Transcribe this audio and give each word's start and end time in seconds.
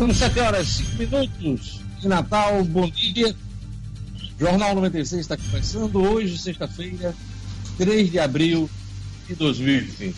São 0.00 0.14
7 0.14 0.40
horas 0.40 0.66
e 0.66 0.72
5 0.72 0.96
minutos 0.96 1.80
de 2.00 2.08
Natal. 2.08 2.64
Bom 2.64 2.88
dia. 2.88 3.36
Jornal 4.38 4.74
96 4.74 5.20
está 5.20 5.36
começando 5.36 5.96
hoje, 5.96 6.38
sexta-feira, 6.38 7.14
3 7.76 8.10
de 8.10 8.18
abril 8.18 8.70
de 9.28 9.34
2020. 9.34 10.16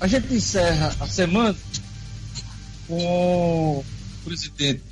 A 0.00 0.06
gente 0.06 0.34
encerra 0.34 0.94
a 1.00 1.06
semana 1.06 1.56
com 2.86 3.78
o 3.78 3.84
presidente 4.22 4.82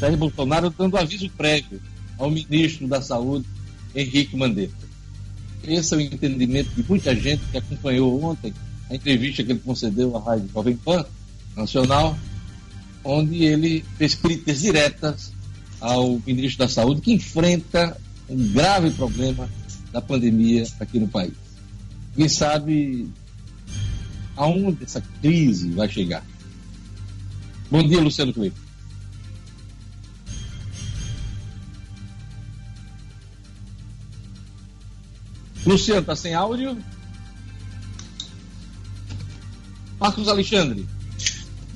Jair 0.00 0.16
Bolsonaro 0.16 0.68
dando 0.76 0.96
aviso 0.96 1.30
prévio 1.30 1.80
ao 2.18 2.32
ministro 2.32 2.88
da 2.88 3.00
Saúde, 3.00 3.46
Henrique 3.94 4.36
Mandetta. 4.36 4.74
Esse 5.62 5.94
é 5.94 5.98
o 5.98 6.00
entendimento 6.00 6.70
de 6.70 6.82
muita 6.82 7.14
gente 7.14 7.44
que 7.48 7.58
acompanhou 7.58 8.24
ontem 8.24 8.52
a 8.90 8.96
entrevista 8.96 9.44
que 9.44 9.52
ele 9.52 9.60
concedeu 9.60 10.16
à 10.16 10.20
Rádio 10.20 10.50
Jovem 10.52 10.76
Pan 10.76 11.06
Nacional 11.54 12.18
onde 13.06 13.44
ele 13.44 13.84
fez 13.96 14.14
críticas 14.14 14.60
diretas 14.60 15.32
ao 15.80 16.20
ministro 16.26 16.66
da 16.66 16.68
Saúde, 16.68 17.00
que 17.00 17.12
enfrenta 17.12 17.96
um 18.28 18.52
grave 18.52 18.90
problema 18.90 19.48
da 19.92 20.00
pandemia 20.02 20.66
aqui 20.80 20.98
no 20.98 21.06
país. 21.06 21.32
Quem 22.14 22.28
sabe 22.28 23.08
aonde 24.36 24.82
essa 24.82 25.00
crise 25.20 25.70
vai 25.70 25.88
chegar? 25.88 26.24
Bom 27.70 27.86
dia, 27.86 28.00
Luciano 28.00 28.32
Coelho. 28.32 28.54
Luciano, 35.64 36.00
está 36.00 36.16
sem 36.16 36.34
áudio? 36.34 36.76
Marcos 39.98 40.28
Alexandre. 40.28 40.95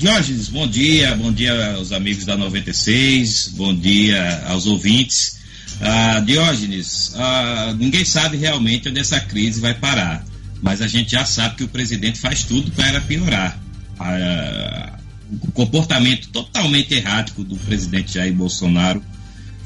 Diógenes, 0.01 0.49
bom 0.49 0.67
dia, 0.67 1.15
bom 1.15 1.31
dia 1.31 1.75
aos 1.75 1.93
amigos 1.93 2.25
da 2.25 2.35
96, 2.35 3.49
bom 3.49 3.77
dia 3.77 4.45
aos 4.47 4.65
ouvintes. 4.65 5.41
Ah, 5.79 6.21
Diógenes, 6.21 7.13
ah, 7.17 7.77
ninguém 7.79 8.03
sabe 8.03 8.39
realmente 8.39 8.89
onde 8.89 8.99
essa 8.99 9.21
crise 9.21 9.61
vai 9.61 9.75
parar, 9.75 10.25
mas 10.63 10.81
a 10.81 10.87
gente 10.87 11.11
já 11.11 11.27
sabe 11.27 11.57
que 11.57 11.65
o 11.65 11.69
presidente 11.69 12.19
faz 12.19 12.45
tudo 12.45 12.71
para 12.71 13.03
piorar. 13.03 13.61
Ah, 13.99 14.99
o 15.45 15.53
comportamento 15.53 16.31
totalmente 16.31 16.95
errático 16.95 17.45
do 17.45 17.57
presidente 17.57 18.15
Jair 18.15 18.33
Bolsonaro 18.33 19.05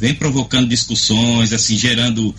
vem 0.00 0.14
provocando 0.14 0.68
discussões, 0.68 1.52
assim, 1.52 1.78
gerando 1.78 2.34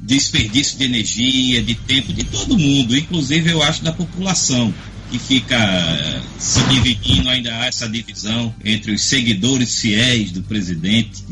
desperdício 0.00 0.76
de 0.76 0.86
energia, 0.86 1.62
de 1.62 1.76
tempo 1.76 2.12
de 2.12 2.24
todo 2.24 2.58
mundo, 2.58 2.98
inclusive 2.98 3.48
eu 3.48 3.62
acho 3.62 3.84
da 3.84 3.92
população 3.92 4.74
que 5.10 5.18
fica 5.18 5.56
eh, 5.56 6.20
se 6.38 6.62
dividindo, 6.64 7.28
ainda 7.28 7.54
há 7.58 7.66
essa 7.66 7.88
divisão 7.88 8.54
entre 8.64 8.92
os 8.92 9.02
seguidores 9.02 9.80
fiéis 9.80 10.30
do 10.30 10.42
presidente 10.42 11.24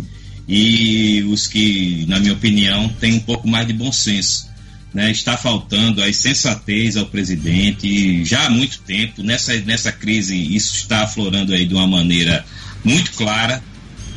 e 0.49 1.23
os 1.29 1.47
que, 1.47 2.05
na 2.09 2.19
minha 2.19 2.33
opinião, 2.33 2.89
têm 3.01 3.15
um 3.15 3.21
pouco 3.21 3.49
mais 3.49 3.67
de 3.67 3.73
bom 3.73 3.93
senso. 3.93 4.49
Né? 4.95 5.11
Está 5.11 5.37
faltando 5.37 6.03
a 6.03 6.13
sensatez 6.13 6.97
ao 6.97 7.07
presidente 7.07 8.25
já 8.25 8.47
há 8.47 8.51
muito 8.51 8.79
tempo. 8.81 9.23
Nessa, 9.23 9.55
nessa 9.61 9.93
crise, 9.93 10.35
isso 10.35 10.75
está 10.75 11.03
aflorando 11.03 11.53
aí 11.53 11.67
de 11.67 11.75
uma 11.75 11.87
maneira 11.87 12.45
muito 12.83 13.13
clara. 13.13 13.63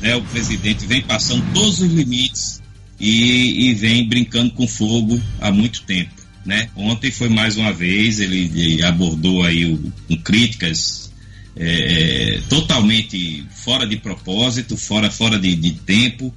Né? 0.02 0.16
O 0.16 0.22
presidente 0.22 0.86
vem 0.86 1.02
passando 1.02 1.44
todos 1.54 1.82
os 1.82 1.92
limites 1.92 2.62
e, 3.00 3.70
e 3.70 3.74
vem 3.74 4.08
brincando 4.08 4.52
com 4.52 4.68
fogo 4.68 5.20
há 5.42 5.52
muito 5.52 5.82
tempo. 5.82 6.19
Né? 6.46 6.70
Ontem 6.76 7.12
foi 7.12 7.30
mais 7.30 7.58
uma 7.58 7.72
vez, 7.72 8.20
ele, 8.20 8.52
ele 8.56 8.84
abordou 8.84 9.44
aí 9.44 9.66
o, 9.66 9.92
com 10.08 10.18
críticas 10.18 11.10
é, 11.56 12.36
é, 12.36 12.42
totalmente 12.50 13.44
fora 13.52 13.86
de 13.86 13.98
propósito, 13.98 14.78
fora, 14.78 15.12
fora 15.12 15.38
de, 15.38 15.56
de 15.56 15.72
tempo, 15.72 16.34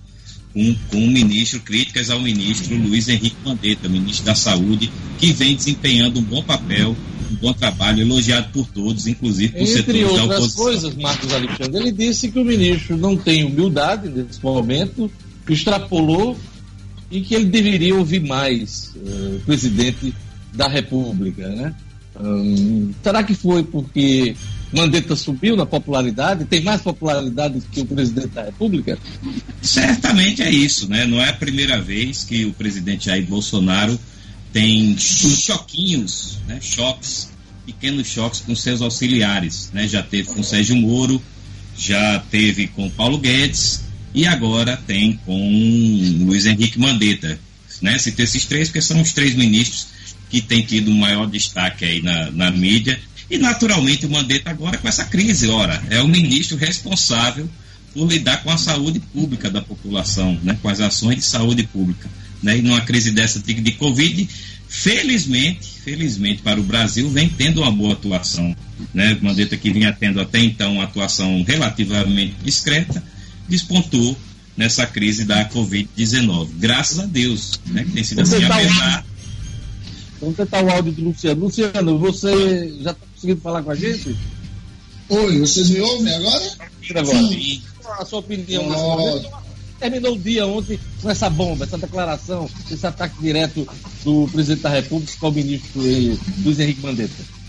com, 0.53 0.75
com 0.91 0.99
o 0.99 1.11
ministro, 1.11 1.61
críticas 1.61 2.11
ao 2.11 2.21
ministro 2.21 2.77
Luiz 2.77 3.09
Henrique 3.09 3.37
Mandetta, 3.45 3.89
ministro 3.89 4.25
da 4.27 4.35
Saúde, 4.35 4.91
que 5.19 5.33
vem 5.33 5.55
desempenhando 5.55 6.19
um 6.19 6.23
bom 6.23 6.43
papel, 6.43 6.97
um 7.31 7.35
bom 7.37 7.53
trabalho, 7.53 8.03
elogiado 8.03 8.49
por 8.53 8.67
todos, 8.67 9.07
inclusive 9.07 9.53
por 9.53 9.63
Entre 9.63 9.75
setores 9.75 10.03
outras 10.03 10.29
da 10.29 10.35
oposição. 10.35 10.65
coisas, 10.65 10.95
Marcos 10.97 11.33
Alexandre, 11.33 11.81
ele 11.81 11.93
disse 11.93 12.31
que 12.31 12.39
o 12.39 12.45
ministro 12.45 12.97
não 12.97 13.17
tem 13.17 13.45
humildade 13.45 14.09
nesse 14.09 14.43
momento, 14.43 15.11
extrapolou 15.49 16.37
e 17.13 17.21
que 17.21 17.35
ele 17.35 17.45
deveria 17.45 17.95
ouvir 17.95 18.21
mais 18.21 18.91
uh, 18.97 19.37
o 19.37 19.41
presidente 19.45 20.15
da 20.55 20.67
República, 20.67 21.47
né? 21.49 21.75
Será 23.03 23.23
que 23.23 23.35
foi 23.35 23.63
porque 23.63 24.37
Mandetta 24.73 25.17
subiu 25.17 25.57
na 25.57 25.65
popularidade, 25.65 26.45
tem 26.45 26.63
mais 26.63 26.83
popularidade 26.83 27.63
que 27.73 27.81
o 27.81 27.87
presidente 27.87 28.29
da 28.29 28.45
República? 28.45 28.99
Certamente 29.63 30.43
é 30.43 30.51
isso, 30.51 30.89
né? 30.89 31.07
Não 31.07 31.21
é 31.21 31.31
a 31.31 31.33
primeira 31.33 31.81
vez 31.81 32.25
que 32.25 32.45
o 32.45 32.53
presidente 32.53 33.07
Jair 33.07 33.27
Bolsonaro 33.27 33.99
tem 34.53 34.97
choquinhos, 34.99 36.39
né? 36.47 36.59
choques, 36.61 37.31
pequenos 37.65 38.07
choques 38.07 38.41
com 38.41 38.55
seus 38.55 38.83
auxiliares, 38.83 39.71
né? 39.73 39.89
Já 39.89 40.03
teve 40.03 40.29
com 40.29 40.43
Sérgio 40.43 40.77
Moro, 40.77 41.21
já 41.77 42.23
teve 42.31 42.67
com 42.69 42.91
Paulo 42.91 43.17
Guedes 43.19 43.85
e 44.15 44.27
agora 44.27 44.77
tem 44.77 45.19
com 45.25 46.25
Luiz 46.25 46.47
Henrique 46.47 46.79
Mandetta. 46.79 47.39
Né? 47.81 47.99
Citei 47.99 48.25
esses 48.25 48.45
três 48.45 48.69
porque 48.69 48.83
são 48.83 49.01
os 49.01 49.13
três 49.13 49.35
ministros 49.35 49.89
que 50.31 50.41
têm 50.41 50.63
tido 50.63 50.91
um 50.91 50.97
maior 50.97 51.27
destaque 51.27 51.85
aí 51.85 52.03
na, 52.03 52.31
na 52.31 52.51
mídia. 52.51 52.99
E 53.31 53.39
naturalmente 53.39 54.07
o 54.07 54.11
Mandetta 54.11 54.51
agora 54.51 54.79
com 54.79 54.89
essa 54.89 55.05
crise, 55.05 55.49
ora, 55.49 55.83
é 55.91 56.01
o 56.01 56.09
ministro 56.09 56.57
responsável 56.57 57.49
por 57.95 58.11
lidar 58.11 58.43
com 58.43 58.51
a 58.51 58.59
saúde 58.59 59.01
pública 59.01 59.51
da 59.51 59.61
população, 59.61 60.39
né? 60.43 60.59
com 60.61 60.69
as 60.69 60.81
ações 60.81 61.17
de 61.17 61.25
saúde 61.25 61.65
pública. 61.65 62.09
Né? 62.43 62.59
E 62.59 62.63
numa 62.63 62.81
crise 62.81 63.11
dessa 63.11 63.39
de, 63.39 63.55
de 63.55 63.73
Covid, 63.73 64.29
felizmente, 64.69 65.67
felizmente 65.85 66.43
para 66.43 66.61
o 66.61 66.63
Brasil, 66.63 67.09
vem 67.11 67.29
tendo 67.29 67.63
uma 67.63 67.71
boa 67.71 67.93
atuação. 67.93 68.57
Né? 68.93 69.17
Mandetta 69.21 69.57
que 69.57 69.71
vinha 69.71 69.93
tendo 69.93 70.21
até 70.21 70.41
então 70.41 70.75
uma 70.75 70.85
atuação 70.85 71.43
relativamente 71.47 72.35
discreta, 72.43 73.03
despontou 73.49 74.17
nessa 74.57 74.87
crise 74.87 75.25
da 75.25 75.49
Covid-19. 75.49 76.49
Graças 76.59 76.99
a 76.99 77.07
Deus, 77.07 77.61
né, 77.67 77.85
que 77.85 77.93
tem 77.93 78.05
sido 78.05 78.21
assim, 78.21 78.45
apesar... 78.45 79.05
Vamos 80.21 80.37
tentar 80.37 80.63
o 80.63 80.71
áudio 80.71 80.93
do 80.93 81.03
Luciano. 81.03 81.41
Luciano, 81.41 81.99
você 81.99 82.69
já 82.81 82.93
está 82.93 83.07
conseguindo 83.13 83.41
falar 83.41 83.63
com 83.63 83.73
a 83.73 83.75
gente? 83.75 84.17
Oi, 85.09 85.39
vocês 85.41 85.69
me 85.69 85.81
ouvem 85.81 86.15
agora? 86.15 86.53
agora. 86.97 87.19
Sim. 87.19 87.63
A 87.99 88.05
sua 88.05 88.21
opinião 88.21 88.69
oh. 88.69 89.43
Terminou 89.81 90.15
o 90.15 90.19
dia 90.19 90.47
ontem 90.47 90.79
com 91.01 91.11
essa 91.11 91.29
bomba, 91.29 91.65
essa 91.65 91.77
declaração, 91.77 92.49
esse 92.71 92.87
ataque 92.87 93.21
direto 93.21 93.67
do 94.05 94.29
presidente 94.31 94.63
da 94.63 94.69
República 94.69 95.13
ao 95.21 95.33
ministro 95.33 95.81
Luiz 96.45 96.61
Henrique 96.61 96.81
Mandetta. 96.81 97.42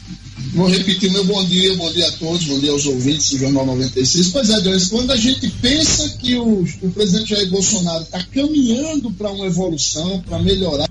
Vou 0.54 0.68
repetir 0.68 1.12
meu 1.12 1.24
bom 1.26 1.44
dia, 1.46 1.76
bom 1.76 1.92
dia 1.92 2.08
a 2.08 2.12
todos, 2.14 2.46
bom 2.46 2.60
dia 2.60 2.72
aos 2.72 2.86
ouvintes 2.86 3.30
do 3.32 3.40
Jornal 3.40 3.66
96. 3.66 4.28
Pois 4.30 4.50
é, 4.50 4.62
Deus, 4.62 4.88
quando 4.88 5.12
a 5.12 5.18
gente 5.18 5.50
pensa 5.62 6.10
que 6.20 6.36
o, 6.36 6.66
o 6.82 6.92
presidente 6.92 7.30
Jair 7.30 7.50
Bolsonaro 7.50 8.04
está 8.04 8.22
caminhando 8.24 9.12
para 9.12 9.32
uma 9.32 9.46
evolução, 9.46 10.22
para 10.22 10.40
melhorar, 10.40 10.90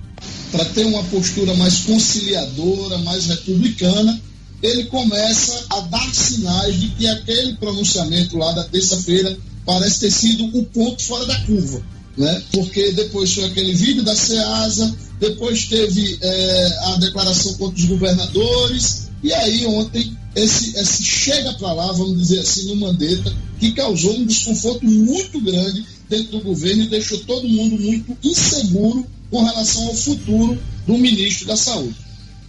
para 0.51 0.65
ter 0.67 0.85
uma 0.87 1.03
postura 1.05 1.55
mais 1.55 1.79
conciliadora, 1.79 2.99
mais 2.99 3.27
republicana, 3.27 4.21
ele 4.63 4.85
começa 4.85 5.65
a 5.71 5.81
dar 5.81 6.15
sinais 6.15 6.81
de 6.81 6.89
que 6.91 7.09
aquele 7.09 7.55
pronunciamento 7.55 8.39
lá 8.39 8.53
da 8.53 8.65
terça-feira 8.65 9.37
parece 9.67 10.01
ter 10.01 10.11
sido 10.11 10.45
o 10.45 10.59
um 10.61 10.65
ponto 10.65 11.03
fora 11.03 11.27
da 11.27 11.39
curva. 11.41 11.83
Né? 12.17 12.43
Porque 12.53 12.93
depois 12.93 13.33
foi 13.33 13.45
aquele 13.45 13.75
vídeo 13.75 14.03
da 14.03 14.15
SEASA, 14.15 14.95
depois 15.19 15.67
teve 15.67 16.19
é, 16.21 16.79
a 16.85 16.97
declaração 16.97 17.55
contra 17.55 17.79
os 17.81 17.87
governadores, 17.87 19.12
e 19.23 19.33
aí 19.33 19.67
ontem 19.67 20.17
esse, 20.35 20.77
esse 20.79 21.05
chega 21.05 21.53
para 21.55 21.73
lá, 21.73 21.93
vamos 21.93 22.19
dizer 22.19 22.41
assim, 22.41 22.69
no 22.69 22.77
Mandetta, 22.77 23.33
que 23.59 23.73
causou 23.73 24.17
um 24.17 24.27
desconforto 24.27 24.85
muito 24.85 25.41
grande 25.41 25.85
dentro 26.09 26.39
do 26.39 26.41
governo 26.41 26.83
e 26.83 26.89
deixou 26.89 27.19
todo 27.21 27.49
mundo 27.49 27.79
muito 27.81 28.17
inseguro 28.23 29.07
com 29.31 29.43
relação 29.45 29.87
ao 29.87 29.95
futuro 29.95 30.59
do 30.87 30.99
ministro 30.99 31.47
da 31.47 31.57
Saúde. 31.57 31.95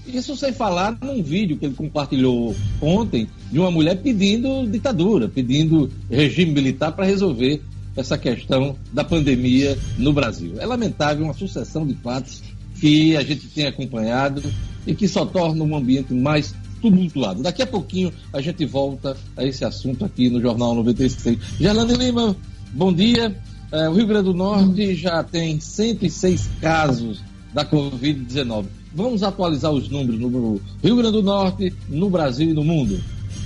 Isso 0.05 0.35
sem 0.35 0.51
falar 0.51 0.97
num 1.01 1.23
vídeo 1.23 1.57
que 1.57 1.65
ele 1.65 1.75
compartilhou 1.75 2.55
ontem 2.81 3.27
de 3.51 3.59
uma 3.59 3.71
mulher 3.71 4.01
pedindo 4.01 4.67
ditadura, 4.67 5.29
pedindo 5.29 5.89
regime 6.09 6.51
militar 6.51 6.91
para 6.91 7.05
resolver 7.05 7.61
essa 7.95 8.17
questão 8.17 8.75
da 8.91 9.03
pandemia 9.03 9.77
no 9.97 10.11
Brasil. 10.11 10.55
É 10.59 10.65
lamentável 10.65 11.23
uma 11.23 11.33
sucessão 11.33 11.85
de 11.85 11.93
fatos 11.95 12.41
que 12.79 13.15
a 13.15 13.23
gente 13.23 13.47
tem 13.47 13.65
acompanhado 13.65 14.43
e 14.85 14.93
que 14.93 15.07
só 15.07 15.25
torna 15.25 15.63
um 15.63 15.75
ambiente 15.75 16.13
mais 16.13 16.53
tumultuado. 16.83 17.41
Daqui 17.41 17.61
a 17.61 17.67
pouquinho 17.67 18.11
a 18.33 18.41
gente 18.41 18.65
volta 18.65 19.15
a 19.37 19.45
esse 19.45 19.63
assunto 19.63 20.03
aqui 20.03 20.29
no 20.29 20.41
Jornal 20.41 20.75
96. 20.75 21.39
Gerlane 21.57 21.93
Lima, 21.93 22.35
bom 22.73 22.91
dia. 22.91 23.33
É, 23.71 23.87
o 23.87 23.93
Rio 23.93 24.05
Grande 24.05 24.25
do 24.25 24.33
Norte 24.33 24.93
já 24.93 25.23
tem 25.23 25.59
106 25.59 26.49
casos 26.59 27.23
da 27.53 27.65
Covid-19. 27.65 28.65
Vamos 28.93 29.23
atualizar 29.23 29.71
os 29.71 29.89
números 29.89 30.19
no 30.19 30.59
Rio 30.83 30.95
Grande 30.97 31.13
do 31.13 31.23
Norte, 31.23 31.73
no 31.87 32.09
Brasil 32.09 32.49
e 32.49 32.53
no 32.53 32.63
mundo. 32.63 33.01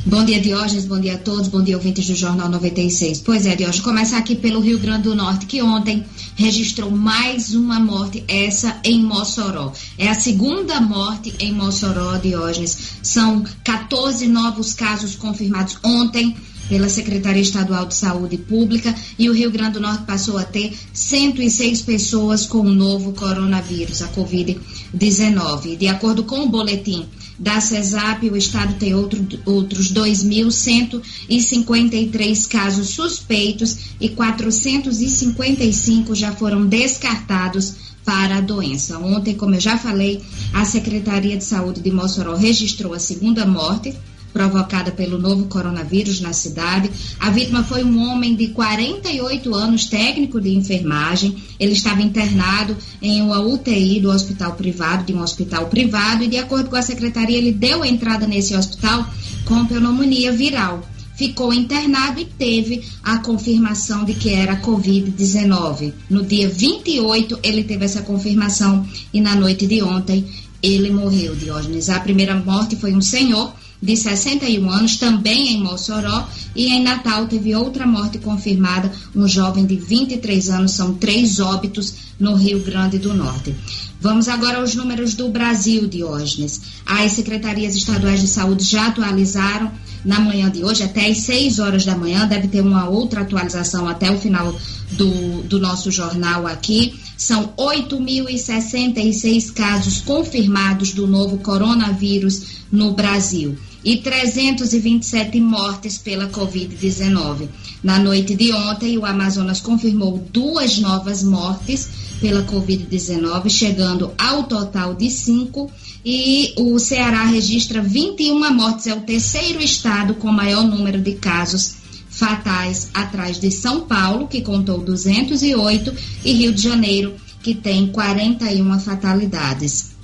Bom 0.08 0.24
dia, 0.24 0.40
Diógenes. 0.40 0.86
Bom 0.86 1.02
dia 1.02 1.16
a 1.16 1.18
todos. 1.18 1.50
Bom 1.50 1.62
dia, 1.62 1.76
ouvintes 1.76 2.08
do 2.08 2.16
Jornal 2.16 2.48
96. 2.48 3.20
Pois 3.26 3.46
é, 3.46 3.58
Diógenes, 3.58 3.82
começar 3.82 4.18
aqui 4.18 4.38
pelo 4.38 4.62
Rio 4.62 4.80
Grande 4.80 5.04
do 5.04 5.14
Norte, 5.14 5.46
que 5.46 5.62
ontem 5.62 6.06
registrou 6.34 6.90
mais 6.90 7.54
uma 7.54 7.78
morte, 7.78 8.24
essa 8.26 8.80
em 8.86 9.04
Mossoró. 9.04 9.74
É 9.98 10.08
a 10.08 10.14
segunda 10.14 10.80
morte 10.80 11.36
em 11.42 11.52
Mossoró, 11.52 12.18
Diógenes. 12.20 12.78
São 13.04 13.44
14 13.66 14.30
novos 14.30 14.74
casos 14.74 15.14
confirmados 15.14 15.78
ontem 15.84 16.38
pela 16.70 16.88
Secretaria 16.88 17.42
Estadual 17.42 17.86
de 17.86 17.96
Saúde 17.96 18.38
Pública 18.38 18.96
e 19.20 19.30
o 19.30 19.34
Rio 19.34 19.52
Grande 19.52 19.74
do 19.74 19.82
Norte 19.82 20.06
passou 20.06 20.38
a 20.38 20.44
ter 20.46 20.74
106 20.94 21.82
pessoas 21.82 22.46
com 22.46 22.60
o 22.60 22.74
novo 22.74 23.12
coronavírus, 23.12 24.02
a 24.02 24.08
Covid-19. 24.08 25.76
De 25.76 25.90
acordo 25.90 26.24
com 26.24 26.44
o 26.44 26.50
boletim 26.50 27.06
da 27.40 27.62
CESAP, 27.62 28.30
o 28.30 28.38
estado 28.38 28.74
tem 28.76 28.94
outro, 28.96 29.26
outros 29.46 29.94
2.153 29.94 32.48
casos 32.48 32.90
suspeitos 32.90 33.78
e 34.00 34.10
455 34.10 36.16
já 36.16 36.32
foram 36.32 36.66
descartados 36.66 37.76
para 38.04 38.38
a 38.38 38.42
doença. 38.42 38.98
Ontem, 38.98 39.36
como 39.36 39.54
eu 39.56 39.60
já 39.60 39.78
falei, 39.78 40.24
a 40.54 40.66
Secretaria 40.66 41.38
de 41.38 41.44
Saúde 41.44 41.82
de 41.82 41.92
Mossoró 41.92 42.36
registrou 42.36 42.94
a 42.94 43.00
segunda 43.00 43.46
morte 43.46 43.94
provocada 44.34 44.92
pelo 44.92 45.18
novo 45.18 45.46
coronavírus 45.46 46.20
na 46.20 46.34
cidade. 46.34 46.90
A 47.20 47.30
vítima 47.30 47.64
foi 47.64 47.84
um 47.84 48.00
homem 48.10 48.36
de 48.36 48.48
48 48.50 49.56
anos, 49.56 49.86
técnico 49.86 50.40
de 50.40 50.56
enfermagem. 50.56 51.36
Ele 51.60 51.74
estava 51.74 52.02
internado 52.02 52.76
em 53.02 53.22
uma 53.22 53.40
UTI 53.40 54.00
do 54.00 54.10
hospital 54.10 54.54
privado, 54.54 55.06
de 55.06 55.14
um 55.14 55.22
hospital 55.22 55.68
privado, 55.68 56.24
e 56.24 56.28
de 56.28 56.38
acordo 56.38 56.70
com 56.70 56.76
a 56.76 56.82
secretaria, 56.82 57.38
ele 57.38 57.52
deu 57.52 57.84
entrada 57.84 58.28
nesse 58.28 58.56
hospital 58.56 59.08
com 59.46 59.66
pneumonia 59.66 60.32
viral 60.32 60.84
ficou 61.18 61.52
internado 61.52 62.22
e 62.22 62.26
teve 62.26 62.84
a 63.04 63.18
confirmação 63.18 64.06
de 64.06 64.14
que 64.14 64.30
era 64.30 64.62
Covid-19. 64.62 65.92
No 66.08 66.24
dia 66.24 66.48
28, 66.48 67.40
ele 67.42 67.64
teve 67.64 67.84
essa 67.84 68.04
confirmação 68.04 68.88
e 69.12 69.20
na 69.20 69.36
noite 69.36 69.66
de 69.66 69.82
ontem 69.82 70.26
ele 70.62 70.92
morreu, 70.92 71.36
Diógenes. 71.36 71.90
A 71.90 72.00
primeira 72.00 72.36
morte 72.36 72.76
foi 72.76 72.94
um 72.94 73.02
senhor 73.02 73.52
de 73.82 73.96
61 73.96 74.70
anos, 74.70 74.98
também 74.98 75.54
em 75.54 75.62
Mossoró, 75.62 76.28
e 76.56 76.68
em 76.68 76.82
Natal 76.82 77.28
teve 77.28 77.56
outra 77.56 77.86
morte 77.86 78.18
confirmada, 78.18 78.92
um 79.16 79.28
jovem 79.28 79.66
de 79.66 79.76
23 79.76 80.50
anos, 80.50 80.72
são 80.72 80.96
três 80.96 81.40
óbitos 81.40 81.94
no 82.20 82.36
Rio 82.36 82.64
Grande 82.64 82.98
do 82.98 83.14
Norte. 83.14 83.56
Vamos 84.00 84.28
agora 84.28 84.60
aos 84.60 84.76
números 84.76 85.16
do 85.16 85.30
Brasil, 85.30 85.88
Diógenes. 85.88 86.62
As 86.86 87.14
secretarias 87.14 87.76
estaduais 87.76 88.22
de 88.22 88.28
saúde 88.28 88.64
já 88.64 88.88
atualizaram 88.88 89.72
na 90.06 90.20
manhã 90.20 90.50
de 90.50 90.64
hoje, 90.64 90.84
até 90.84 91.08
às 91.08 91.18
6 91.20 91.60
horas 91.60 91.84
da 91.84 91.98
manhã, 91.98 92.28
deve 92.28 92.48
ter 92.48 92.62
uma 92.62 92.88
outra 92.88 93.22
atualização 93.22 93.88
até 93.88 94.12
o 94.12 94.20
final 94.20 94.56
do, 94.92 95.42
do 95.44 95.60
nosso 95.60 95.92
jornal 95.92 96.46
aqui. 96.48 96.94
São 97.18 97.52
8.066 97.58 99.52
casos 99.52 100.00
confirmados 100.02 100.94
do 100.94 101.08
novo 101.08 101.40
coronavírus 101.40 102.58
no 102.72 102.94
Brasil 102.94 103.58
e 103.84 103.98
327 103.98 105.40
mortes 105.40 105.98
pela 105.98 106.28
Covid-19. 106.28 107.48
Na 107.82 107.98
noite 107.98 108.36
de 108.36 108.52
ontem, 108.52 108.98
o 108.98 109.06
Amazonas 109.06 109.62
confirmou 109.62 110.18
duas 110.32 110.78
novas 110.78 111.24
mortes 111.24 111.88
pela 112.20 112.44
Covid-19, 112.44 113.50
chegando 113.50 114.12
ao 114.18 114.44
total 114.44 114.94
de 114.94 115.10
cinco. 115.10 115.72
E 116.06 116.54
o 116.58 116.78
Ceará 116.80 117.24
registra 117.26 117.82
21 117.82 118.54
mortes, 118.54 118.88
é 118.88 118.94
o 118.94 119.02
terceiro 119.02 119.62
estado 119.62 120.14
com 120.16 120.32
maior 120.32 120.64
número 120.64 121.02
de 121.02 121.14
casos 121.14 121.87
fatais, 122.18 122.90
atrás 122.94 123.40
de 123.40 123.52
São 123.52 123.82
Paulo, 123.82 124.28
que 124.28 124.42
contou 124.42 124.80
208, 124.80 125.94
e 126.26 126.34
Rio 126.34 126.54
de 126.54 126.62
Janeiro, 126.62 127.16
que 127.44 127.54
tem 127.54 127.88
41 127.88 128.80
fatalidades. 128.80 129.96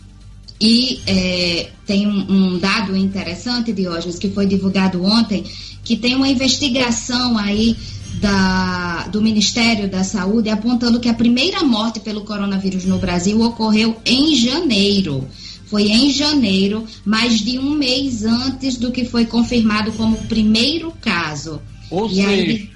E 0.61 1.01
é, 1.07 1.71
tem 1.85 2.07
um, 2.07 2.53
um, 2.53 2.59
dado 2.59 2.95
interessante, 2.95 3.73
Diógenes, 3.73 4.19
que 4.19 4.29
foi 4.29 4.45
divulgado 4.45 5.03
ontem, 5.03 5.43
que 5.83 5.97
tem 5.97 6.15
uma 6.15 6.29
investigação 6.29 7.37
aí 7.37 7.75
da, 8.21 9.07
do 9.07 9.21
Ministério 9.21 9.89
da 9.89 10.03
Saúde 10.03 10.49
apontando 10.49 10.99
que 10.99 11.09
a 11.09 11.13
primeira 11.13 11.63
morte 11.63 11.99
pelo 11.99 12.21
coronavírus 12.21 12.85
no 12.85 12.99
Brasil 12.99 13.41
ocorreu 13.41 13.97
em 14.05 14.35
janeiro. 14.35 15.27
Foi 15.65 15.89
em 15.89 16.11
janeiro, 16.11 16.85
mais 17.03 17.39
de 17.39 17.57
um 17.57 17.71
mês 17.71 18.23
antes 18.23 18.77
do 18.77 18.91
que 18.91 19.03
foi 19.03 19.25
confirmado 19.25 19.91
como 19.93 20.15
primeiro 20.27 20.93
caso. 21.01 21.59
Ou 21.93 22.07
e 22.07 22.15
seja, 22.15 22.29
aí... 22.29 22.69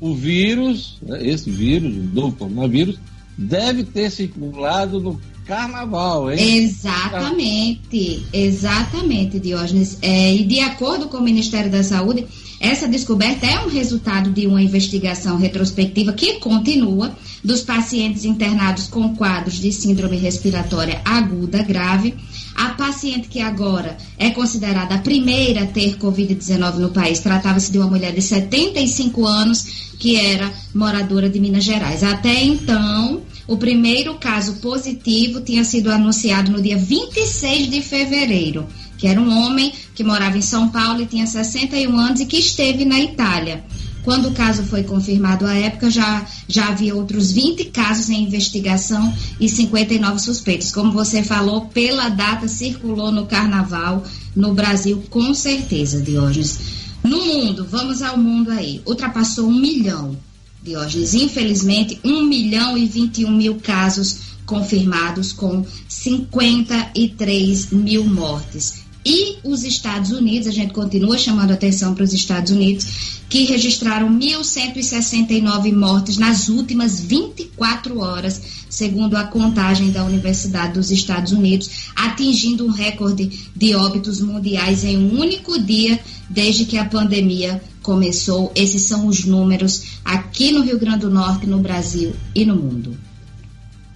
o 0.00 0.14
vírus, 0.14 0.98
né, 1.02 1.26
esse 1.26 1.50
vírus, 1.50 1.92
do 1.92 2.30
coronavírus, 2.32 2.98
deve 3.36 3.82
ter 3.84 4.10
circulado 4.10 5.00
no 5.00 5.20
carnaval, 5.44 6.30
hein? 6.30 6.58
Exatamente, 6.58 8.24
exatamente, 8.32 9.40
Diógenes. 9.40 9.98
É, 10.00 10.32
e 10.32 10.44
de 10.44 10.60
acordo 10.60 11.08
com 11.08 11.16
o 11.16 11.22
Ministério 11.22 11.70
da 11.70 11.82
Saúde, 11.82 12.26
essa 12.60 12.86
descoberta 12.86 13.46
é 13.46 13.58
um 13.58 13.68
resultado 13.68 14.30
de 14.30 14.46
uma 14.46 14.62
investigação 14.62 15.36
retrospectiva 15.36 16.12
que 16.12 16.34
continua 16.34 17.16
dos 17.42 17.62
pacientes 17.62 18.24
internados 18.24 18.86
com 18.86 19.14
quadros 19.16 19.54
de 19.54 19.72
síndrome 19.72 20.16
respiratória 20.16 21.00
aguda 21.04 21.62
grave. 21.62 22.14
A 22.54 22.70
paciente 22.70 23.28
que 23.28 23.40
agora 23.40 23.96
é 24.18 24.30
considerada 24.30 24.94
a 24.94 24.98
primeira 24.98 25.62
a 25.62 25.66
ter 25.66 25.96
Covid-19 25.96 26.76
no 26.76 26.90
país 26.90 27.20
tratava-se 27.20 27.72
de 27.72 27.78
uma 27.78 27.86
mulher 27.86 28.12
de 28.12 28.20
75 28.20 29.26
anos 29.26 29.90
que 29.98 30.16
era 30.16 30.52
moradora 30.74 31.28
de 31.28 31.38
Minas 31.38 31.64
Gerais. 31.64 32.02
Até 32.02 32.42
então, 32.42 33.22
o 33.46 33.56
primeiro 33.56 34.14
caso 34.14 34.54
positivo 34.56 35.40
tinha 35.40 35.64
sido 35.64 35.90
anunciado 35.90 36.50
no 36.50 36.62
dia 36.62 36.76
26 36.76 37.70
de 37.70 37.82
fevereiro, 37.82 38.66
que 38.96 39.06
era 39.06 39.20
um 39.20 39.44
homem 39.44 39.72
que 39.94 40.04
morava 40.04 40.38
em 40.38 40.42
São 40.42 40.68
Paulo 40.68 41.02
e 41.02 41.06
tinha 41.06 41.26
61 41.26 41.98
anos 41.98 42.20
e 42.20 42.26
que 42.26 42.38
esteve 42.38 42.84
na 42.84 42.98
Itália. 42.98 43.64
Quando 44.02 44.28
o 44.28 44.32
caso 44.32 44.62
foi 44.64 44.82
confirmado 44.82 45.46
à 45.46 45.54
época, 45.54 45.90
já, 45.90 46.26
já 46.48 46.68
havia 46.68 46.94
outros 46.94 47.32
20 47.32 47.66
casos 47.66 48.08
em 48.08 48.24
investigação 48.24 49.14
e 49.38 49.48
59 49.48 50.18
suspeitos. 50.18 50.72
Como 50.72 50.92
você 50.92 51.22
falou, 51.22 51.66
pela 51.66 52.08
data 52.08 52.48
circulou 52.48 53.12
no 53.12 53.26
carnaval 53.26 54.02
no 54.34 54.54
Brasil, 54.54 55.02
com 55.10 55.34
certeza, 55.34 56.00
Diógenes. 56.00 56.58
No 57.02 57.24
mundo, 57.24 57.66
vamos 57.68 58.02
ao 58.02 58.16
mundo 58.16 58.50
aí, 58.50 58.80
ultrapassou 58.86 59.48
um 59.48 59.60
milhão 59.60 60.16
Diógenes. 60.62 61.14
Infelizmente, 61.14 61.98
1 62.04 62.24
milhão 62.24 62.76
e 62.76 62.86
21 62.86 63.30
mil 63.30 63.56
casos 63.56 64.30
confirmados, 64.44 65.32
com 65.32 65.64
53 65.88 67.70
mil 67.70 68.04
mortes. 68.04 68.89
E 69.04 69.38
os 69.42 69.64
Estados 69.64 70.10
Unidos, 70.10 70.46
a 70.46 70.50
gente 70.50 70.74
continua 70.74 71.16
chamando 71.16 71.52
atenção 71.52 71.94
para 71.94 72.04
os 72.04 72.12
Estados 72.12 72.52
Unidos, 72.52 73.20
que 73.30 73.44
registraram 73.44 74.10
1.169 74.10 75.74
mortes 75.74 76.18
nas 76.18 76.48
últimas 76.48 77.00
24 77.00 77.98
horas, 77.98 78.42
segundo 78.68 79.16
a 79.16 79.24
contagem 79.24 79.90
da 79.90 80.04
Universidade 80.04 80.74
dos 80.74 80.90
Estados 80.90 81.32
Unidos, 81.32 81.92
atingindo 81.96 82.66
um 82.66 82.70
recorde 82.70 83.48
de 83.56 83.74
óbitos 83.74 84.20
mundiais 84.20 84.84
em 84.84 84.98
um 84.98 85.18
único 85.18 85.58
dia 85.58 85.98
desde 86.28 86.66
que 86.66 86.76
a 86.76 86.84
pandemia 86.84 87.62
começou. 87.82 88.52
Esses 88.54 88.82
são 88.82 89.06
os 89.06 89.24
números 89.24 89.98
aqui 90.04 90.52
no 90.52 90.62
Rio 90.62 90.78
Grande 90.78 91.00
do 91.00 91.10
Norte, 91.10 91.46
no 91.46 91.60
Brasil 91.60 92.12
e 92.34 92.44
no 92.44 92.54
mundo. 92.54 92.94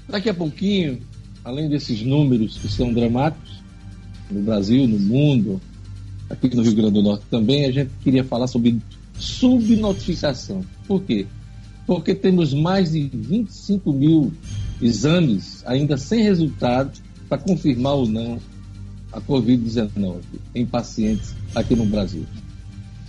Daqui 0.08 0.30
a 0.30 0.34
pouquinho, 0.34 1.00
além 1.44 1.68
desses 1.68 2.00
números 2.00 2.56
que 2.56 2.68
são 2.68 2.92
dramáticos 2.92 3.63
no 4.34 4.42
Brasil, 4.42 4.86
no 4.86 4.98
mundo, 4.98 5.60
aqui 6.28 6.54
no 6.54 6.62
Rio 6.62 6.74
Grande 6.74 6.92
do 6.92 7.02
Norte 7.02 7.24
também, 7.30 7.64
a 7.64 7.72
gente 7.72 7.90
queria 8.02 8.24
falar 8.24 8.46
sobre 8.46 8.78
subnotificação. 9.18 10.64
Por 10.86 11.02
quê? 11.02 11.26
Porque 11.86 12.14
temos 12.14 12.52
mais 12.52 12.92
de 12.92 13.08
25 13.08 13.92
mil 13.92 14.32
exames 14.80 15.62
ainda 15.66 15.96
sem 15.96 16.22
resultado 16.22 16.92
para 17.28 17.38
confirmar 17.38 17.94
ou 17.94 18.08
não 18.08 18.38
a 19.12 19.20
Covid-19 19.20 20.16
em 20.54 20.66
pacientes 20.66 21.34
aqui 21.54 21.76
no 21.76 21.86
Brasil. 21.86 22.24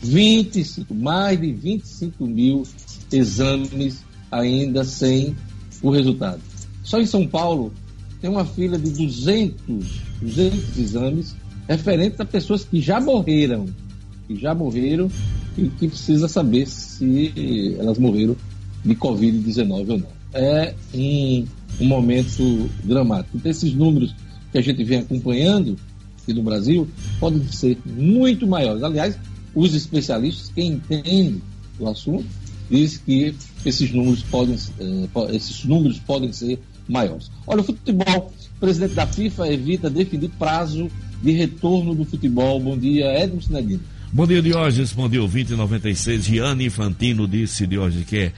25, 0.02 0.94
mais 0.94 1.40
de 1.40 1.52
25 1.52 2.28
mil 2.28 2.64
exames 3.12 4.04
ainda 4.32 4.84
sem 4.84 5.36
o 5.82 5.90
resultado. 5.90 6.42
Só 6.84 7.00
em 7.00 7.06
São 7.06 7.28
Paulo 7.28 7.74
tem 8.22 8.30
uma 8.30 8.46
fila 8.46 8.78
de 8.78 8.92
200, 8.92 10.02
200 10.22 10.78
exames 10.78 11.36
referentes 11.68 12.20
a 12.20 12.26
pessoas 12.26 12.64
que 12.64 12.80
já 12.80 13.00
morreram, 13.00 13.66
que 14.28 14.36
já 14.36 14.54
morreram 14.54 15.10
e 15.58 15.70
que 15.70 15.88
precisa 15.88 16.28
saber 16.28 16.68
se 16.68 17.76
elas 17.80 17.98
morreram 17.98 18.36
de 18.84 18.96
Covid-19 18.96 19.90
ou 19.90 19.98
não. 19.98 20.08
É 20.34 20.74
um, 20.94 21.46
um 21.80 21.86
momento 21.86 22.70
dramático. 22.84 23.38
Então, 23.38 23.52
esses 23.52 23.74
números 23.74 24.14
que 24.52 24.58
a 24.58 24.62
gente 24.62 24.84
vem 24.84 25.00
acompanhando 25.00 25.78
aqui 26.22 26.34
no 26.34 26.44
Brasil 26.44 26.88
podem 27.20 27.48
ser 27.48 27.78
muito 27.86 28.46
maiores. 28.46 28.84
Aliás, 28.84 29.18
os 29.54 29.74
especialistas, 29.74 30.52
quem 30.54 30.74
entende 30.74 31.42
o 31.80 31.88
assunto, 31.88 32.26
diz 32.70 32.98
que 32.98 33.34
esses 33.66 33.92
números 33.92 34.24
podem, 34.24 34.56
eh, 34.80 35.36
esses 35.36 35.64
números 35.64 36.00
podem 36.00 36.34
ser 36.34 36.60
maiores. 36.88 37.32
Olha, 37.48 37.62
o 37.62 37.64
futebol, 37.64 38.34
presidente 38.60 38.94
da 38.94 39.06
FIFA 39.06 39.48
evita 39.50 39.90
definir 39.90 40.30
prazo 40.40 40.90
de 41.22 41.32
retorno 41.32 41.94
do 41.96 42.06
futebol. 42.06 42.60
Bom 42.60 42.78
dia, 42.78 43.06
Edmo 43.18 43.42
Sinedino. 43.42 43.82
Bom 44.12 44.26
dia, 44.26 44.42
Diógenes. 44.42 44.92
Bom 44.94 45.10
dia, 45.10 45.20
2096. 45.20 46.24
Gianni 46.24 46.66
Infantino 46.66 47.28
disse, 47.28 47.68
Diógenes, 47.68 48.06
que 48.06 48.32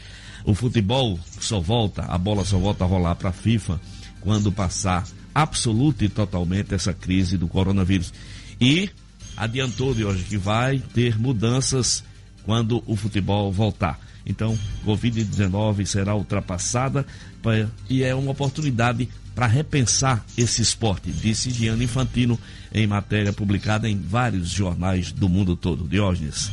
o 0.43 0.53
futebol 0.53 1.19
só 1.39 1.59
volta, 1.59 2.03
a 2.03 2.17
bola 2.17 2.43
só 2.45 2.57
volta 2.57 2.83
a 2.83 2.87
rolar 2.87 3.15
para 3.15 3.29
a 3.29 3.33
FIFA 3.33 3.79
quando 4.21 4.51
passar 4.51 5.05
absoluta 5.35 6.03
e 6.03 6.09
totalmente 6.09 6.73
essa 6.73 6.93
crise 6.93 7.37
do 7.37 7.47
coronavírus. 7.47 8.11
E 8.59 8.89
adiantou, 9.35 9.93
Diógenes, 9.93 10.27
que 10.27 10.37
vai 10.37 10.79
ter 10.93 11.19
mudanças 11.19 12.03
quando 12.43 12.81
o 12.87 12.95
futebol 12.95 13.51
voltar. 13.51 13.99
Então, 14.25 14.57
Covid-19 14.85 15.85
será 15.85 16.15
ultrapassada 16.15 17.05
e 17.89 18.03
é 18.03 18.15
uma 18.15 18.31
oportunidade 18.31 19.07
para 19.37 19.45
repensar 19.45 20.25
esse 20.35 20.63
esporte, 20.63 21.11
disse 21.11 21.51
Gianni 21.51 21.83
Infantino 21.83 22.39
em 22.73 22.87
matéria 22.87 23.31
publicada 23.31 23.87
em 23.87 23.95
vários 23.95 24.49
jornais 24.49 25.11
do 25.11 25.29
mundo 25.29 25.55
todo. 25.55 25.87
Diógenes. 25.87 26.49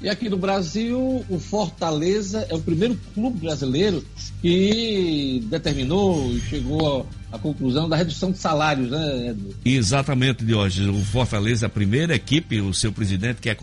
E 0.00 0.08
aqui 0.08 0.28
no 0.28 0.36
Brasil, 0.36 1.24
o 1.28 1.40
Fortaleza 1.40 2.46
é 2.48 2.54
o 2.54 2.60
primeiro 2.60 2.96
clube 3.12 3.40
brasileiro 3.40 4.04
que 4.40 5.44
determinou 5.50 6.32
e 6.32 6.40
chegou 6.42 7.08
à 7.32 7.38
conclusão 7.40 7.88
da 7.88 7.96
redução 7.96 8.30
de 8.30 8.38
salários, 8.38 8.88
né, 8.88 9.30
Edu? 9.30 9.56
Exatamente, 9.64 10.44
Diógenes. 10.44 10.94
O 10.94 11.04
Fortaleza 11.06 11.66
é 11.66 11.68
a 11.68 11.70
primeira 11.70 12.14
equipe, 12.14 12.60
o 12.60 12.72
seu 12.72 12.92
presidente 12.92 13.40
quer, 13.40 13.58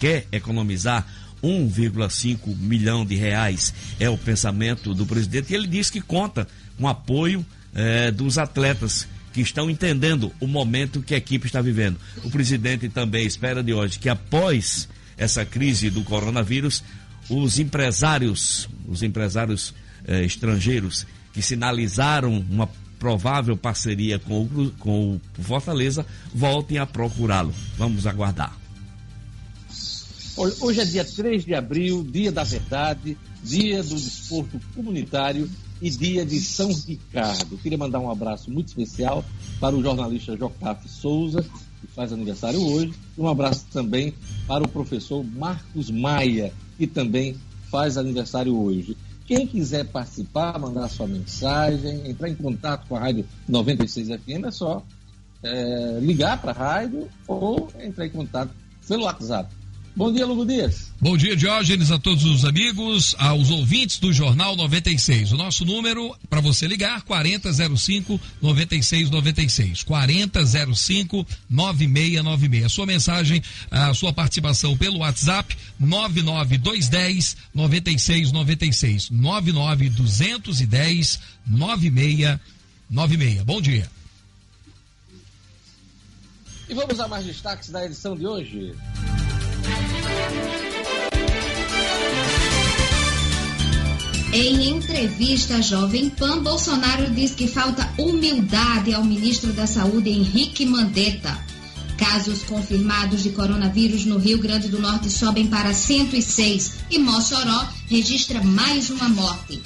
quer 0.00 0.26
economizar 0.32 1.06
1,5 1.42 2.56
milhão 2.56 3.04
de 3.04 3.14
reais. 3.14 3.74
É 4.00 4.08
o 4.08 4.16
pensamento 4.16 4.94
do 4.94 5.04
presidente. 5.04 5.52
E 5.52 5.54
ele 5.54 5.66
diz 5.66 5.90
que 5.90 6.00
conta 6.00 6.48
com 6.78 6.88
apoio 6.88 7.44
é, 7.74 8.10
dos 8.10 8.38
atletas 8.38 9.06
que 9.32 9.40
estão 9.40 9.68
entendendo 9.68 10.32
o 10.40 10.46
momento 10.46 11.02
que 11.02 11.14
a 11.14 11.18
equipe 11.18 11.46
está 11.46 11.60
vivendo. 11.60 11.98
O 12.22 12.30
presidente 12.30 12.88
também 12.88 13.26
espera 13.26 13.62
de 13.62 13.74
hoje 13.74 13.98
que 13.98 14.08
após 14.08 14.88
essa 15.16 15.44
crise 15.44 15.90
do 15.90 16.04
coronavírus, 16.04 16.84
os 17.28 17.58
empresários, 17.58 18.68
os 18.86 19.02
empresários 19.02 19.74
eh, 20.06 20.24
estrangeiros 20.24 21.06
que 21.32 21.42
sinalizaram 21.42 22.44
uma 22.48 22.68
provável 22.98 23.56
parceria 23.56 24.18
com 24.18 24.42
o, 24.42 24.70
com 24.78 25.20
o 25.38 25.42
Fortaleza 25.42 26.06
voltem 26.32 26.78
a 26.78 26.86
procurá-lo. 26.86 27.52
Vamos 27.76 28.06
aguardar. 28.06 28.56
Hoje 30.36 30.80
é 30.80 30.84
dia 30.84 31.04
3 31.04 31.44
de 31.44 31.54
abril, 31.54 32.02
dia 32.02 32.32
da 32.32 32.42
verdade, 32.42 33.16
dia 33.42 33.82
do 33.82 33.94
desporto 33.94 34.60
comunitário 34.74 35.48
e 35.84 35.90
dia 35.90 36.24
de 36.24 36.40
São 36.40 36.72
Ricardo. 36.72 37.58
Queria 37.58 37.76
mandar 37.76 38.00
um 38.00 38.10
abraço 38.10 38.50
muito 38.50 38.68
especial 38.68 39.22
para 39.60 39.76
o 39.76 39.82
jornalista 39.82 40.34
Jocafe 40.34 40.88
Souza, 40.88 41.42
que 41.42 41.86
faz 41.88 42.10
aniversário 42.10 42.58
hoje, 42.58 42.94
e 43.18 43.20
um 43.20 43.28
abraço 43.28 43.66
também 43.70 44.14
para 44.46 44.64
o 44.64 44.68
professor 44.68 45.22
Marcos 45.22 45.90
Maia, 45.90 46.54
que 46.78 46.86
também 46.86 47.36
faz 47.70 47.98
aniversário 47.98 48.58
hoje. 48.58 48.96
Quem 49.26 49.46
quiser 49.46 49.84
participar, 49.84 50.58
mandar 50.58 50.88
sua 50.88 51.06
mensagem, 51.06 52.08
entrar 52.08 52.30
em 52.30 52.34
contato 52.34 52.88
com 52.88 52.96
a 52.96 53.00
Rádio 53.00 53.26
96 53.46 54.08
FM, 54.08 54.46
é 54.46 54.50
só 54.50 54.82
é, 55.42 55.98
ligar 56.00 56.40
para 56.40 56.52
a 56.52 56.54
rádio 56.54 57.10
ou 57.28 57.70
entrar 57.78 58.06
em 58.06 58.10
contato 58.10 58.54
pelo 58.88 59.04
WhatsApp 59.04 59.54
Bom 59.96 60.12
dia, 60.12 60.26
Lugo 60.26 60.44
Dias. 60.44 60.92
Bom 61.00 61.16
dia, 61.16 61.36
Diógenes, 61.36 61.92
a 61.92 61.98
todos 62.00 62.24
os 62.24 62.44
amigos, 62.44 63.14
aos 63.16 63.48
ouvintes 63.48 64.00
do 64.00 64.12
Jornal 64.12 64.56
96. 64.56 65.30
O 65.30 65.36
nosso 65.36 65.64
número 65.64 66.12
para 66.28 66.40
você 66.40 66.66
ligar, 66.66 67.02
4005 67.02 68.20
9696. 68.42 69.84
4005 69.84 71.24
9696. 71.48 72.72
Sua 72.72 72.86
mensagem, 72.86 73.40
a 73.70 73.94
sua 73.94 74.12
participação 74.12 74.76
pelo 74.76 74.98
WhatsApp, 74.98 75.56
99210 75.78 77.36
9696. 77.54 79.10
99210 79.10 81.20
9696. 81.46 83.44
Bom 83.44 83.60
dia. 83.60 83.88
E 86.68 86.74
vamos 86.74 86.98
a 86.98 87.06
mais 87.06 87.24
destaques 87.24 87.70
da 87.70 87.86
edição 87.86 88.16
de 88.16 88.26
hoje. 88.26 88.74
Em 94.32 94.68
entrevista 94.68 95.58
à 95.58 95.60
Jovem 95.60 96.10
Pan, 96.10 96.42
Bolsonaro 96.42 97.08
diz 97.10 97.36
que 97.36 97.46
falta 97.46 97.88
humildade 97.96 98.92
ao 98.92 99.04
ministro 99.04 99.52
da 99.52 99.64
Saúde, 99.64 100.10
Henrique 100.10 100.66
Mandetta. 100.66 101.38
Casos 101.96 102.42
confirmados 102.42 103.22
de 103.22 103.30
coronavírus 103.30 104.04
no 104.04 104.18
Rio 104.18 104.38
Grande 104.38 104.66
do 104.66 104.80
Norte 104.80 105.08
sobem 105.08 105.46
para 105.46 105.72
106 105.72 106.72
e 106.90 106.98
Mossoró 106.98 107.68
registra 107.88 108.42
mais 108.42 108.90
uma 108.90 109.08
morte. 109.08 109.62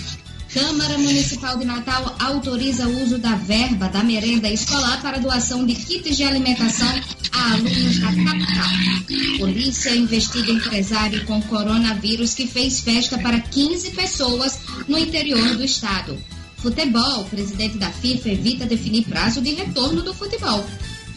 Câmara 0.52 0.98
Municipal 0.98 1.56
de 1.56 1.64
Natal 1.64 2.14
autoriza 2.18 2.86
o 2.86 3.02
uso 3.02 3.18
da 3.18 3.36
verba 3.36 3.88
da 3.88 4.04
merenda 4.04 4.48
escolar 4.50 5.00
para 5.00 5.18
doação 5.18 5.64
de 5.64 5.74
kits 5.74 6.16
de 6.16 6.24
alimentação 6.24 6.88
a 7.32 7.52
alunos 7.52 7.99
da 7.99 8.08
capital. 8.08 9.38
Polícia 9.38 9.94
investiga 9.94 10.52
empresário 10.52 11.25
com 11.25 11.40
coronavírus 11.42 12.35
que 12.35 12.47
fez 12.47 12.80
festa 12.80 13.18
para 13.18 13.40
15 13.40 13.90
pessoas 13.90 14.58
no 14.87 14.99
interior 14.99 15.56
do 15.56 15.64
estado. 15.64 16.18
Futebol, 16.56 17.25
presidente 17.25 17.78
da 17.78 17.90
FIFA 17.90 18.30
evita 18.30 18.66
definir 18.66 19.04
prazo 19.04 19.40
de 19.40 19.54
retorno 19.54 20.02
do 20.02 20.12
futebol. 20.12 20.64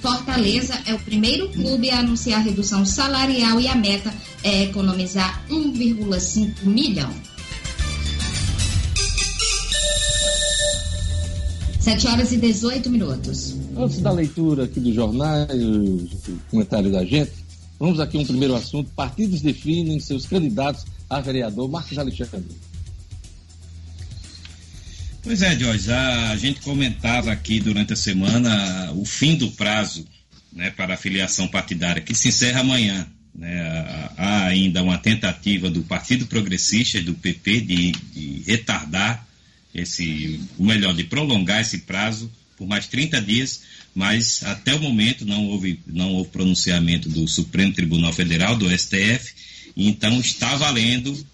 Fortaleza 0.01 0.79
é 0.85 0.93
o 0.93 0.99
primeiro 0.99 1.49
clube 1.49 1.91
a 1.91 1.99
anunciar 1.99 2.43
redução 2.43 2.85
salarial 2.85 3.59
e 3.59 3.67
a 3.67 3.75
meta 3.75 4.13
é 4.43 4.63
economizar 4.63 5.43
1,5 5.49 6.63
milhão. 6.63 7.30
7 11.81 12.07
horas 12.07 12.31
e 12.31 12.37
18 12.37 12.91
minutos. 12.91 13.55
Antes 13.75 14.01
da 14.01 14.11
leitura 14.11 14.65
aqui 14.65 14.79
do 14.79 14.93
jornal, 14.93 15.47
do 15.47 16.39
comentário 16.51 16.91
da 16.91 17.03
gente, 17.03 17.31
vamos 17.79 17.99
aqui 17.99 18.19
um 18.19 18.25
primeiro 18.25 18.53
assunto. 18.53 18.91
Partidos 18.95 19.41
definem 19.41 19.99
seus 19.99 20.27
candidatos 20.27 20.85
a 21.09 21.19
vereador. 21.19 21.67
Marcos 21.67 21.97
Alexandre. 21.97 22.55
Pois 25.23 25.41
é, 25.41 25.57
Jorge, 25.57 25.91
a 25.91 26.35
gente 26.35 26.61
comentava 26.61 27.31
aqui 27.31 27.59
durante 27.59 27.93
a 27.93 27.95
semana 27.95 28.91
o 28.93 29.03
fim 29.03 29.35
do 29.35 29.49
prazo 29.51 30.05
né, 30.53 30.69
para 30.69 30.93
a 30.93 30.97
filiação 30.97 31.47
partidária, 31.47 32.01
que 32.01 32.13
se 32.13 32.27
encerra 32.27 32.61
amanhã. 32.61 33.07
Né, 33.33 33.59
há 34.17 34.45
ainda 34.45 34.83
uma 34.83 34.99
tentativa 34.99 35.67
do 35.67 35.81
Partido 35.81 36.27
Progressista 36.27 36.99
e 36.99 37.01
do 37.01 37.15
PP 37.15 37.61
de, 37.61 37.91
de 37.91 38.43
retardar 38.45 39.25
esse, 39.73 40.39
o 40.57 40.65
melhor, 40.65 40.93
de 40.93 41.03
prolongar 41.03 41.61
esse 41.61 41.79
prazo 41.79 42.31
por 42.57 42.67
mais 42.67 42.87
30 42.87 43.21
dias, 43.21 43.61
mas 43.95 44.43
até 44.43 44.75
o 44.75 44.79
momento 44.79 45.25
não 45.25 45.47
houve, 45.47 45.79
não 45.87 46.13
houve 46.13 46.29
pronunciamento 46.29 47.09
do 47.09 47.27
Supremo 47.27 47.73
Tribunal 47.73 48.13
Federal, 48.13 48.55
do 48.55 48.69
STF, 48.69 49.33
então 49.75 50.19
está 50.19 50.55
valendo, 50.55 51.25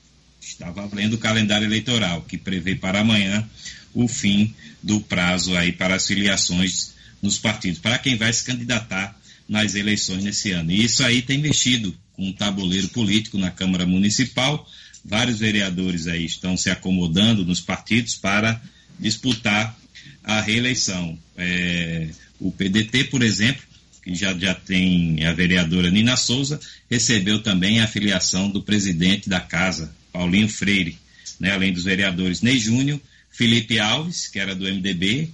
está 0.41 0.71
valendo 0.71 1.15
o 1.15 1.17
calendário 1.17 1.65
eleitoral, 1.65 2.21
que 2.21 2.37
prevê 2.37 2.75
para 2.75 3.01
amanhã 3.01 3.47
o 3.93 4.07
fim 4.07 4.53
do 4.81 5.01
prazo 5.01 5.55
aí 5.55 5.71
para 5.71 5.95
as 5.95 6.07
filiações 6.07 6.93
nos 7.21 7.37
partidos, 7.37 7.79
para 7.79 7.97
quem 7.97 8.15
vai 8.15 8.31
se 8.31 8.45
candidatar 8.45 9.19
nas 9.49 9.75
eleições 9.75 10.23
nesse 10.23 10.51
ano. 10.51 10.71
E 10.71 10.83
isso 10.83 11.03
aí 11.03 11.21
tem 11.21 11.37
mexido 11.37 11.95
com 12.13 12.27
um 12.27 12.33
tabuleiro 12.33 12.87
político 12.89 13.37
na 13.37 13.51
Câmara 13.51 13.85
Municipal, 13.85 14.67
vários 15.07 15.39
vereadores 15.39 16.05
aí 16.05 16.25
estão 16.25 16.57
se 16.57 16.69
acomodando 16.69 17.45
nos 17.45 17.61
partidos 17.61 18.15
para 18.15 18.61
disputar 18.99 19.75
a 20.23 20.41
reeleição. 20.41 21.17
É, 21.37 22.09
o 22.39 22.51
PDT, 22.51 23.05
por 23.05 23.23
exemplo, 23.23 23.63
que 24.03 24.13
já, 24.13 24.37
já 24.37 24.53
tem 24.53 25.23
a 25.25 25.31
vereadora 25.33 25.89
Nina 25.89 26.17
Souza, 26.17 26.59
recebeu 26.89 27.41
também 27.41 27.79
a 27.79 27.87
filiação 27.87 28.49
do 28.49 28.61
presidente 28.61 29.29
da 29.29 29.39
casa, 29.39 29.95
Paulinho 30.11 30.49
Freire, 30.49 30.97
né, 31.39 31.51
além 31.51 31.71
dos 31.71 31.85
vereadores 31.85 32.41
Ney 32.41 32.59
Júnior, 32.59 32.99
Felipe 33.31 33.79
Alves, 33.79 34.27
que 34.27 34.39
era 34.39 34.55
do 34.55 34.65
MDB, 34.65 35.29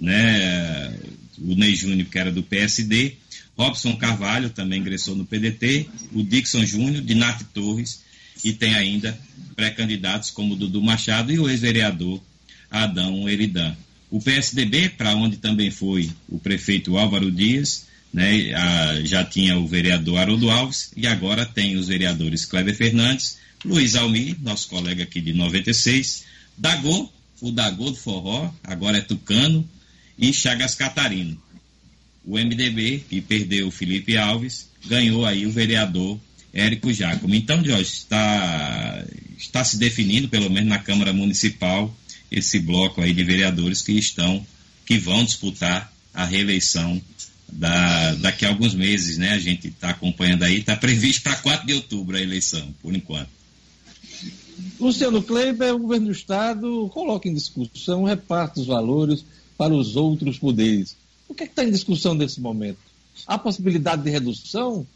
né, 0.00 0.94
o 1.38 1.54
Ney 1.54 1.74
Júnior, 1.74 2.06
que 2.08 2.18
era 2.18 2.30
do 2.30 2.42
PSD, 2.42 3.14
Robson 3.56 3.96
Carvalho 3.96 4.50
também 4.50 4.80
ingressou 4.80 5.16
no 5.16 5.24
PDT, 5.24 5.88
o 6.12 6.22
Dixon 6.22 6.64
Júnior, 6.64 7.02
Dinati 7.02 7.44
Torres 7.44 8.05
e 8.44 8.52
tem 8.52 8.74
ainda 8.74 9.18
pré-candidatos 9.54 10.30
como 10.30 10.56
Dudu 10.56 10.82
Machado 10.82 11.32
e 11.32 11.38
o 11.38 11.48
ex-vereador 11.48 12.20
Adão 12.70 13.28
Eridan. 13.28 13.74
O 14.10 14.20
PSDB, 14.20 14.90
para 14.90 15.14
onde 15.14 15.36
também 15.38 15.70
foi 15.70 16.10
o 16.28 16.38
prefeito 16.38 16.96
Álvaro 16.96 17.30
Dias, 17.30 17.86
né? 18.12 18.54
A, 18.54 19.00
já 19.02 19.24
tinha 19.24 19.58
o 19.58 19.66
vereador 19.66 20.18
Haroldo 20.18 20.50
Alves 20.50 20.90
e 20.96 21.06
agora 21.06 21.44
tem 21.44 21.76
os 21.76 21.88
vereadores 21.88 22.44
Kleber 22.44 22.76
Fernandes, 22.76 23.38
Luiz 23.64 23.96
Almir, 23.96 24.36
nosso 24.40 24.68
colega 24.68 25.02
aqui 25.02 25.20
de 25.20 25.32
96, 25.32 26.24
Dagô, 26.56 27.10
o 27.40 27.50
Dagô 27.50 27.90
do 27.90 27.96
Forró, 27.96 28.52
agora 28.62 28.98
é 28.98 29.00
Tucano, 29.00 29.68
e 30.18 30.32
Chagas 30.32 30.74
Catarino. 30.74 31.40
O 32.24 32.38
MDB, 32.38 33.04
que 33.08 33.20
perdeu 33.20 33.68
o 33.68 33.70
Felipe 33.70 34.16
Alves, 34.16 34.68
ganhou 34.86 35.24
aí 35.24 35.46
o 35.46 35.50
vereador 35.50 36.18
Érico 36.52 36.92
Jacomo. 36.92 37.34
Então, 37.34 37.64
Jorge, 37.64 37.82
está, 37.82 39.04
está 39.36 39.64
se 39.64 39.76
definindo, 39.76 40.28
pelo 40.28 40.50
menos 40.50 40.68
na 40.68 40.78
Câmara 40.78 41.12
Municipal, 41.12 41.94
esse 42.30 42.58
bloco 42.58 43.00
aí 43.00 43.12
de 43.12 43.24
vereadores 43.24 43.82
que 43.82 43.92
estão, 43.92 44.44
que 44.84 44.98
vão 44.98 45.24
disputar 45.24 45.92
a 46.14 46.24
reeleição 46.24 47.00
da, 47.52 48.14
daqui 48.14 48.44
a 48.44 48.48
alguns 48.48 48.74
meses, 48.74 49.18
né? 49.18 49.30
A 49.30 49.38
gente 49.38 49.68
está 49.68 49.90
acompanhando 49.90 50.42
aí, 50.42 50.58
está 50.58 50.76
previsto 50.76 51.22
para 51.22 51.36
4 51.36 51.66
de 51.66 51.74
outubro 51.74 52.16
a 52.16 52.20
eleição, 52.20 52.74
por 52.82 52.94
enquanto. 52.94 53.28
Luciano 54.80 55.22
Kleiber, 55.22 55.74
o 55.74 55.78
governo 55.78 56.06
do 56.06 56.12
Estado 56.12 56.90
coloca 56.92 57.28
em 57.28 57.34
discussão 57.34 58.02
o 58.02 58.06
reparto 58.06 58.56
dos 58.56 58.66
valores 58.66 59.24
para 59.56 59.74
os 59.74 59.96
outros 59.96 60.38
poderes. 60.38 60.96
O 61.28 61.34
que 61.34 61.44
é 61.44 61.46
está 61.46 61.64
em 61.64 61.70
discussão 61.70 62.14
nesse 62.14 62.40
momento? 62.40 62.78
Há 63.26 63.38
possibilidade 63.38 64.02
de 64.02 64.10
redução? 64.10 64.86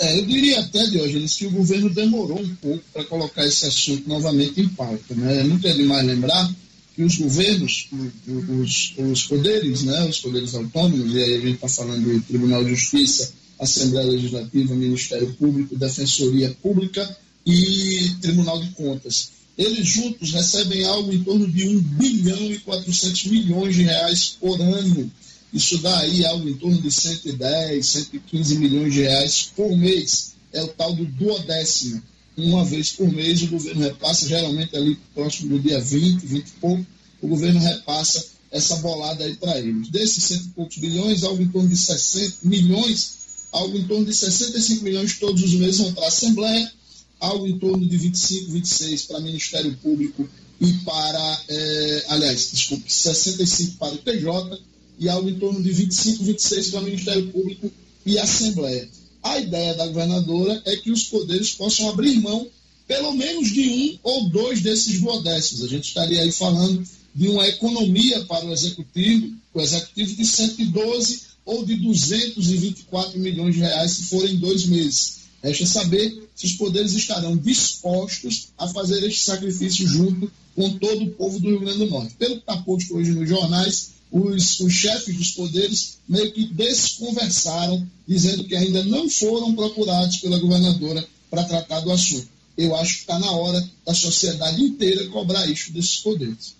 É, 0.00 0.18
eu 0.18 0.24
diria 0.24 0.60
até, 0.60 0.86
Diógenes, 0.86 1.34
que 1.34 1.46
o 1.46 1.50
governo 1.50 1.90
demorou 1.90 2.40
um 2.40 2.54
pouco 2.56 2.82
para 2.90 3.04
colocar 3.04 3.46
esse 3.46 3.66
assunto 3.66 4.08
novamente 4.08 4.58
em 4.58 4.66
pauta. 4.66 5.14
Né? 5.14 5.42
Não 5.42 5.60
é 5.62 5.74
demais 5.74 6.06
lembrar 6.06 6.50
que 6.96 7.02
os 7.02 7.18
governos, 7.18 7.86
os, 8.26 8.94
os 8.96 9.24
poderes, 9.24 9.82
né, 9.82 10.08
os 10.08 10.18
poderes 10.18 10.54
autônomos, 10.54 11.14
e 11.14 11.22
aí 11.22 11.34
a 11.34 11.40
gente 11.40 11.54
está 11.56 11.68
falando 11.68 12.02
do 12.02 12.20
Tribunal 12.22 12.64
de 12.64 12.70
Justiça, 12.70 13.30
Assembleia 13.58 14.08
Legislativa, 14.08 14.74
Ministério 14.74 15.34
Público, 15.34 15.76
Defensoria 15.76 16.56
Pública 16.62 17.16
e 17.44 18.10
Tribunal 18.22 18.58
de 18.58 18.70
Contas. 18.70 19.32
Eles 19.58 19.86
juntos 19.86 20.32
recebem 20.32 20.82
algo 20.86 21.12
em 21.12 21.22
torno 21.22 21.46
de 21.46 21.68
1 21.68 21.78
bilhão 21.78 22.50
e 22.50 22.58
400 22.60 23.26
milhões 23.26 23.74
de 23.74 23.82
reais 23.82 24.36
por 24.40 24.58
ano. 24.58 25.12
Isso 25.52 25.78
dá 25.78 25.98
aí 25.98 26.24
algo 26.24 26.48
em 26.48 26.54
torno 26.54 26.80
de 26.80 26.90
110, 26.90 27.84
115 27.84 28.56
milhões 28.56 28.94
de 28.94 29.02
reais 29.02 29.50
por 29.56 29.76
mês. 29.76 30.32
É 30.52 30.62
o 30.62 30.68
tal 30.68 30.94
do 30.94 31.04
duodécimo. 31.04 32.02
Uma 32.36 32.64
vez 32.64 32.90
por 32.90 33.10
mês 33.12 33.42
o 33.42 33.48
governo 33.48 33.82
repassa, 33.82 34.26
geralmente 34.26 34.76
ali 34.76 34.98
próximo 35.14 35.50
do 35.50 35.60
dia 35.60 35.80
20, 35.80 36.24
20 36.24 36.46
e 36.46 36.50
pouco, 36.60 36.86
o 37.20 37.28
governo 37.28 37.60
repassa 37.60 38.24
essa 38.50 38.76
bolada 38.76 39.24
aí 39.24 39.36
para 39.36 39.58
eles. 39.58 39.88
Desses 39.88 40.24
cento 40.24 40.46
e 40.46 40.48
poucos 40.50 40.78
bilhões, 40.78 41.22
algo 41.22 41.42
em 41.42 41.48
torno 41.48 41.68
de 41.68 41.76
60 41.76 42.36
milhões, 42.44 43.18
algo 43.52 43.76
em 43.76 43.86
torno 43.86 44.06
de 44.06 44.14
65 44.14 44.84
milhões 44.84 45.18
todos 45.18 45.42
os 45.42 45.52
meses 45.54 45.78
vão 45.78 45.92
para 45.92 46.04
a 46.04 46.08
Assembleia, 46.08 46.72
algo 47.18 47.46
em 47.46 47.58
torno 47.58 47.86
de 47.86 47.96
25, 47.96 48.52
26 48.52 49.02
para 49.02 49.20
Ministério 49.20 49.76
Público 49.82 50.28
e 50.60 50.72
para, 50.84 51.42
é, 51.48 52.04
aliás, 52.08 52.50
desculpe, 52.52 52.90
65 52.92 53.76
para 53.76 53.94
o 53.94 53.98
TJ 53.98 54.60
e 55.00 55.08
algo 55.08 55.30
em 55.30 55.38
torno 55.38 55.62
de 55.62 55.72
25, 55.72 56.22
26 56.22 56.68
para 56.68 56.82
Ministério 56.82 57.32
Público 57.32 57.72
e 58.04 58.18
Assembleia. 58.18 58.86
A 59.22 59.40
ideia 59.40 59.74
da 59.74 59.86
governadora 59.86 60.62
é 60.66 60.76
que 60.76 60.92
os 60.92 61.04
poderes 61.04 61.52
possam 61.52 61.88
abrir 61.88 62.20
mão 62.20 62.46
pelo 62.86 63.12
menos 63.14 63.50
de 63.50 63.68
um 63.68 63.98
ou 64.02 64.28
dois 64.28 64.60
desses 64.60 65.00
duodécimos. 65.00 65.64
A 65.64 65.68
gente 65.68 65.84
estaria 65.84 66.20
aí 66.20 66.30
falando 66.30 66.86
de 67.14 67.28
uma 67.28 67.46
economia 67.46 68.24
para 68.24 68.44
o 68.44 68.52
executivo, 68.52 69.34
o 69.54 69.60
executivo 69.60 70.16
de 70.16 70.26
112 70.26 71.22
ou 71.44 71.64
de 71.64 71.76
224 71.76 73.18
milhões 73.18 73.54
de 73.54 73.60
reais 73.60 73.92
se 73.92 74.02
forem 74.04 74.36
dois 74.36 74.66
meses. 74.66 75.20
Resta 75.42 75.64
saber 75.66 76.28
se 76.34 76.46
os 76.46 76.52
poderes 76.52 76.92
estarão 76.92 77.36
dispostos 77.36 78.48
a 78.58 78.68
fazer 78.68 79.02
este 79.04 79.24
sacrifício 79.24 79.86
junto 79.86 80.30
com 80.54 80.70
todo 80.78 81.04
o 81.04 81.10
povo 81.10 81.38
do 81.38 81.48
Rio 81.48 81.60
Grande 81.60 81.78
do 81.78 81.86
Norte. 81.86 82.14
Pelo 82.18 82.34
que 82.34 82.40
está 82.40 82.56
posto 82.58 82.96
hoje 82.96 83.12
nos 83.12 83.28
jornais, 83.28 83.92
os, 84.10 84.60
os, 84.60 84.72
chefes 84.72 85.16
dos 85.16 85.30
poderes 85.32 85.98
meio 86.08 86.32
que 86.32 86.46
desconversaram, 86.46 87.86
dizendo 88.06 88.44
que 88.44 88.56
ainda 88.56 88.82
não 88.84 89.08
foram 89.08 89.54
procurados 89.54 90.16
pela 90.18 90.38
governadora 90.38 91.06
para 91.30 91.44
tratar 91.44 91.80
do 91.80 91.92
assunto. 91.92 92.28
Eu 92.56 92.74
acho 92.76 92.94
que 92.94 93.00
está 93.00 93.18
na 93.18 93.30
hora 93.30 93.64
da 93.86 93.94
sociedade 93.94 94.60
inteira 94.62 95.08
cobrar 95.08 95.46
isso 95.46 95.72
desses 95.72 95.98
poderes. 95.98 96.54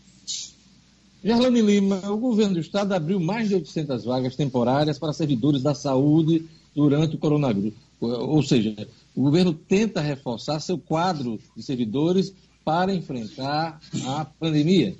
Gerlane 1.22 1.60
Lima, 1.60 2.00
o 2.10 2.16
governo 2.16 2.54
do 2.54 2.60
estado 2.60 2.92
abriu 2.92 3.20
mais 3.20 3.48
de 3.48 3.54
800 3.54 4.04
vagas 4.04 4.36
temporárias 4.36 4.98
para 4.98 5.12
servidores 5.12 5.62
da 5.62 5.74
saúde 5.74 6.46
durante 6.74 7.16
o 7.16 7.18
coronavírus. 7.18 7.74
Ou 8.00 8.42
seja, 8.42 8.74
o 9.14 9.22
governo 9.22 9.52
tenta 9.52 10.00
reforçar 10.00 10.60
seu 10.60 10.78
quadro 10.78 11.38
de 11.54 11.62
servidores 11.62 12.32
para 12.64 12.94
enfrentar 12.94 13.80
a 14.06 14.24
pandemia. 14.24 14.96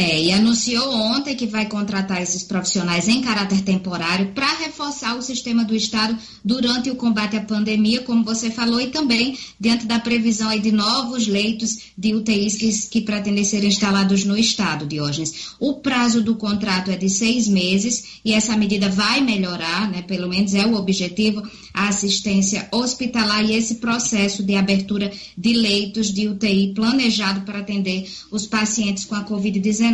É, 0.00 0.18
e 0.18 0.32
anunciou 0.32 0.94
ontem 0.94 1.36
que 1.36 1.46
vai 1.46 1.66
contratar 1.66 2.22
esses 2.22 2.42
profissionais 2.42 3.06
em 3.06 3.20
caráter 3.20 3.60
temporário 3.60 4.32
para 4.32 4.50
reforçar 4.54 5.14
o 5.14 5.20
sistema 5.20 5.62
do 5.62 5.76
Estado 5.76 6.16
durante 6.42 6.88
o 6.88 6.94
combate 6.94 7.36
à 7.36 7.42
pandemia, 7.42 8.00
como 8.00 8.24
você 8.24 8.50
falou, 8.50 8.80
e 8.80 8.86
também 8.86 9.36
diante 9.60 9.84
da 9.84 9.98
previsão 9.98 10.58
de 10.58 10.72
novos 10.72 11.26
leitos 11.26 11.92
de 11.98 12.14
UTIs 12.14 12.56
que, 12.56 12.88
que 12.88 13.00
pretendem 13.02 13.44
ser 13.44 13.62
instalados 13.62 14.24
no 14.24 14.38
Estado, 14.38 14.86
Diógenes. 14.86 15.50
O 15.60 15.74
prazo 15.74 16.22
do 16.22 16.34
contrato 16.34 16.90
é 16.90 16.96
de 16.96 17.10
seis 17.10 17.46
meses 17.46 18.20
e 18.24 18.32
essa 18.32 18.56
medida 18.56 18.88
vai 18.88 19.20
melhorar, 19.20 19.90
né, 19.90 20.00
pelo 20.00 20.30
menos 20.30 20.54
é 20.54 20.64
o 20.64 20.76
objetivo, 20.76 21.42
a 21.74 21.88
assistência 21.88 22.66
hospitalar 22.72 23.44
e 23.44 23.52
esse 23.52 23.74
processo 23.74 24.42
de 24.42 24.56
abertura 24.56 25.12
de 25.36 25.52
leitos 25.52 26.10
de 26.10 26.26
UTI 26.26 26.72
planejado 26.74 27.42
para 27.42 27.58
atender 27.58 28.10
os 28.30 28.46
pacientes 28.46 29.04
com 29.04 29.14
a 29.14 29.24
Covid-19. 29.26 29.89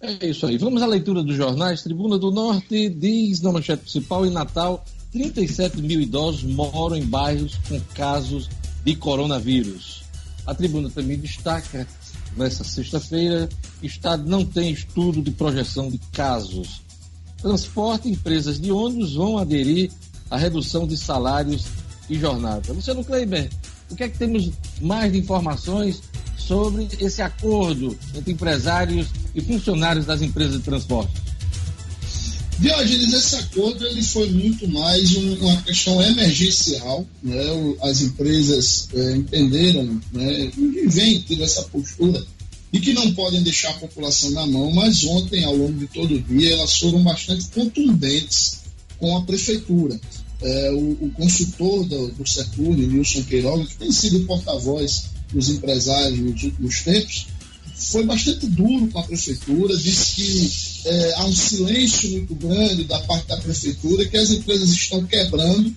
É 0.00 0.28
isso 0.28 0.46
aí. 0.46 0.58
Vamos 0.58 0.82
à 0.82 0.86
leitura 0.86 1.22
dos 1.22 1.34
jornais. 1.34 1.82
Tribuna 1.82 2.18
do 2.18 2.30
Norte 2.30 2.90
diz 2.90 3.40
na 3.40 3.50
manchete 3.50 3.82
principal: 3.84 4.26
em 4.26 4.30
Natal, 4.30 4.84
37 5.12 5.80
mil 5.80 6.00
idosos 6.00 6.42
moram 6.42 6.96
em 6.96 7.06
bairros 7.06 7.58
com 7.68 7.80
casos 7.94 8.50
de 8.84 8.94
coronavírus. 8.94 10.04
A 10.46 10.54
tribuna 10.54 10.90
também 10.90 11.18
destaca 11.18 11.86
nessa 12.36 12.64
sexta-feira, 12.64 13.48
Estado 13.82 14.28
não 14.28 14.44
tem 14.44 14.72
estudo 14.72 15.22
de 15.22 15.30
projeção 15.30 15.88
de 15.88 15.98
casos. 16.12 16.82
Transporte 17.40 18.08
e 18.08 18.12
empresas 18.12 18.60
de 18.60 18.72
ônibus 18.72 19.14
vão 19.14 19.38
aderir 19.38 19.90
à 20.30 20.36
redução 20.36 20.86
de 20.86 20.96
salários 20.96 21.66
e 22.08 22.18
jornada. 22.18 22.72
Luciano 22.72 23.04
Kleiber, 23.04 23.50
o 23.90 23.96
que 23.96 24.04
é 24.04 24.08
que 24.08 24.18
temos 24.18 24.50
mais 24.80 25.12
de 25.12 25.18
informações 25.18 26.02
sobre 26.36 26.88
esse 27.00 27.22
acordo 27.22 27.96
entre 28.14 28.32
empresários 28.32 29.08
e 29.34 29.40
funcionários 29.40 30.06
das 30.06 30.22
empresas 30.22 30.58
de 30.58 30.62
transporte? 30.62 31.23
Diogenes, 32.58 33.12
esse 33.12 33.36
acordo 33.36 33.84
ele 33.86 34.02
foi 34.02 34.30
muito 34.30 34.68
mais 34.68 35.16
um, 35.16 35.34
uma 35.34 35.62
questão 35.62 36.00
emergencial. 36.02 37.06
Né? 37.22 37.42
As 37.82 38.00
empresas 38.00 38.88
é, 38.94 39.16
entenderam 39.16 40.00
né, 40.12 40.50
vem 40.86 41.20
tendo 41.22 41.42
essa 41.44 41.62
postura 41.64 42.24
e 42.72 42.80
que 42.80 42.92
não 42.92 43.14
podem 43.14 43.42
deixar 43.42 43.70
a 43.70 43.74
população 43.74 44.30
na 44.30 44.46
mão, 44.46 44.70
mas 44.72 45.04
ontem, 45.04 45.44
ao 45.44 45.54
longo 45.54 45.78
de 45.78 45.86
todo 45.86 46.14
o 46.14 46.20
dia, 46.20 46.54
elas 46.54 46.76
foram 46.76 47.02
bastante 47.04 47.46
contundentes 47.54 48.58
com 48.98 49.16
a 49.16 49.22
prefeitura. 49.22 50.00
É, 50.42 50.72
o, 50.72 51.06
o, 51.06 51.10
consultor 51.14 51.84
do, 51.84 52.08
do 52.08 52.86
Nilson 52.86 53.22
Queiroga, 53.22 53.64
que 53.64 53.76
tem 53.76 53.92
sido 53.92 54.26
porta-voz 54.26 55.04
dos 55.32 55.48
empresários 55.48 56.18
nos 56.18 56.42
últimos 56.42 56.80
tempos, 56.82 57.26
foi 57.76 58.04
bastante 58.04 58.46
duro 58.46 58.88
com 58.88 58.98
a 58.98 59.02
prefeitura, 59.02 59.76
disse 59.76 60.14
que 60.14 60.88
é, 60.88 61.14
há 61.16 61.24
um 61.26 61.34
silêncio 61.34 62.10
muito 62.10 62.34
grande 62.34 62.84
da 62.84 62.98
parte 63.00 63.28
da 63.28 63.36
prefeitura, 63.36 64.06
que 64.06 64.16
as 64.16 64.30
empresas 64.30 64.70
estão 64.70 65.04
quebrando 65.04 65.74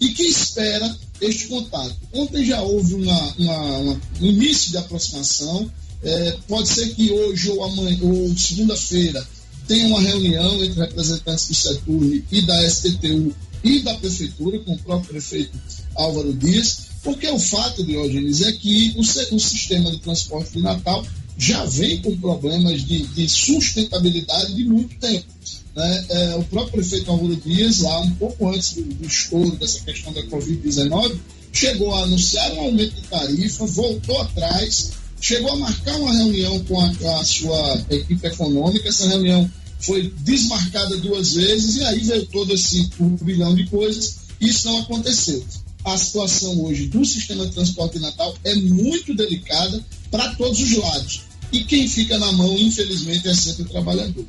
e 0.00 0.08
que 0.08 0.22
espera 0.22 0.96
este 1.20 1.48
contato. 1.48 1.96
Ontem 2.12 2.44
já 2.44 2.60
houve 2.60 2.94
uma, 2.94 3.34
uma, 3.38 3.78
uma, 3.78 4.00
um 4.20 4.26
início 4.26 4.70
de 4.70 4.76
aproximação, 4.76 5.70
é, 6.02 6.36
pode 6.46 6.68
ser 6.68 6.94
que 6.94 7.10
hoje 7.10 7.50
ou 7.50 7.64
amanhã 7.64 7.98
ou 8.02 8.36
segunda-feira 8.36 9.26
tenha 9.66 9.86
uma 9.88 10.00
reunião 10.00 10.64
entre 10.64 10.80
representantes 10.80 11.48
do 11.48 11.54
setor 11.54 12.22
e 12.30 12.42
da 12.42 12.70
STTU 12.70 13.34
e 13.64 13.80
da 13.80 13.94
prefeitura, 13.94 14.58
com 14.60 14.74
o 14.74 14.78
próprio 14.78 15.10
prefeito 15.10 15.58
Álvaro 15.96 16.32
Dias, 16.32 16.88
porque 17.02 17.28
o 17.28 17.38
fato, 17.38 17.84
Diogenes, 17.84 18.42
é 18.42 18.52
que 18.52 18.94
o, 18.96 19.00
o 19.00 19.40
sistema 19.40 19.90
de 19.90 19.98
transporte 19.98 20.52
de 20.52 20.62
Natal 20.62 21.04
já 21.38 21.64
vem 21.64 22.02
com 22.02 22.16
problemas 22.16 22.82
de, 22.82 23.06
de 23.06 23.28
sustentabilidade 23.28 24.54
de 24.54 24.64
muito 24.64 24.96
tempo. 24.96 25.26
Né? 25.74 26.06
É, 26.08 26.34
o 26.34 26.42
próprio 26.42 26.72
prefeito 26.72 27.08
Álvaro 27.08 27.36
Dias, 27.36 27.78
lá 27.78 28.00
um 28.00 28.10
pouco 28.16 28.48
antes 28.48 28.74
do, 28.74 28.82
do 28.82 29.06
estouro 29.06 29.52
dessa 29.52 29.80
questão 29.80 30.12
da 30.12 30.22
Covid-19, 30.24 31.16
chegou 31.52 31.94
a 31.94 32.02
anunciar 32.02 32.52
um 32.54 32.60
aumento 32.62 32.94
de 32.96 33.02
tarifa, 33.02 33.64
voltou 33.66 34.20
atrás, 34.20 34.90
chegou 35.20 35.52
a 35.52 35.56
marcar 35.56 35.96
uma 36.00 36.12
reunião 36.12 36.58
com 36.64 36.80
a, 36.80 37.20
a 37.20 37.24
sua 37.24 37.84
equipe 37.90 38.26
econômica, 38.26 38.88
essa 38.88 39.08
reunião 39.08 39.48
foi 39.78 40.12
desmarcada 40.18 40.96
duas 40.96 41.34
vezes 41.34 41.76
e 41.76 41.84
aí 41.84 42.00
veio 42.00 42.26
todo 42.26 42.52
esse 42.52 42.88
turbilhão 42.88 43.54
de 43.54 43.64
coisas 43.66 44.16
e 44.40 44.48
isso 44.48 44.66
não 44.66 44.80
aconteceu. 44.80 45.44
A 45.84 45.96
situação 45.96 46.60
hoje 46.64 46.88
do 46.88 47.04
sistema 47.04 47.46
de 47.46 47.52
transporte 47.52 48.00
Natal 48.00 48.34
é 48.42 48.56
muito 48.56 49.14
delicada 49.14 49.82
para 50.10 50.34
todos 50.34 50.60
os 50.60 50.76
lados. 50.76 51.27
E 51.52 51.64
quem 51.64 51.88
fica 51.88 52.18
na 52.18 52.30
mão, 52.32 52.56
infelizmente, 52.58 53.28
é 53.28 53.34
sempre 53.34 53.62
o 53.62 53.66
trabalhador. 53.66 54.24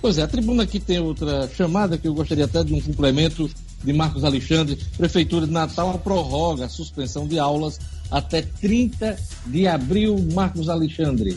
Pois 0.00 0.16
é, 0.16 0.22
a 0.22 0.28
tribuna 0.28 0.62
aqui 0.62 0.78
tem 0.78 1.00
outra 1.00 1.50
chamada 1.56 1.98
que 1.98 2.06
eu 2.06 2.14
gostaria 2.14 2.44
até 2.44 2.62
de 2.62 2.72
um 2.72 2.80
complemento 2.80 3.50
de 3.82 3.92
Marcos 3.92 4.24
Alexandre. 4.24 4.78
Prefeitura 4.96 5.46
de 5.46 5.52
Natal 5.52 5.98
prorroga 5.98 6.66
a 6.66 6.68
suspensão 6.68 7.26
de 7.26 7.38
aulas 7.38 7.80
até 8.10 8.42
30 8.42 9.18
de 9.46 9.66
abril. 9.66 10.18
Marcos 10.32 10.68
Alexandre. 10.68 11.36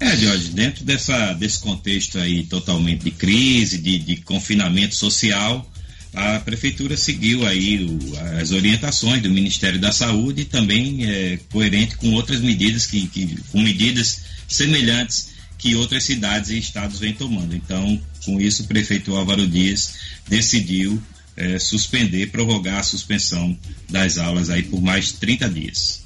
É, 0.00 0.16
Jorge, 0.16 0.50
dentro 0.50 0.84
dessa, 0.84 1.32
desse 1.34 1.58
contexto 1.58 2.18
aí 2.18 2.44
totalmente 2.44 3.04
de 3.04 3.10
crise, 3.10 3.78
de, 3.78 3.98
de 3.98 4.16
confinamento 4.16 4.94
social, 4.94 5.68
a 6.14 6.38
prefeitura 6.40 6.96
seguiu 6.96 7.46
aí 7.46 7.84
o, 7.84 7.98
as 8.40 8.50
orientações 8.50 9.22
do 9.22 9.30
Ministério 9.30 9.78
da 9.78 9.92
Saúde 9.92 10.42
e 10.42 10.44
também 10.44 11.04
é 11.04 11.38
coerente 11.52 11.96
com 11.96 12.12
outras 12.14 12.40
medidas 12.40 12.86
que, 12.86 13.06
que, 13.08 13.36
com 13.50 13.60
medidas 13.60 14.22
semelhantes 14.48 15.30
que 15.58 15.74
outras 15.74 16.04
cidades 16.04 16.50
e 16.50 16.58
estados 16.58 17.00
vêm 17.00 17.12
tomando. 17.12 17.54
Então, 17.54 18.00
com 18.24 18.40
isso, 18.40 18.62
o 18.62 18.66
prefeito 18.66 19.14
Álvaro 19.16 19.46
Dias 19.46 19.94
decidiu 20.28 21.02
é, 21.36 21.58
suspender, 21.58 22.30
prorrogar 22.30 22.78
a 22.78 22.82
suspensão 22.82 23.56
das 23.88 24.18
aulas 24.18 24.50
aí 24.50 24.62
por 24.62 24.80
mais 24.80 25.12
30 25.12 25.48
dias. 25.48 26.02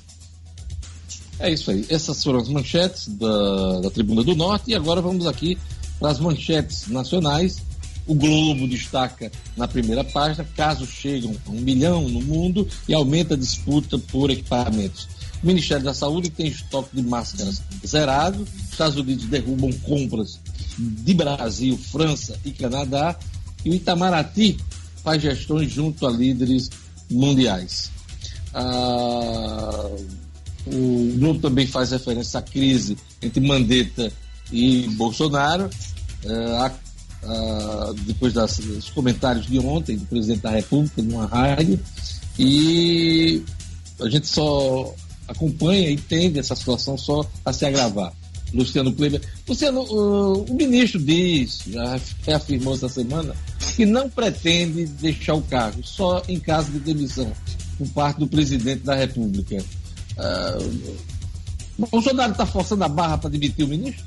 É 1.39 1.53
isso 1.53 1.71
aí. 1.71 1.85
Essas 1.89 2.23
foram 2.23 2.41
as 2.41 2.49
manchetes 2.49 3.09
da, 3.09 3.81
da 3.81 3.91
Tribuna 3.91 4.23
do 4.23 4.35
Norte 4.35 4.71
e 4.71 4.75
agora 4.75 5.01
vamos 5.01 5.27
aqui 5.27 5.59
para 5.99 6.11
as 6.11 6.19
manchetes 6.19 6.87
nacionais 6.89 7.63
o 8.07 8.15
Globo 8.15 8.67
destaca 8.67 9.31
na 9.57 9.69
primeira 9.69 10.03
página: 10.03 10.47
casos 10.57 10.89
chegam 10.89 11.37
a 11.47 11.51
um 11.51 11.61
milhão 11.61 12.09
no 12.09 12.21
mundo 12.21 12.67
e 12.89 12.95
aumenta 12.95 13.35
a 13.35 13.37
disputa 13.37 13.99
por 13.99 14.31
equipamentos. 14.31 15.09
O 15.43 15.47
Ministério 15.47 15.85
da 15.85 15.95
Saúde 15.95 16.31
tem 16.31 16.47
estoque 16.47 16.97
de 16.97 17.03
máscaras 17.03 17.63
zerado. 17.85 18.47
Estados 18.71 18.97
Unidos 18.97 19.25
derrubam 19.27 19.73
compras 19.73 20.39
de 20.79 21.15
Brasil, 21.15 21.77
França 21.77 22.39
e 22.45 22.53
Canadá. 22.53 23.17
E 23.65 23.71
o 23.71 23.75
Itamaraty 23.75 24.57
faz 25.03 25.23
gestões 25.23 25.71
junto 25.71 26.07
a 26.07 26.11
líderes 26.11 26.71
mundiais. 27.11 27.91
Ah, 28.55 29.91
o 30.67 31.15
Globo 31.19 31.41
também 31.41 31.67
faz 31.67 31.91
referência 31.91 32.39
à 32.39 32.43
crise 32.43 32.97
entre 33.21 33.41
Mandetta 33.41 34.13
e 34.53 34.89
Bolsonaro. 34.91 35.69
Ah, 36.27 36.73
uh, 37.23 37.95
depois 38.07 38.33
das, 38.33 38.59
dos 38.59 38.91
comentários 38.91 39.47
de 39.47 39.59
ontem 39.59 39.97
do 39.97 40.07
presidente 40.07 40.41
da 40.41 40.51
República 40.51 41.03
numa 41.03 41.27
rádio 41.27 41.79
e 42.39 43.43
a 44.01 44.09
gente 44.09 44.27
só 44.27 44.95
acompanha 45.29 45.91
e 45.91 45.95
entende 45.95 46.39
essa 46.39 46.55
situação 46.55 46.97
só 46.99 47.29
a 47.45 47.53
se 47.53 47.65
agravar. 47.65 48.13
Luciano 48.53 48.93
Kleber. 48.93 49.21
Luciano, 49.49 49.83
uh, 49.83 50.45
o 50.51 50.55
ministro 50.55 51.01
diz, 51.01 51.63
já 51.67 51.99
reafirmou 52.27 52.75
essa 52.75 52.89
semana, 52.89 53.35
que 53.75 53.87
não 53.87 54.11
pretende 54.11 54.85
deixar 54.85 55.35
o 55.35 55.43
cargo, 55.43 55.83
só 55.83 56.23
em 56.29 56.39
caso 56.39 56.71
de 56.71 56.79
demissão 56.79 57.33
por 57.79 57.89
parte 57.89 58.21
do 58.21 58.29
presidente 58.29 58.83
da 58.83 58.95
República. 58.95 59.57
Uh, 60.19 60.97
Bolsonaro 61.91 62.33
está 62.33 62.45
forçando 62.45 62.85
a 62.85 62.89
barra 62.89 63.19
para 63.19 63.31
demitir 63.31 63.65
o 63.65 63.69
ministro? 63.69 64.05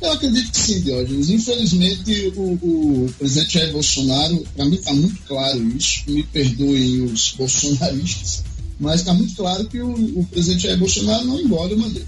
Eu 0.00 0.12
acredito 0.12 0.50
que 0.50 0.58
sim, 0.58 0.80
Diógenes. 0.80 1.28
Infelizmente, 1.28 2.32
o, 2.34 2.52
o 2.52 3.14
presidente 3.18 3.54
Jair 3.54 3.72
Bolsonaro, 3.72 4.46
para 4.56 4.64
mim 4.64 4.76
está 4.76 4.94
muito 4.94 5.20
claro 5.26 5.62
isso, 5.76 6.02
me 6.06 6.22
perdoem 6.22 7.02
os 7.02 7.32
bolsonaristas, 7.32 8.42
mas 8.78 9.00
está 9.00 9.12
muito 9.12 9.34
claro 9.34 9.66
que 9.66 9.80
o, 9.80 9.92
o, 10.18 10.26
presidente 10.26 10.62
Jair 10.62 10.78
Bolsonaro 10.78 11.26
não 11.26 11.38
engole 11.38 11.74
o 11.74 11.78
mandato. 11.78 12.06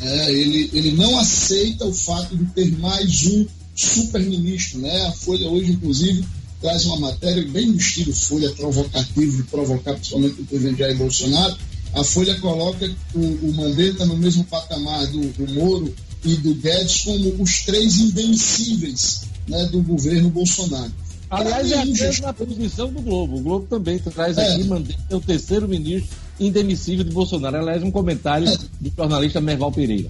É, 0.00 0.32
ele, 0.32 0.70
ele 0.72 0.92
não 0.92 1.18
aceita 1.18 1.84
o 1.84 1.92
fato 1.92 2.36
de 2.36 2.44
ter 2.52 2.70
mais 2.78 3.24
um 3.26 3.46
super-ministro. 3.74 4.78
Né? 4.80 5.06
A 5.06 5.12
Folha 5.12 5.48
hoje, 5.48 5.72
inclusive, 5.72 6.24
traz 6.60 6.84
uma 6.84 7.00
matéria 7.00 7.44
bem 7.48 7.66
no 7.66 7.76
estilo 7.76 8.12
Folha 8.12 8.50
provocativo, 8.52 9.36
de 9.36 9.42
provocar 9.44 9.94
principalmente 9.94 10.40
o 10.40 10.44
presidente 10.44 10.78
Jair 10.78 10.96
Bolsonaro. 10.96 11.56
A 11.92 12.04
Folha 12.04 12.38
coloca 12.40 12.88
o, 13.14 13.20
o 13.20 13.54
Mandetta 13.56 14.06
no 14.06 14.16
mesmo 14.16 14.44
patamar 14.44 15.06
do, 15.08 15.20
do 15.32 15.52
Moro 15.54 15.92
e 16.26 16.36
do 16.36 16.54
Guedes 16.54 17.02
como 17.02 17.42
os 17.42 17.62
três 17.62 17.98
indemissíveis 18.00 19.22
né, 19.48 19.66
do 19.66 19.80
governo 19.82 20.28
Bolsonaro. 20.30 20.92
Aliás, 21.30 21.72
é 21.72 21.80
a 21.80 21.84
mesma 21.84 22.32
posição 22.32 22.92
do 22.92 23.00
Globo. 23.00 23.38
O 23.38 23.40
Globo 23.40 23.66
também 23.66 23.98
traz 23.98 24.38
é. 24.38 24.54
aqui, 24.54 24.64
mandei 24.64 24.96
o 25.10 25.20
terceiro 25.20 25.68
ministro 25.68 26.16
indemissível 26.38 27.04
de 27.04 27.10
Bolsonaro. 27.10 27.56
Aliás, 27.56 27.82
um 27.82 27.90
comentário 27.90 28.48
é. 28.48 28.56
do 28.80 28.92
jornalista 28.96 29.40
Merval 29.40 29.72
Pereira. 29.72 30.08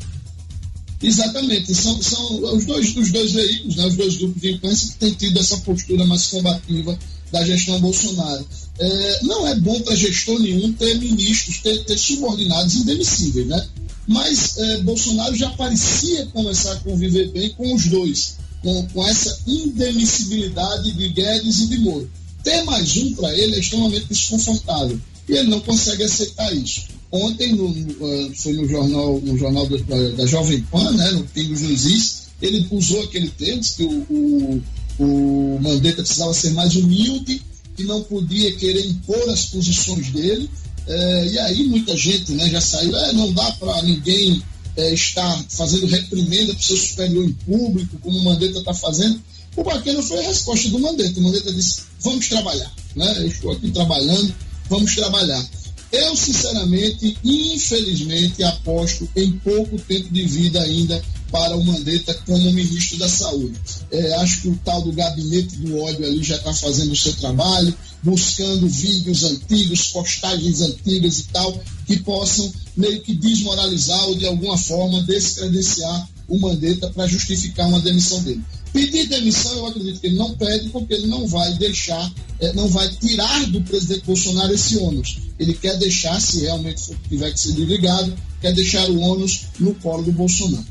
Exatamente, 1.02 1.74
são, 1.74 2.02
são 2.02 2.57
os, 2.57 2.64
dois, 2.64 2.96
os 2.96 3.12
dois 3.12 3.33
veículos, 3.33 3.76
né, 3.76 3.87
os 3.87 3.96
dois 3.96 4.16
grupos 4.16 4.40
de 4.40 4.52
imprensa 4.52 4.87
que 4.87 4.98
têm 4.98 5.12
tido 5.12 5.38
essa 5.38 5.59
postura 5.59 6.07
mais 6.07 6.26
combativa 6.29 6.98
da 7.31 7.44
gestão 7.44 7.79
Bolsonaro. 7.81 8.46
É, 8.79 9.22
não 9.22 9.46
é 9.46 9.55
bom 9.57 9.79
para 9.81 9.94
gestor 9.94 10.38
nenhum 10.38 10.72
ter 10.72 10.94
ministros, 10.98 11.59
ter, 11.59 11.85
ter 11.85 11.98
subordinados 11.98 12.74
indemissíveis, 12.76 13.46
né? 13.46 13.66
Mas 14.07 14.57
é, 14.57 14.83
Bolsonaro 14.83 15.35
já 15.35 15.51
parecia 15.51 16.27
começar 16.27 16.73
a 16.73 16.77
conviver 16.77 17.31
bem 17.33 17.51
com 17.51 17.75
os 17.75 17.87
dois, 17.87 18.37
com, 18.62 18.87
com 18.88 19.07
essa 19.07 19.38
indemissibilidade 19.47 20.92
de 20.92 21.09
Guedes 21.09 21.61
e 21.61 21.66
de 21.69 21.79
Moro. 21.79 22.11
Ter 22.42 22.62
mais 22.62 22.97
um 22.97 23.14
para 23.14 23.37
ele 23.37 23.57
é 23.57 23.59
extremamente 23.59 24.07
desconfortável 24.07 25.01
e 25.29 25.33
ele 25.33 25.49
não 25.49 25.61
consegue 25.61 26.05
aceitar 26.05 26.55
isso. 26.55 26.85
Ontem, 27.11 27.55
no, 27.55 27.69
no, 27.69 28.35
foi 28.35 28.53
no 28.53 28.69
jornal, 28.69 29.21
no 29.21 29.37
jornal 29.37 29.66
da, 29.69 29.77
da 30.16 30.27
Jovem 30.27 30.61
Pan, 30.62 30.92
né, 30.92 31.11
no 31.12 31.25
Pingos 31.25 31.62
nos 31.62 32.27
ele 32.40 32.66
usou 32.71 33.03
aquele 33.03 33.31
termo, 33.31 33.62
que 33.62 33.83
o, 33.83 34.07
o, 34.11 34.62
o 34.99 35.59
Mandetta 35.62 36.03
precisava 36.03 36.35
ser 36.35 36.51
mais 36.51 36.75
humilde, 36.77 37.40
que 37.77 37.85
não 37.85 38.03
podia 38.03 38.55
querer 38.57 38.87
impor 38.87 39.29
as 39.31 39.47
posições 39.47 40.11
dele, 40.11 40.51
é, 40.87 41.27
e 41.29 41.38
aí 41.38 41.62
muita 41.64 41.96
gente 41.96 42.33
né, 42.33 42.49
já 42.49 42.61
saiu, 42.61 42.96
é, 42.96 43.12
não 43.12 43.33
dá 43.33 43.51
para 43.53 43.83
ninguém 43.83 44.42
é, 44.77 44.92
estar 44.92 45.44
fazendo 45.49 45.87
reprimenda 45.87 46.53
para 46.53 46.61
o 46.61 46.64
seu 46.64 46.77
superior 46.77 47.25
em 47.25 47.33
público, 47.33 47.99
como 47.99 48.18
o 48.18 48.25
Mandetta 48.25 48.59
está 48.59 48.75
fazendo. 48.75 49.20
O 49.57 49.64
bacana 49.64 50.03
foi 50.03 50.18
a 50.18 50.29
resposta 50.29 50.68
do 50.68 50.79
Mandetta. 50.79 51.18
O 51.18 51.22
Mandetta 51.22 51.51
disse, 51.53 51.83
vamos 52.01 52.29
trabalhar. 52.29 52.70
Né? 52.94 53.14
Eu 53.18 53.27
estou 53.27 53.53
aqui 53.53 53.70
trabalhando 53.70 54.35
vamos 54.68 54.94
trabalhar. 54.94 55.44
Eu, 55.92 56.16
sinceramente, 56.16 57.16
infelizmente, 57.25 58.42
aposto 58.42 59.09
em 59.14 59.33
pouco 59.38 59.79
tempo 59.79 60.12
de 60.12 60.27
vida 60.27 60.61
ainda 60.61 61.01
para 61.31 61.57
o 61.57 61.64
Mandetta 61.64 62.14
como 62.27 62.53
ministro 62.53 62.99
da 62.99 63.09
Saúde. 63.09 63.59
É, 63.90 64.14
acho 64.16 64.42
que 64.42 64.49
o 64.49 64.61
tal 64.64 64.83
do 64.83 64.92
gabinete 64.92 65.57
do 65.57 65.79
ódio 65.81 66.05
ali 66.05 66.22
já 66.22 66.37
está 66.37 66.53
fazendo 66.53 66.92
o 66.92 66.96
seu 66.96 67.12
trabalho, 67.14 67.75
buscando 68.07 68.69
vídeos 68.69 69.25
antigos, 69.25 69.88
postagens 69.88 70.61
antigas 70.61 71.19
e 71.19 71.25
tal, 71.25 71.61
que 71.87 71.99
possam 71.99 72.51
meio 72.77 73.01
que 73.01 73.16
desmoralizar 73.16 74.05
ou 74.05 74.14
de 74.14 74.27
alguma 74.27 74.57
forma 74.57 75.03
descredenciar 75.03 76.09
o 76.29 76.38
Mandetta 76.38 76.88
para 76.90 77.09
justificar 77.09 77.66
uma 77.69 77.81
demissão 77.81 78.23
dele. 78.23 78.40
Pedir 78.73 79.09
demissão, 79.09 79.53
eu 79.57 79.66
acredito 79.66 80.01
que 80.01 80.07
ele 80.07 80.16
não 80.16 80.37
pede, 80.37 80.69
porque 80.69 80.95
ele 80.95 81.07
não 81.09 81.27
vai 81.27 81.53
deixar, 81.55 82.12
é, 82.40 82.53
não 82.53 82.69
vai 82.69 82.88
tirar 82.90 83.47
do 83.47 83.61
presidente 83.62 84.05
Bolsonaro 84.07 84.55
esse 84.55 84.77
ônus. 84.77 85.19
Ele 85.38 85.55
quer 85.55 85.77
deixar, 85.79 86.21
se 86.21 86.40
realmente 86.40 86.97
tiver 87.09 87.33
que 87.33 87.40
ser 87.40 87.53
desligado, 87.55 88.14
quer 88.40 88.53
deixar 88.53 88.88
o 88.88 89.01
ônus 89.01 89.47
no 89.59 89.75
colo 89.77 90.05
do 90.05 90.12
Bolsonaro. 90.12 90.64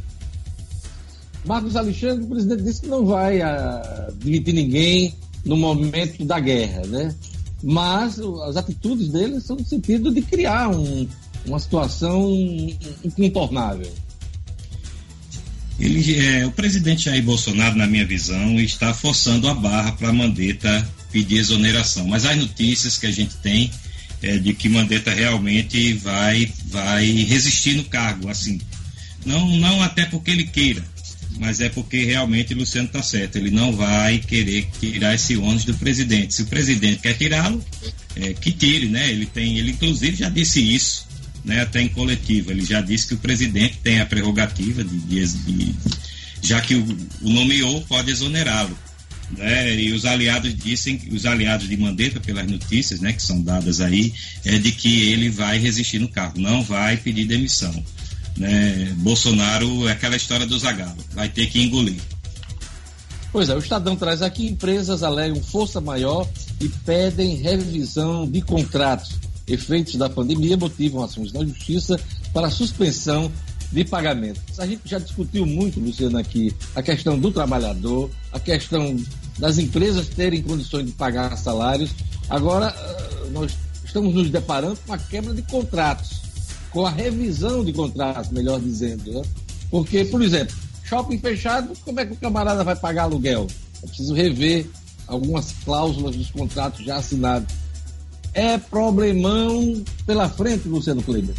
Marcos 1.46 1.76
Alexandre, 1.76 2.24
o 2.24 2.28
presidente 2.28 2.64
disse 2.64 2.82
que 2.82 2.88
não 2.88 3.06
vai 3.06 3.40
uh, 3.40 4.12
demitir 4.24 4.54
ninguém 4.54 5.16
no 5.46 5.56
momento 5.56 6.26
da 6.26 6.40
guerra, 6.40 6.86
né? 6.88 7.16
Mas 7.64 8.20
as 8.20 8.58
atitudes 8.58 9.10
dele 9.10 9.40
são 9.40 9.56
no 9.56 9.66
sentido 9.66 10.12
de 10.12 10.22
criar 10.22 10.70
um, 10.70 11.08
uma 11.46 11.60
situação 11.60 12.30
incontornável. 13.04 13.92
Ele, 15.80 16.16
é, 16.18 16.46
o 16.46 16.52
presidente 16.52 17.06
Jair 17.06 17.24
Bolsonaro, 17.24 17.76
na 17.76 17.86
minha 17.86 18.06
visão, 18.06 18.60
está 18.60 18.94
forçando 18.94 19.48
a 19.48 19.54
barra 19.54 19.92
para 19.94 20.14
Mandetta 20.14 20.88
pedir 21.12 21.38
exoneração. 21.38 22.08
Mas 22.08 22.26
as 22.26 22.38
notícias 22.38 22.98
que 22.98 23.06
a 23.06 23.12
gente 23.12 23.36
tem 23.38 23.70
é 24.22 24.38
de 24.38 24.54
que 24.54 24.70
Mandetta 24.70 25.12
realmente 25.12 25.94
vai, 25.94 26.52
vai 26.68 27.06
resistir 27.06 27.76
no 27.76 27.84
cargo, 27.84 28.30
assim. 28.30 28.60
Não, 29.26 29.48
não 29.58 29.82
até 29.82 30.06
porque 30.06 30.32
ele 30.32 30.46
queira, 30.46 30.84
mas 31.38 31.60
é 31.60 31.70
porque 31.70 32.04
realmente 32.04 32.54
Luciano 32.54 32.88
está 32.88 33.02
certo. 33.04 33.38
Ele 33.38 33.52
não 33.52 33.74
vai 33.74 34.20
querer 34.20 34.68
tirar 34.80 35.16
esse 35.16 35.36
ônus 35.36 35.66
do 35.66 35.74
presidente. 35.74 36.34
Se 36.34 36.44
o 36.44 36.48
presidente 36.48 37.02
quer 37.02 37.14
tirá-lo, 37.14 37.64
é, 38.16 38.34
que 38.34 38.52
tire, 38.52 38.88
né? 38.88 39.10
Ele 39.10 39.26
tem, 39.26 39.58
ele 39.58 39.72
inclusive 39.72 40.16
já 40.16 40.30
disse 40.30 40.62
isso, 40.62 41.08
né? 41.44 41.62
Até 41.62 41.82
em 41.82 41.90
coletivo. 41.90 42.52
Ele 42.52 42.66
já 42.66 42.82
disse 42.82 43.08
que 43.08 43.14
o 43.16 43.18
presidente 43.18 43.80
tem 43.84 44.00
a 44.00 44.06
prerrogativa 44.06 44.84
de, 44.84 44.98
de, 44.98 45.26
de 45.26 45.76
já 46.42 46.62
que 46.62 46.76
o, 46.76 46.98
o 47.22 47.30
nomeou, 47.30 47.82
pode 47.82 48.12
exonerá-lo. 48.12 48.78
Né, 49.32 49.82
e 49.82 49.92
os 49.92 50.06
aliados 50.06 50.56
dizem, 50.56 51.02
os 51.12 51.26
aliados 51.26 51.68
de 51.68 51.76
Mandetta, 51.76 52.20
pelas 52.20 52.46
notícias 52.46 53.00
né, 53.00 53.12
que 53.12 53.24
são 53.24 53.42
dadas 53.42 53.82
aí, 53.82 54.14
é 54.46 54.60
de 54.60 54.72
que 54.72 55.10
ele 55.10 55.30
vai 55.30 55.58
resistir 55.58 55.98
no 55.98 56.08
cargo, 56.08 56.40
não 56.40 56.62
vai 56.62 56.96
pedir 56.96 57.26
demissão 57.26 57.84
né, 58.38 58.94
Bolsonaro 58.98 59.88
é 59.88 59.92
aquela 59.92 60.16
história 60.16 60.46
do 60.46 60.58
Zagalo, 60.58 60.98
vai 61.14 61.30
ter 61.30 61.48
que 61.48 61.62
engolir. 61.62 62.02
Pois 63.32 63.50
é, 63.50 63.56
o 63.56 63.60
Estadão 63.60 63.96
traz 63.96 64.22
aqui 64.22 64.48
empresas 64.48 65.04
alegam 65.04 65.42
força 65.44 65.82
maior 65.82 66.28
e 66.62 66.70
pedem 66.70 67.36
revisão 67.36 68.26
de 68.26 68.42
contratos. 68.42 69.16
Efeitos 69.48 69.96
da 69.96 70.10
pandemia 70.10 70.58
motivam 70.58 71.04
ações 71.04 71.34
na 71.34 71.44
justiça 71.44 72.00
para 72.34 72.50
suspensão 72.50 73.32
de 73.72 73.84
pagamento. 73.84 74.40
A 74.58 74.66
gente 74.66 74.82
já 74.86 75.00
discutiu 75.00 75.46
muito, 75.46 75.80
Luciano, 75.80 76.18
aqui 76.18 76.56
a 76.74 76.82
questão 76.82 77.20
do 77.20 77.32
trabalhador, 77.32 78.10
a 78.32 78.40
questão 78.40 78.96
das 79.38 79.58
empresas 79.58 80.08
terem 80.08 80.42
condições 80.42 80.86
de 80.86 80.94
pagar 80.94 81.38
salários. 81.38 81.92
Agora, 82.30 82.68
ah, 82.68 83.26
nós 83.32 83.52
estamos 83.84 84.14
nos 84.14 84.30
deparando 84.30 84.78
com 84.88 84.94
a 84.94 84.98
quebra 84.98 85.34
de 85.34 85.42
contratos 85.42 86.25
com 86.76 86.86
a 86.86 86.90
revisão 86.90 87.64
de 87.64 87.72
contratos, 87.72 88.30
melhor 88.32 88.60
dizendo. 88.60 89.10
Né? 89.10 89.22
Porque, 89.72 90.04
por 90.04 90.22
exemplo, 90.22 90.54
shopping 90.84 91.18
fechado, 91.18 91.72
como 91.86 92.02
é 92.02 92.06
que 92.06 92.12
o 92.12 92.18
camarada 92.18 92.66
vai 92.66 92.76
pagar 92.76 93.04
aluguel? 93.04 93.48
É 93.82 93.88
preciso 93.88 94.14
rever 94.14 94.68
algumas 95.08 95.54
cláusulas 95.64 96.18
dos 96.18 96.30
contratos 96.32 96.86
já 96.86 96.98
assinados. 96.98 97.48
É 98.34 98.58
problemão 98.58 99.82
pela 100.06 100.30
frente, 100.30 100.68
Luciano 100.68 101.02
Kleber? 101.02 101.34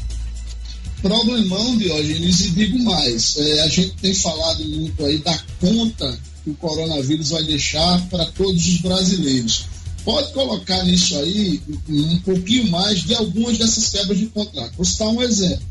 Problemão, 1.02 1.76
Diógenes, 1.76 2.40
e 2.40 2.50
digo 2.52 2.82
mais. 2.84 3.36
É, 3.36 3.60
a 3.60 3.68
gente 3.68 3.94
tem 3.96 4.14
falado 4.14 4.64
muito 4.64 5.04
aí 5.04 5.18
da 5.18 5.38
conta 5.60 6.18
que 6.42 6.48
o 6.48 6.54
coronavírus 6.54 7.28
vai 7.28 7.44
deixar 7.44 8.00
para 8.08 8.24
todos 8.32 8.66
os 8.66 8.80
brasileiros 8.80 9.66
pode 10.06 10.32
colocar 10.32 10.84
nisso 10.84 11.18
aí 11.18 11.60
um 11.88 12.18
pouquinho 12.20 12.70
mais 12.70 13.02
de 13.02 13.12
algumas 13.16 13.58
dessas 13.58 13.88
quebras 13.88 14.16
de 14.16 14.26
contrato. 14.26 14.72
Vou 14.76 14.86
citar 14.86 15.08
um 15.08 15.20
exemplo. 15.20 15.66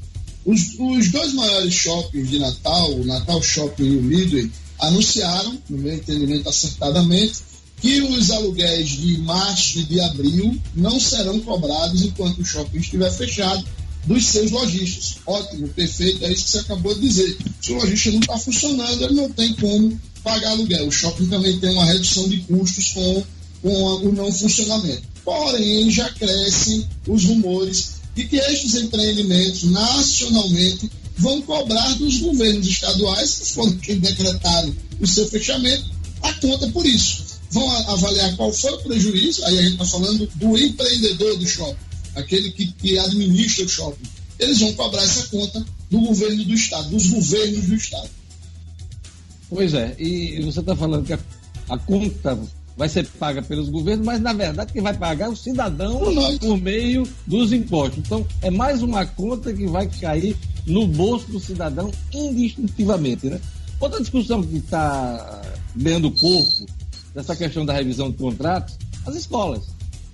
Os, 0.45 0.76
os 0.78 1.10
dois 1.10 1.34
maiores 1.34 1.74
shoppings 1.74 2.30
de 2.30 2.38
Natal, 2.38 2.91
o 2.91 3.06
Natal 3.06 3.41
Shopping 3.41 3.86
e 3.86 3.98
o 3.98 4.02
Midway, 4.02 4.52
anunciaram, 4.78 5.58
no 5.69 5.78
meu 5.78 5.95
entendimento 5.95 6.50
acertadamente, 6.50 7.36
que 7.82 8.02
os 8.02 8.30
aluguéis 8.30 8.89
de 8.89 9.17
março 9.19 9.80
e 9.80 9.84
de 9.84 10.02
abril 10.02 10.62
não 10.76 11.00
serão 11.00 11.39
cobrados 11.39 12.02
enquanto 12.02 12.39
o 12.39 12.45
shopping 12.45 12.80
estiver 12.80 13.12
fechado 13.12 13.65
dos 14.06 14.26
seus 14.26 14.52
lojistas. 14.52 15.15
Ótimo, 15.26 15.69
perfeito, 15.69 16.26
é 16.26 16.34
isso 16.34 16.43
que 16.43 16.52
você 16.52 16.60
acabou 16.60 16.93
de 16.93 17.02
dizer. 17.08 17.38
Se 17.62 17.71
o 17.71 17.78
lojista 17.78 18.12
não 18.12 18.19
está 18.19 18.38
funcionando, 18.38 19.02
ele 19.02 19.13
não 19.13 19.30
tem 19.30 19.54
como 19.54 19.98
pagar 20.21 20.50
aluguel. 20.52 20.88
O 20.88 20.91
shopping 20.91 21.28
também 21.28 21.58
tem 21.58 21.71
uma 21.71 21.86
redução 21.86 22.28
de 22.28 22.39
custos 22.39 22.91
com 22.91 23.24
com 23.62 23.70
o 23.70 24.12
não 24.12 24.32
funcionamento. 24.32 25.04
Porém, 25.24 25.89
já 25.89 26.10
crescem 26.12 26.88
os 27.08 27.24
rumores 27.24 27.96
de 28.15 28.26
que 28.26 28.38
estes 28.38 28.76
empreendimentos 28.76 29.63
nacionalmente 29.63 30.89
vão 31.18 31.41
cobrar 31.41 31.94
dos 31.96 32.20
governos 32.20 32.68
estaduais, 32.68 33.39
que 33.39 33.54
foram 33.54 33.78
quem 33.78 34.00
decretaram 34.00 34.74
o 35.00 35.08
seu 35.08 35.28
fechamento, 35.28 35.89
a 36.22 36.34
conta 36.34 36.68
por 36.70 36.86
isso. 36.86 37.24
Vão 37.52 37.70
avaliar 37.89 38.36
qual 38.36 38.52
foi 38.52 38.72
o 38.72 38.84
prejuízo, 38.84 39.44
aí 39.46 39.60
a 39.60 39.62
gente 39.62 39.74
está 39.74 39.86
falando 39.86 40.28
do 40.36 40.58
empreendedor 40.58 41.38
do 41.38 41.48
shopping, 41.48 41.78
aquele 42.15 42.52
que, 42.52 42.72
que 42.74 43.00
administra 43.00 43.65
o 43.65 43.70
shopping. 43.70 44.10
Eles 44.39 44.60
vão 44.60 44.74
cobrar 44.74 45.04
essa 45.04 45.28
conta 45.28 45.65
do 45.89 46.00
governo 46.00 46.44
do 46.44 46.54
estado, 46.54 46.89
dos 46.89 47.08
governos 47.08 47.65
do 47.65 47.76
estado. 47.76 48.10
Pois 49.50 49.74
é, 49.74 49.96
e 49.98 50.41
você 50.41 50.60
está 50.60 50.76
falando 50.76 51.06
que 51.06 51.13
a, 51.13 51.20
a 51.70 51.78
conta 51.78 52.38
vai 52.78 52.90
ser 52.90 53.08
paga 53.08 53.42
pelos 53.42 53.70
governos, 53.70 54.06
mas 54.06 54.20
na 54.22 54.34
verdade 54.34 54.74
quem 54.74 54.82
vai 54.82 54.94
pagar 54.94 55.28
é 55.28 55.30
o 55.30 55.36
cidadão 55.36 56.00
por 56.40 56.58
meio 56.58 57.08
dos 57.26 57.54
impostos. 57.54 58.00
Então 58.00 58.26
é 58.42 58.50
mais 58.50 58.84
uma 58.84 59.06
conta 59.06 59.54
que 59.54 59.66
vai 59.66 59.88
cair 59.88 60.36
no 60.66 60.88
bolso 60.88 61.32
do 61.32 61.40
cidadão 61.40 61.92
indistintivamente. 62.14 63.28
Né? 63.28 63.40
Outra 63.80 64.00
discussão 64.00 64.44
que 64.44 64.58
está 64.58 65.42
dando 65.74 66.12
corpo 66.12 66.66
dessa 67.14 67.36
questão 67.36 67.66
da 67.66 67.74
revisão 67.74 68.12
de 68.12 68.18
contratos, 68.18 68.78
as 69.06 69.16
escolas. 69.16 69.64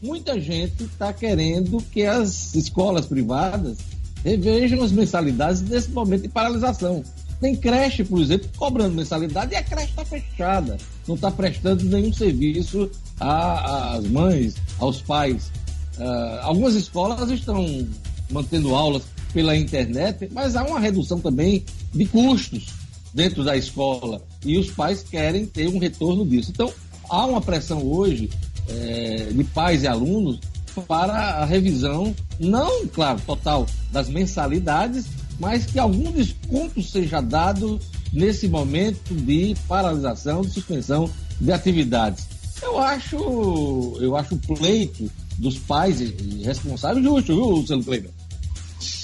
Muita 0.02 0.40
gente 0.40 0.84
está 0.84 1.14
querendo 1.14 1.82
que 1.92 2.06
as 2.06 2.54
escolas 2.56 3.06
privadas 3.06 3.78
revejam 4.24 4.84
as 4.84 4.92
mensalidades 4.92 5.62
nesse 5.62 5.90
momento 5.92 6.24
de 6.24 6.30
paralisação. 6.30 7.04
Tem 7.42 7.56
creche, 7.56 8.04
por 8.04 8.22
exemplo, 8.22 8.48
cobrando 8.56 8.96
mensalidade 8.96 9.54
e 9.54 9.56
a 9.56 9.64
creche 9.64 9.90
está 9.90 10.06
fechada. 10.06 10.78
Não 11.08 11.16
está 11.16 11.32
prestando 11.32 11.84
nenhum 11.86 12.14
serviço 12.14 12.90
às 13.20 14.06
mães, 14.06 14.56
aos 14.78 15.02
pais. 15.02 15.52
Uh, 15.98 16.40
algumas 16.44 16.76
escolas 16.76 17.30
estão 17.32 17.88
mantendo 18.30 18.76
aulas 18.76 19.04
pela 19.34 19.58
internet, 19.58 20.30
mas 20.32 20.56
há 20.56 20.64
uma 20.64 20.80
redução 20.80 21.20
também 21.20 21.66
de 21.94 22.06
custos 22.06 22.68
dentro 23.14 23.44
da 23.44 23.58
escola 23.58 24.22
e 24.46 24.58
os 24.58 24.70
pais 24.72 25.04
querem 25.04 25.46
ter 25.46 25.68
um 25.68 25.80
retorno 25.80 26.26
disso. 26.26 26.52
Então, 26.52 26.72
há 27.10 27.26
uma 27.26 27.42
pressão 27.42 27.84
hoje 27.84 28.30
é, 28.70 29.32
de 29.32 29.44
pais 29.46 29.84
e 29.84 29.88
alunos 29.88 30.40
para 30.88 31.14
a 31.14 31.46
revisão, 31.46 32.16
não, 32.40 32.88
claro, 32.88 33.20
total 33.26 33.66
das 33.92 34.08
mensalidades, 34.08 35.06
mas 35.42 35.66
que 35.66 35.80
algum 35.80 36.12
desconto 36.12 36.84
seja 36.84 37.20
dado 37.20 37.80
nesse 38.14 38.48
momento 38.48 39.12
de 39.16 39.56
paralisação, 39.68 40.44
de 40.44 40.52
suspensão 40.52 41.10
de 41.40 41.52
atividades. 41.52 42.26
Eu 42.62 42.78
acho, 42.78 43.98
eu 44.00 44.16
acho 44.16 44.36
o 44.36 44.38
pleito 44.38 45.12
dos 45.40 45.58
pais 45.58 45.98
responsáveis 46.44 47.04
justo, 47.04 47.34
viu, 47.34 47.50
Luciano 47.50 47.84
Kleber? 47.84 48.12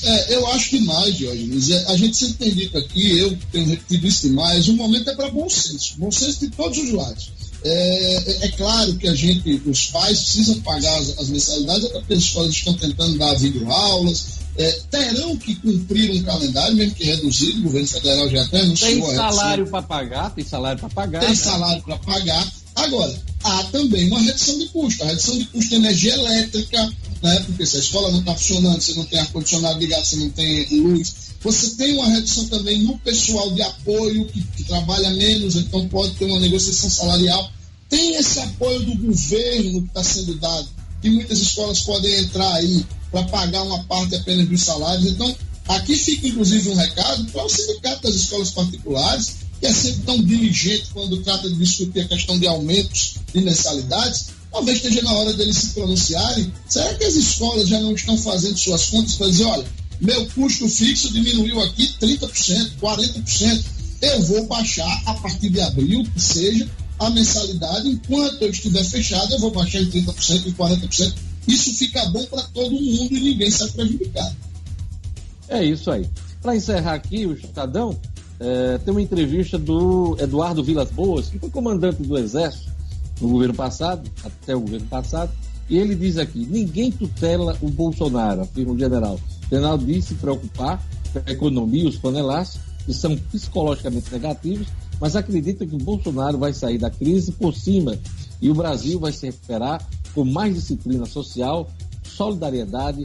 É, 0.04 0.36
eu 0.36 0.45
acho 0.50 0.69
que 0.69 0.80
mais, 0.82 1.15
Diógenes. 1.15 1.71
É, 1.71 1.86
a 1.88 1.97
gente 1.97 2.15
sempre 2.15 2.36
tem 2.36 2.54
dito 2.54 2.78
aqui, 2.78 3.17
eu 3.17 3.36
tenho 3.52 3.69
repetido 3.69 4.06
isso 4.06 4.28
demais, 4.28 4.67
o 4.67 4.73
momento 4.73 5.10
é 5.10 5.15
para 5.15 5.32
bom 5.32 5.50
senso. 5.50 5.95
Bom 5.97 6.12
senso 6.12 6.41
de 6.41 6.50
todos 6.52 6.78
os 6.78 6.91
lados. 6.91 7.32
É, 7.63 8.13
é, 8.13 8.45
é, 8.45 8.47
claro 8.50 8.95
que 8.95 9.08
a 9.08 9.15
gente, 9.15 9.60
os 9.65 9.88
pais 9.88 10.19
precisam 10.19 10.62
pagar 10.62 11.00
as, 11.00 11.17
as 11.17 11.30
mensalidades, 11.30 11.86
até 11.86 12.00
porque 12.00 12.13
as 12.13 12.19
escolas 12.19 12.52
estão 12.52 12.73
tentando 12.76 13.17
dar 13.17 13.34
videoaulas, 13.34 14.37
é, 14.58 14.72
terão 14.89 15.38
que 15.38 15.56
cumprir 15.56 16.12
um 16.12 16.24
calendário, 16.24 16.76
mesmo 16.76 16.96
que 16.96 17.04
reduzido, 17.04 17.60
o 17.60 17.63
governo 17.63 17.88
federal 17.88 18.30
já 18.30 18.41
até 18.41 18.62
anunciou. 18.62 19.08
Tem 19.08 19.15
salário 19.15 19.67
para 19.67 19.82
pagar, 19.84 20.30
tem 20.34 20.46
salário 20.46 20.80
para 20.80 20.89
pagar. 20.89 21.20
Tem 21.20 21.30
né? 21.30 21.36
salário 21.36 21.84
para 21.84 21.98
pagar. 21.98 22.52
Agora, 22.76 23.22
há 23.43 23.63
também 23.65 24.08
uma 24.08 24.20
redução 24.20 24.58
de 24.58 24.67
custo. 24.70 25.04
A 25.04 25.08
redução 25.08 25.38
de 25.38 25.46
custo 25.46 25.70
de 25.70 25.76
energia 25.76 26.13
elétrica, 26.13 26.93
né? 27.22 27.43
porque 27.46 27.65
se 27.65 27.78
a 27.78 27.80
escola 27.80 28.12
não 28.12 28.20
está 28.20 28.34
funcionando, 28.34 28.82
você 28.82 28.93
não 28.96 29.06
tem 29.06 29.20
ar-condicionado 29.20 29.80
ligado, 29.80 30.06
você 30.06 30.15
não 30.15 30.30
tem 30.32 30.67
luz. 30.72 31.28
Você 31.41 31.70
tem 31.76 31.93
uma 31.93 32.08
redução 32.08 32.48
também 32.48 32.82
no 32.82 32.98
pessoal 33.00 33.52
de 33.52 33.62
apoio, 33.62 34.26
que, 34.26 34.41
que 34.41 34.63
trabalha 34.63 35.12
menos, 35.12 35.56
então 35.56 35.88
pode 35.88 36.15
ter 36.15 36.26
uma 36.26 36.39
negociação 36.39 36.89
salarial. 36.89 37.52
Tem 37.89 38.15
esse 38.15 38.39
apoio 38.39 38.80
do 38.82 38.96
governo 38.96 39.84
que 39.84 39.88
está 39.88 40.04
sendo 40.04 40.36
dado, 40.36 40.67
que 41.00 41.10
muitas 41.12 41.39
escolas 41.39 41.80
podem 41.82 42.12
entrar 42.20 42.54
aí 42.56 42.84
para 43.12 43.24
pagar 43.24 43.63
uma 43.63 43.84
parte 43.84 44.15
apenas 44.15 44.48
dos 44.48 44.62
salários. 44.62 45.06
Então, 45.12 45.36
aqui 45.67 45.96
fica 45.96 46.28
inclusive 46.28 46.70
um 46.70 46.76
recado 46.76 47.26
para 47.32 47.46
o 47.46 47.50
sindicato 47.50 48.04
das 48.04 48.15
escolas 48.15 48.52
particulares, 48.52 49.36
que 49.60 49.65
é 49.65 49.74
sempre 49.74 50.02
tão 50.02 50.24
diligente 50.24 50.88
quando 50.93 51.22
trata 51.24 51.50
de 51.50 51.56
discutir 51.56 52.02
a 52.02 52.08
questão 52.08 52.38
de 52.39 52.48
aumentos 52.48 53.15
de 53.34 53.41
mensalidades, 53.41 54.28
talvez 54.52 54.78
esteja 54.78 55.02
na 55.02 55.13
hora 55.13 55.34
deles 55.34 55.58
se 55.58 55.67
pronunciarem. 55.70 56.52
Será 56.67 56.93
que 56.93 57.04
as 57.04 57.15
escolas 57.15 57.67
já 57.67 57.80
não 57.80 57.93
estão 57.93 58.17
fazendo 58.17 58.58
suas 58.58 58.86
contas 58.86 59.15
para 59.15 59.28
dizer, 59.28 59.46
olha, 59.46 59.65
meu 60.00 60.26
custo 60.28 60.70
fixo 60.70 61.12
diminuiu 61.12 61.62
aqui 61.62 61.88
30%, 62.00 62.72
40%, 62.80 63.63
eu 64.02 64.22
vou 64.24 64.46
baixar 64.46 65.02
a 65.06 65.13
partir 65.15 65.50
de 65.50 65.60
abril, 65.60 66.04
que 66.13 66.22
seja, 66.22 66.70
a 67.00 67.10
mensalidade, 67.10 67.89
enquanto 67.89 68.41
eu 68.41 68.50
estiver 68.50 68.84
fechado, 68.84 69.34
eu 69.34 69.39
vou 69.39 69.52
baixar 69.52 69.82
em 69.82 69.89
30%, 69.89 70.48
em 70.48 70.52
40%. 70.52 71.13
Isso 71.47 71.73
fica 71.75 72.05
bom 72.07 72.25
para 72.25 72.43
todo 72.43 72.71
mundo 72.71 73.15
e 73.15 73.19
ninguém 73.19 73.49
sai 73.49 73.69
prejudicado. 73.69 74.36
É 75.47 75.63
isso 75.63 75.89
aí. 75.89 76.07
Para 76.41 76.55
encerrar 76.55 76.93
aqui, 76.93 77.25
o 77.25 77.33
Estadão 77.33 77.97
é, 78.39 78.77
tem 78.79 78.91
uma 78.91 79.01
entrevista 79.01 79.57
do 79.57 80.17
Eduardo 80.19 80.63
Vilas 80.63 80.91
Boas, 80.91 81.29
que 81.29 81.39
foi 81.39 81.49
comandante 81.49 82.03
do 82.03 82.17
Exército 82.17 82.71
no 83.21 83.29
governo 83.29 83.55
passado, 83.55 84.10
até 84.23 84.55
o 84.55 84.60
governo 84.60 84.88
passado, 84.88 85.31
e 85.69 85.77
ele 85.77 85.95
diz 85.95 86.17
aqui: 86.17 86.45
ninguém 86.45 86.91
tutela 86.91 87.57
o 87.62 87.69
Bolsonaro, 87.69 88.41
afirma 88.41 88.73
o 88.73 88.77
general. 88.77 89.19
O 89.45 89.49
general 89.49 89.77
disse 89.77 90.10
se 90.10 90.15
preocupar 90.15 90.86
com 91.12 91.19
a 91.25 91.31
economia 91.31 91.88
os 91.88 91.97
panelaços, 91.97 92.62
que 92.86 92.93
são 92.93 93.17
psicologicamente 93.17 94.12
negativos, 94.12 94.67
mas 94.99 95.15
acredita 95.15 95.65
que 95.65 95.75
o 95.75 95.79
Bolsonaro 95.79 96.38
vai 96.38 96.53
sair 96.53 96.77
da 96.77 96.89
crise 96.89 97.31
por 97.31 97.55
cima 97.55 97.97
e 98.41 98.49
o 98.49 98.53
Brasil 98.53 98.99
vai 98.99 99.12
se 99.12 99.25
recuperar 99.25 99.86
com 100.17 100.25
mais 100.25 100.56
disciplina 100.56 101.06
social, 101.06 101.69
solidariedade 102.01 103.03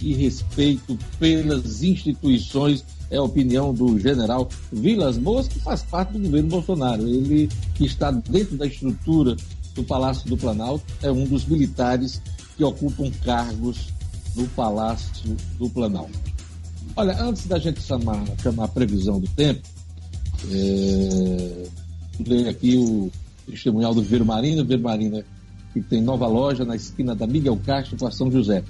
e 0.00 0.14
respeito 0.14 0.96
pelas 1.18 1.82
instituições 1.82 2.84
é 3.10 3.16
a 3.16 3.22
opinião 3.22 3.74
do 3.74 3.98
general 3.98 4.48
Vilas 4.72 5.18
Boas, 5.18 5.48
que 5.48 5.58
faz 5.58 5.82
parte 5.82 6.12
do 6.12 6.20
governo 6.20 6.48
Bolsonaro. 6.48 7.02
Ele 7.02 7.48
que 7.74 7.84
está 7.84 8.12
dentro 8.12 8.56
da 8.56 8.64
estrutura 8.64 9.34
do 9.74 9.82
Palácio 9.82 10.30
do 10.30 10.36
Planalto, 10.36 10.84
é 11.02 11.10
um 11.10 11.24
dos 11.24 11.44
militares 11.46 12.22
que 12.56 12.62
ocupam 12.62 13.10
cargos 13.24 13.88
no 14.36 14.46
Palácio 14.50 15.36
do 15.58 15.68
Planalto. 15.68 16.16
Olha, 16.94 17.20
antes 17.20 17.44
da 17.46 17.58
gente 17.58 17.82
chamar, 17.82 18.22
chamar 18.40 18.66
a 18.66 18.68
previsão 18.68 19.18
do 19.18 19.26
tempo, 19.30 19.62
é, 20.48 21.64
aqui 22.48 22.76
o 22.76 23.10
testemunhal 23.50 23.92
do 23.92 24.02
Viveiro 24.02 24.24
Marina, 24.24 24.62
Viveiro 24.62 24.82
Marina 24.84 25.24
que 25.72 25.80
tem 25.80 26.02
nova 26.02 26.26
loja 26.26 26.64
na 26.64 26.76
esquina 26.76 27.14
da 27.14 27.26
Miguel 27.26 27.58
Castro 27.64 27.96
com 27.96 28.06
a 28.06 28.10
São 28.10 28.30
José. 28.30 28.62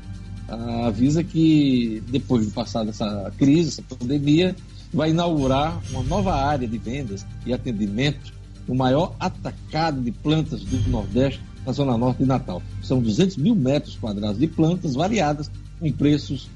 ah, 0.49 0.87
avisa 0.87 1.23
que 1.23 2.03
depois 2.09 2.45
de 2.45 2.51
passar 2.51 2.85
essa 2.87 3.31
crise, 3.37 3.69
essa 3.69 3.83
pandemia, 3.83 4.55
vai 4.91 5.11
inaugurar 5.11 5.79
uma 5.91 6.03
nova 6.03 6.33
área 6.33 6.67
de 6.67 6.77
vendas 6.77 7.25
e 7.45 7.53
atendimento, 7.53 8.33
o 8.69 8.75
maior 8.75 9.15
atacado 9.19 9.99
de 10.01 10.11
plantas 10.11 10.61
do 10.61 10.89
Nordeste, 10.89 11.41
na 11.65 11.73
Zona 11.73 11.97
Norte 11.97 12.19
de 12.19 12.25
Natal. 12.25 12.61
São 12.81 13.01
200 13.01 13.35
mil 13.37 13.55
metros 13.55 13.97
quadrados 13.97 14.39
de 14.39 14.47
plantas 14.47 14.95
variadas, 14.95 15.51
com 15.79 15.91
preços 15.91 16.47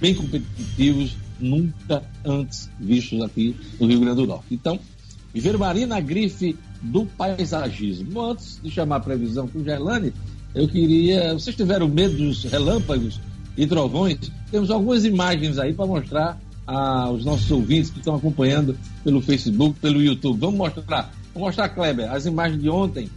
bem 0.00 0.14
competitivos 0.14 1.16
nunca 1.40 2.02
antes 2.24 2.68
vistos 2.78 3.22
aqui 3.22 3.56
no 3.80 3.86
Rio 3.86 4.00
Grande 4.00 4.16
do 4.16 4.26
Norte. 4.26 4.46
Então, 4.50 4.78
Viver 5.34 5.58
Marina, 5.58 6.00
grife 6.00 6.56
do 6.80 7.04
paisagismo. 7.04 8.22
Antes 8.22 8.60
de 8.62 8.70
chamar 8.70 8.96
a 8.96 9.00
previsão 9.00 9.48
com 9.48 9.64
Gerlane, 9.64 10.12
eu 10.54 10.68
queria. 10.68 11.32
Vocês 11.32 11.56
tiveram 11.56 11.88
medo 11.88 12.16
dos 12.16 12.44
relâmpagos 12.44 13.20
e 13.56 13.66
trovões? 13.66 14.30
Temos 14.52 14.70
algumas 14.70 15.04
imagens 15.04 15.58
aí 15.58 15.74
para 15.74 15.86
mostrar 15.86 16.40
aos 16.64 17.24
nossos 17.24 17.50
ouvintes 17.50 17.90
que 17.90 17.98
estão 17.98 18.14
acompanhando 18.14 18.78
pelo 19.02 19.20
Facebook, 19.20 19.76
pelo 19.80 20.00
YouTube. 20.00 20.38
Vamos 20.38 20.56
mostrar. 20.56 21.12
Vamos 21.34 21.48
mostrar, 21.48 21.68
Kleber, 21.70 22.10
as 22.12 22.26
imagens 22.26 22.62
de 22.62 22.68
ontem 22.68 23.10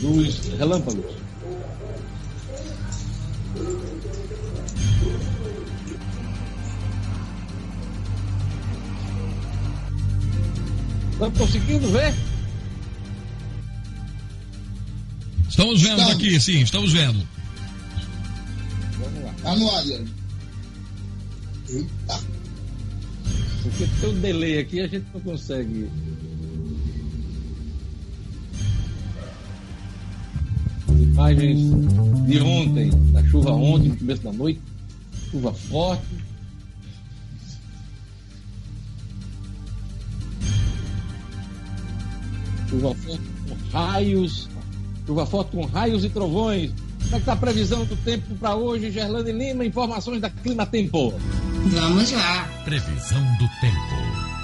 dos 0.00 0.48
relâmpagos. 0.58 1.04
Estamos 11.12 11.38
conseguindo 11.38 11.90
ver? 11.90 12.14
Estamos 15.48 15.82
vendo 15.82 16.00
estamos. 16.00 16.14
aqui, 16.14 16.40
sim, 16.40 16.60
estamos 16.60 16.92
vendo. 16.92 17.26
Vamos 18.98 19.22
lá. 19.22 19.34
Tá 19.42 19.56
no 19.56 19.70
ar, 19.70 19.84
Eita. 21.68 22.20
Porque 23.62 23.86
tem 24.00 24.10
um 24.10 24.20
delay 24.20 24.58
aqui 24.58 24.80
a 24.80 24.86
gente 24.86 25.06
não 25.12 25.20
consegue. 25.20 25.90
Imagens 31.16 31.58
de 32.26 32.40
ontem, 32.40 32.90
da 33.10 33.24
chuva 33.24 33.50
ontem, 33.50 33.88
no 33.88 33.96
começo 33.96 34.22
da 34.22 34.32
noite, 34.34 34.60
chuva 35.30 35.50
forte, 35.50 36.04
chuva 42.68 42.94
forte 42.94 43.22
com 43.48 43.78
raios, 43.78 44.48
chuva 45.06 45.24
forte 45.24 45.50
com 45.52 45.64
raios 45.64 46.04
e 46.04 46.10
trovões. 46.10 46.70
Como 47.04 47.08
é 47.08 47.10
que 47.12 47.16
está 47.16 47.32
a 47.32 47.36
previsão 47.36 47.86
do 47.86 47.96
tempo 47.96 48.34
para 48.34 48.54
hoje, 48.54 48.90
Gerlane 48.90 49.32
Lima? 49.32 49.64
Informações 49.64 50.20
da 50.20 50.28
Clima 50.28 50.66
Tempo. 50.66 51.14
Vamos 51.64 52.12
lá. 52.12 52.46
Previsão 52.62 53.22
do 53.38 53.48
tempo. 53.62 54.35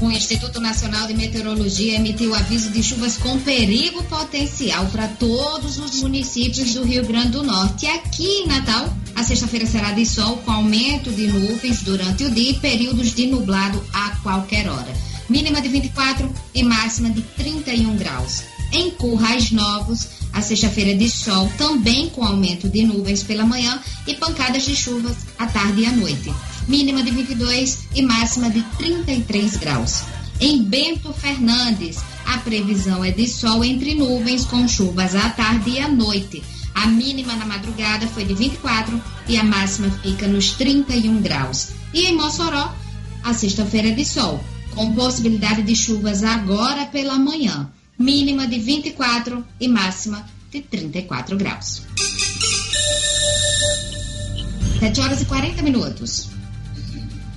O 0.00 0.10
Instituto 0.10 0.60
Nacional 0.60 1.06
de 1.06 1.12
Meteorologia 1.12 1.96
emitiu 1.96 2.34
aviso 2.34 2.70
de 2.70 2.82
chuvas 2.82 3.18
com 3.18 3.38
perigo 3.38 4.02
potencial 4.04 4.86
para 4.86 5.06
todos 5.06 5.78
os 5.78 6.00
municípios 6.00 6.72
do 6.72 6.84
Rio 6.84 7.04
Grande 7.04 7.32
do 7.32 7.42
Norte. 7.42 7.86
Aqui 7.86 8.24
em 8.24 8.46
Natal, 8.46 8.96
a 9.14 9.22
sexta-feira 9.22 9.66
será 9.66 9.92
de 9.92 10.06
sol 10.06 10.38
com 10.38 10.52
aumento 10.52 11.10
de 11.10 11.26
nuvens 11.26 11.82
durante 11.82 12.24
o 12.24 12.30
dia 12.30 12.52
e 12.52 12.58
períodos 12.58 13.14
de 13.14 13.26
nublado 13.26 13.84
a 13.92 14.16
qualquer 14.22 14.70
hora. 14.70 14.90
Mínima 15.28 15.60
de 15.60 15.68
24 15.68 16.34
e 16.54 16.62
máxima 16.62 17.10
de 17.10 17.20
31 17.20 17.94
graus. 17.96 18.42
Em 18.72 18.90
Currais 18.92 19.50
Novos, 19.50 20.08
a 20.32 20.40
sexta-feira 20.40 20.96
de 20.96 21.10
sol 21.10 21.52
também 21.58 22.08
com 22.08 22.24
aumento 22.24 22.70
de 22.70 22.84
nuvens 22.84 23.22
pela 23.22 23.44
manhã 23.44 23.78
e 24.06 24.14
pancadas 24.14 24.64
de 24.64 24.74
chuvas 24.74 25.18
à 25.38 25.44
tarde 25.46 25.82
e 25.82 25.86
à 25.86 25.92
noite 25.92 26.32
mínima 26.70 27.02
de 27.02 27.10
22 27.10 27.88
e 27.96 28.02
máxima 28.02 28.48
de 28.48 28.62
33 28.78 29.56
graus. 29.56 30.04
Em 30.38 30.62
Bento 30.62 31.12
Fernandes, 31.12 31.98
a 32.24 32.38
previsão 32.38 33.04
é 33.04 33.10
de 33.10 33.26
sol 33.26 33.64
entre 33.64 33.96
nuvens 33.96 34.44
com 34.44 34.68
chuvas 34.68 35.16
à 35.16 35.30
tarde 35.30 35.70
e 35.70 35.80
à 35.80 35.88
noite. 35.88 36.40
A 36.72 36.86
mínima 36.86 37.34
na 37.34 37.44
madrugada 37.44 38.06
foi 38.06 38.24
de 38.24 38.34
24 38.34 39.02
e 39.26 39.36
a 39.36 39.42
máxima 39.42 39.90
fica 40.00 40.28
nos 40.28 40.52
31 40.52 41.20
graus. 41.20 41.70
E 41.92 42.06
em 42.06 42.14
Mossoró, 42.14 42.72
a 43.24 43.34
sexta-feira 43.34 43.88
é 43.88 43.90
de 43.90 44.04
sol, 44.04 44.42
com 44.72 44.94
possibilidade 44.94 45.62
de 45.62 45.74
chuvas 45.74 46.22
agora 46.22 46.86
pela 46.86 47.18
manhã. 47.18 47.68
mínima 47.98 48.46
de 48.46 48.58
24 48.60 49.44
e 49.60 49.66
máxima 49.66 50.24
de 50.52 50.60
34 50.60 51.36
graus. 51.36 51.82
7 54.78 55.00
horas 55.00 55.20
e 55.20 55.26
40 55.26 55.62
minutos. 55.62 56.29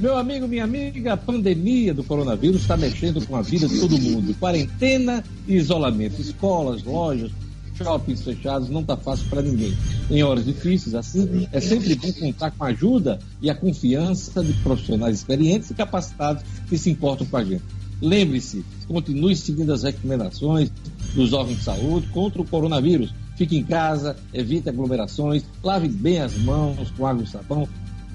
Meu 0.03 0.17
amigo, 0.17 0.49
minha 0.49 0.65
amiga, 0.65 1.13
a 1.13 1.17
pandemia 1.17 1.93
do 1.93 2.03
coronavírus 2.03 2.63
está 2.63 2.75
mexendo 2.75 3.25
com 3.25 3.37
a 3.37 3.41
vida 3.41 3.69
de 3.69 3.79
todo 3.79 3.97
mundo. 3.97 4.35
Quarentena 4.37 5.23
e 5.47 5.55
isolamento. 5.55 6.19
Escolas, 6.19 6.83
lojas, 6.83 7.31
shoppings 7.77 8.21
fechados 8.21 8.67
não 8.67 8.81
está 8.81 8.97
fácil 8.97 9.29
para 9.29 9.41
ninguém. 9.41 9.73
Em 10.11 10.21
horas 10.21 10.43
difíceis, 10.43 10.93
assim, 10.93 11.47
é 11.53 11.61
sempre 11.61 11.95
bom 11.95 12.11
contar 12.11 12.51
com 12.51 12.65
a 12.65 12.67
ajuda 12.67 13.17
e 13.41 13.49
a 13.49 13.55
confiança 13.55 14.43
de 14.43 14.51
profissionais 14.55 15.19
experientes 15.19 15.69
e 15.69 15.73
capacitados 15.73 16.43
que 16.67 16.77
se 16.77 16.89
importam 16.89 17.25
com 17.25 17.37
a 17.37 17.45
gente. 17.45 17.63
Lembre-se, 18.01 18.65
continue 18.85 19.37
seguindo 19.37 19.71
as 19.71 19.83
recomendações 19.83 20.69
dos 21.15 21.31
órgãos 21.31 21.59
de 21.59 21.63
saúde 21.63 22.07
contra 22.07 22.41
o 22.41 22.45
coronavírus. 22.45 23.13
Fique 23.37 23.57
em 23.57 23.63
casa, 23.63 24.17
evite 24.33 24.67
aglomerações, 24.67 25.45
lave 25.63 25.87
bem 25.87 26.19
as 26.19 26.37
mãos 26.39 26.91
com 26.91 27.07
água 27.07 27.23
e 27.23 27.27
sabão, 27.27 27.69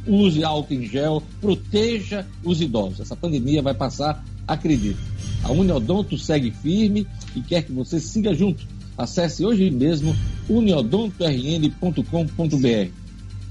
use 0.08 0.42
álcool 0.42 0.74
em 0.74 0.86
gel, 0.86 1.22
proteja 1.40 2.26
os 2.42 2.60
idosos. 2.60 3.00
Essa 3.00 3.14
pandemia 3.14 3.62
vai 3.62 3.74
passar, 3.74 4.24
acredite. 4.46 4.98
A 5.44 5.52
Uniodonto 5.52 6.16
segue 6.16 6.50
firme 6.50 7.06
e 7.36 7.42
quer 7.42 7.62
que 7.62 7.72
você 7.72 8.00
siga 8.00 8.34
junto. 8.34 8.66
Acesse 8.96 9.44
hoje 9.44 9.70
mesmo 9.70 10.16
uniodontorn.com.br. 10.48 12.90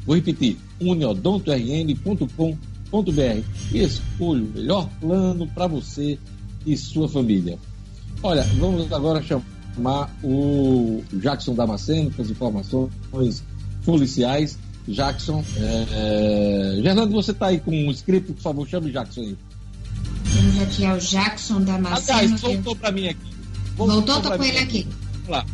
Vou 0.05 0.15
repetir, 0.15 0.57
uniodontorn.com.br 0.81 2.57
e 3.71 3.79
escolha 3.79 4.43
o 4.43 4.51
melhor 4.53 4.89
plano 4.99 5.47
para 5.47 5.67
você 5.67 6.17
e 6.65 6.75
sua 6.75 7.07
família. 7.07 7.57
Olha, 8.23 8.43
vamos 8.59 8.91
agora 8.91 9.21
chamar 9.21 10.09
o 10.23 11.03
Jackson 11.13 11.53
Damasceno 11.53 12.11
com 12.11 12.21
as 12.21 12.29
informações 12.29 13.43
policiais 13.85 14.57
Jackson. 14.87 15.43
É... 15.57 16.79
Gerlando, 16.81 17.11
você 17.13 17.31
está 17.31 17.47
aí 17.47 17.59
com 17.59 17.71
um 17.71 17.91
script, 17.91 18.33
por 18.33 18.41
favor, 18.41 18.67
chame 18.67 18.89
o 18.89 18.93
Jackson 18.93 19.21
aí. 19.21 19.37
Temos 20.33 20.61
aqui 20.61 20.85
é 20.85 20.93
o 20.93 20.97
Jackson 20.99 21.61
Damasceno. 21.61 22.19
Aliás, 22.19 22.41
voltou 22.41 22.75
para 22.75 22.91
mim 22.91 23.07
aqui. 23.07 23.31
Voltou, 23.75 23.95
voltou 23.95 24.21
tô 24.21 24.37
com 24.37 24.43
ele 24.43 24.57
aqui. 24.57 24.87
Vamos 25.13 25.29
lá. 25.29 25.45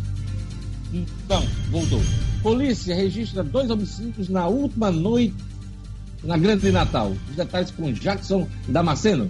Então, 0.93 1.45
voltou. 1.71 2.01
Polícia 2.41 2.95
registra 2.95 3.43
dois 3.43 3.69
homicídios 3.69 4.29
na 4.29 4.47
última 4.47 4.91
noite 4.91 5.35
na 6.23 6.37
Grande 6.37 6.71
Natal. 6.71 7.13
Os 7.29 7.35
detalhes 7.35 7.71
com 7.71 7.91
Jackson 7.91 8.47
Damasceno. 8.67 9.29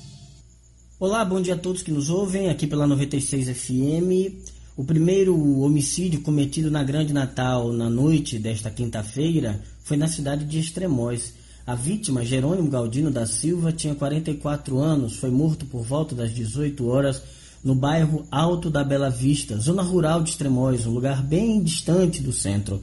Olá, 1.01 1.25
bom 1.25 1.41
dia 1.41 1.55
a 1.55 1.57
todos 1.57 1.81
que 1.81 1.89
nos 1.89 2.11
ouvem 2.11 2.51
aqui 2.51 2.67
pela 2.67 2.85
96 2.85 3.49
FM. 3.57 4.37
O 4.77 4.83
primeiro 4.83 5.35
homicídio 5.59 6.21
cometido 6.21 6.69
na 6.69 6.83
Grande 6.83 7.11
Natal 7.11 7.73
na 7.73 7.89
noite 7.89 8.37
desta 8.37 8.69
quinta-feira 8.69 9.59
foi 9.83 9.97
na 9.97 10.07
cidade 10.07 10.45
de 10.45 10.59
Extremóis. 10.59 11.33
A 11.65 11.73
vítima, 11.73 12.23
Jerônimo 12.23 12.69
Galdino 12.69 13.09
da 13.09 13.25
Silva, 13.25 13.71
tinha 13.71 13.95
44 13.95 14.77
anos, 14.77 15.15
foi 15.15 15.31
morto 15.31 15.65
por 15.65 15.81
volta 15.81 16.13
das 16.13 16.31
18 16.35 16.87
horas 16.87 17.19
no 17.63 17.73
bairro 17.73 18.27
Alto 18.29 18.69
da 18.69 18.83
Bela 18.83 19.09
Vista, 19.09 19.57
zona 19.57 19.81
rural 19.81 20.21
de 20.21 20.29
Extremóis, 20.29 20.85
um 20.85 20.91
lugar 20.91 21.23
bem 21.23 21.63
distante 21.63 22.21
do 22.21 22.31
centro. 22.31 22.79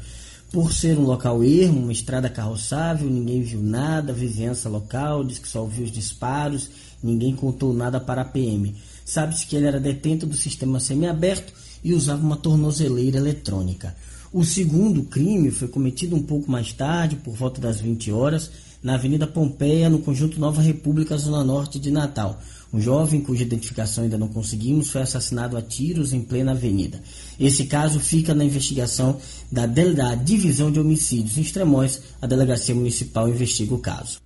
Por 0.51 0.73
ser 0.73 0.99
um 0.99 1.05
local 1.05 1.45
ermo, 1.45 1.83
uma 1.83 1.93
estrada 1.93 2.29
carroçável, 2.29 3.09
ninguém 3.09 3.43
viu 3.43 3.63
nada, 3.63 4.11
a 4.11 4.15
vizinhança 4.15 4.69
local 4.69 5.23
diz 5.23 5.39
que 5.39 5.47
só 5.47 5.61
ouviu 5.61 5.85
os 5.85 5.93
disparos 5.93 6.69
Ninguém 7.03 7.35
contou 7.35 7.73
nada 7.73 8.01
para 8.01 8.23
a 8.23 8.25
PM. 8.25 8.75
Sabe-se 9.05 9.47
que 9.47 9.57
ele 9.57 9.67
era 9.67 9.81
detento 9.81 10.27
do 10.27 10.37
sistema 10.37 10.81
semiaberto 10.81 11.53
e 11.83 11.95
usava 11.95 12.23
uma 12.23 12.37
tornozeleira 12.37 13.19
eletrônica. 13.19 13.95
O 14.33 14.45
segundo 14.45 15.05
crime 15.05 15.51
foi 15.51 15.69
cometido 15.69 16.15
um 16.15 16.23
pouco 16.23 16.51
mais 16.51 16.73
tarde, 16.73 17.17
por 17.17 17.35
volta 17.35 17.61
das 17.61 17.81
20 17.81 18.13
horas, 18.13 18.51
na 18.83 18.95
Avenida 18.95 19.27
Pompeia, 19.27 19.89
no 19.89 20.01
conjunto 20.01 20.39
Nova 20.39 20.61
República, 20.61 21.17
Zona 21.17 21.43
Norte 21.43 21.79
de 21.79 21.91
Natal. 21.91 22.39
Um 22.73 22.81
jovem, 22.81 23.23
cuja 23.23 23.43
identificação 23.43 24.05
ainda 24.05 24.19
não 24.19 24.29
conseguimos, 24.29 24.91
foi 24.91 25.01
assassinado 25.01 25.57
a 25.57 25.63
tiros 25.63 26.13
em 26.13 26.21
plena 26.21 26.53
avenida. 26.53 27.01
Esse 27.41 27.65
caso 27.65 27.99
fica 27.99 28.35
na 28.35 28.45
investigação 28.45 29.19
da, 29.51 29.65
da 29.65 30.15
Divisão 30.15 30.71
de 30.71 30.79
Homicídios 30.79 31.39
em 31.39 31.41
Extremóis. 31.41 32.03
A 32.21 32.27
Delegacia 32.27 32.75
Municipal 32.75 33.29
investiga 33.29 33.75
o 33.75 33.79
caso. 33.79 34.19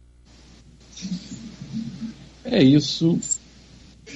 É 2.52 2.62
isso. 2.62 3.18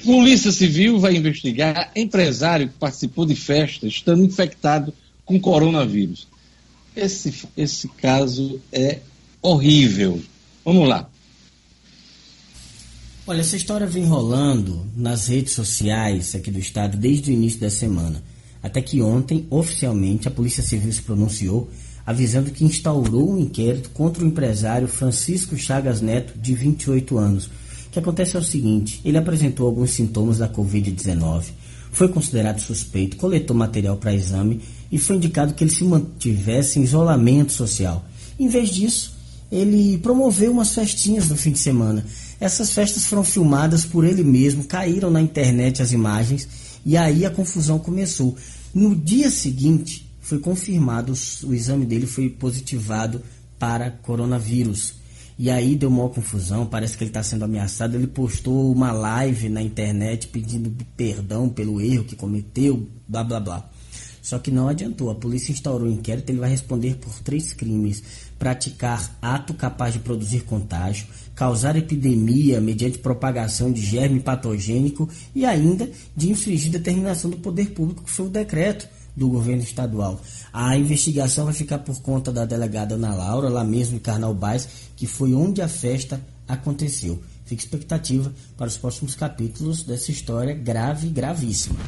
Polícia 0.04 0.52
Civil 0.52 1.00
vai 1.00 1.16
investigar 1.16 1.90
empresário 1.96 2.68
que 2.68 2.74
participou 2.74 3.24
de 3.24 3.34
festa 3.34 3.86
estando 3.86 4.22
infectado 4.22 4.92
com 5.24 5.40
coronavírus. 5.40 6.28
Esse, 6.94 7.48
esse 7.56 7.88
caso 7.88 8.60
é 8.70 8.98
horrível. 9.40 10.20
Vamos 10.62 10.86
lá. 10.86 11.08
Olha, 13.26 13.40
essa 13.40 13.56
história 13.56 13.86
vem 13.86 14.04
rolando 14.04 14.86
nas 14.94 15.28
redes 15.28 15.54
sociais 15.54 16.34
aqui 16.34 16.50
do 16.50 16.58
estado 16.58 16.98
desde 16.98 17.30
o 17.30 17.34
início 17.34 17.60
da 17.60 17.70
semana. 17.70 18.22
Até 18.62 18.82
que 18.82 19.00
ontem, 19.00 19.46
oficialmente, 19.48 20.28
a 20.28 20.30
Polícia 20.30 20.62
Civil 20.62 20.92
se 20.92 21.00
pronunciou 21.00 21.70
avisando 22.04 22.50
que 22.50 22.64
instaurou 22.64 23.32
um 23.32 23.38
inquérito 23.38 23.88
contra 23.90 24.22
o 24.22 24.26
empresário 24.26 24.86
Francisco 24.86 25.56
Chagas 25.56 26.02
Neto, 26.02 26.38
de 26.38 26.54
28 26.54 27.16
anos 27.16 27.50
que 27.96 28.00
acontece 28.00 28.36
é 28.36 28.38
o 28.38 28.44
seguinte: 28.44 29.00
ele 29.04 29.16
apresentou 29.16 29.66
alguns 29.66 29.90
sintomas 29.90 30.38
da 30.38 30.48
Covid-19, 30.48 31.44
foi 31.90 32.08
considerado 32.08 32.60
suspeito, 32.60 33.16
coletou 33.16 33.56
material 33.56 33.96
para 33.96 34.14
exame 34.14 34.60
e 34.92 34.98
foi 34.98 35.16
indicado 35.16 35.54
que 35.54 35.64
ele 35.64 35.70
se 35.70 35.82
mantivesse 35.82 36.78
em 36.78 36.82
isolamento 36.82 37.52
social. 37.52 38.04
Em 38.38 38.48
vez 38.48 38.68
disso, 38.68 39.14
ele 39.50 39.96
promoveu 39.98 40.52
umas 40.52 40.74
festinhas 40.74 41.30
no 41.30 41.36
fim 41.36 41.52
de 41.52 41.58
semana. 41.58 42.04
Essas 42.38 42.70
festas 42.70 43.06
foram 43.06 43.24
filmadas 43.24 43.86
por 43.86 44.04
ele 44.04 44.22
mesmo, 44.22 44.64
caíram 44.64 45.10
na 45.10 45.22
internet 45.22 45.80
as 45.80 45.92
imagens 45.92 46.46
e 46.84 46.98
aí 46.98 47.24
a 47.24 47.30
confusão 47.30 47.78
começou. 47.78 48.36
No 48.74 48.94
dia 48.94 49.30
seguinte, 49.30 50.06
foi 50.20 50.38
confirmado, 50.38 51.14
o 51.44 51.54
exame 51.54 51.86
dele 51.86 52.06
foi 52.06 52.28
positivado 52.28 53.22
para 53.58 53.90
coronavírus. 53.90 55.05
E 55.38 55.50
aí 55.50 55.76
deu 55.76 55.90
uma 55.90 56.08
confusão, 56.08 56.64
parece 56.64 56.96
que 56.96 57.04
ele 57.04 57.10
está 57.10 57.22
sendo 57.22 57.44
ameaçado. 57.44 57.94
Ele 57.94 58.06
postou 58.06 58.72
uma 58.72 58.90
live 58.90 59.48
na 59.48 59.60
internet 59.60 60.28
pedindo 60.28 60.74
perdão 60.96 61.48
pelo 61.48 61.80
erro 61.80 62.04
que 62.04 62.16
cometeu, 62.16 62.88
blá 63.06 63.22
blá 63.22 63.38
blá. 63.38 63.70
Só 64.26 64.40
que 64.40 64.50
não 64.50 64.66
adiantou. 64.66 65.08
A 65.08 65.14
polícia 65.14 65.52
instaurou 65.52 65.86
um 65.86 65.92
inquérito. 65.92 66.30
Ele 66.30 66.40
vai 66.40 66.50
responder 66.50 66.96
por 66.96 67.20
três 67.20 67.52
crimes: 67.52 68.02
praticar 68.38 69.16
ato 69.22 69.54
capaz 69.54 69.92
de 69.92 70.00
produzir 70.00 70.40
contágio, 70.40 71.06
causar 71.34 71.76
epidemia 71.76 72.60
mediante 72.60 72.98
propagação 72.98 73.70
de 73.70 73.80
germe 73.80 74.18
patogênico 74.18 75.08
e 75.32 75.44
ainda 75.44 75.88
de 76.16 76.28
infringir 76.30 76.72
determinação 76.72 77.30
do 77.30 77.36
poder 77.36 77.70
público, 77.70 78.02
que 78.02 78.10
foi 78.10 78.26
o 78.26 78.30
decreto 78.30 78.88
do 79.16 79.28
governo 79.28 79.62
estadual. 79.62 80.20
A 80.52 80.76
investigação 80.76 81.46
vai 81.46 81.54
ficar 81.54 81.78
por 81.78 82.00
conta 82.02 82.30
da 82.30 82.44
delegada 82.44 82.96
Ana 82.96 83.14
Laura, 83.14 83.48
lá 83.48 83.64
mesmo 83.64 83.96
em 83.96 84.00
Carnaubais, 84.00 84.68
que 84.96 85.06
foi 85.06 85.34
onde 85.34 85.62
a 85.62 85.68
festa 85.68 86.20
aconteceu. 86.48 87.22
Fica 87.44 87.62
expectativa 87.62 88.32
para 88.56 88.66
os 88.66 88.76
próximos 88.76 89.14
capítulos 89.14 89.84
dessa 89.84 90.10
história 90.10 90.54
grave, 90.54 91.08
gravíssima. 91.08 91.78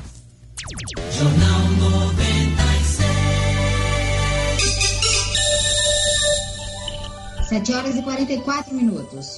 Jornal 1.18 1.68
96. 1.80 2.98
7 7.48 7.72
horas 7.72 7.96
e 7.96 8.02
44 8.02 8.74
minutos. 8.74 9.36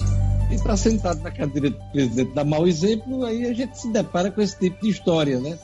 E 0.51 0.55
está 0.55 0.75
sentado 0.75 1.21
na 1.21 1.31
cadeira 1.31 1.69
do 1.69 1.91
presidente 1.91 2.33
dar 2.33 2.43
mau 2.43 2.67
exemplo, 2.67 3.23
aí 3.23 3.45
a 3.45 3.53
gente 3.53 3.79
se 3.79 3.89
depara 3.89 4.29
com 4.29 4.41
esse 4.41 4.59
tipo 4.59 4.81
de 4.81 4.89
história, 4.89 5.39
né? 5.39 5.57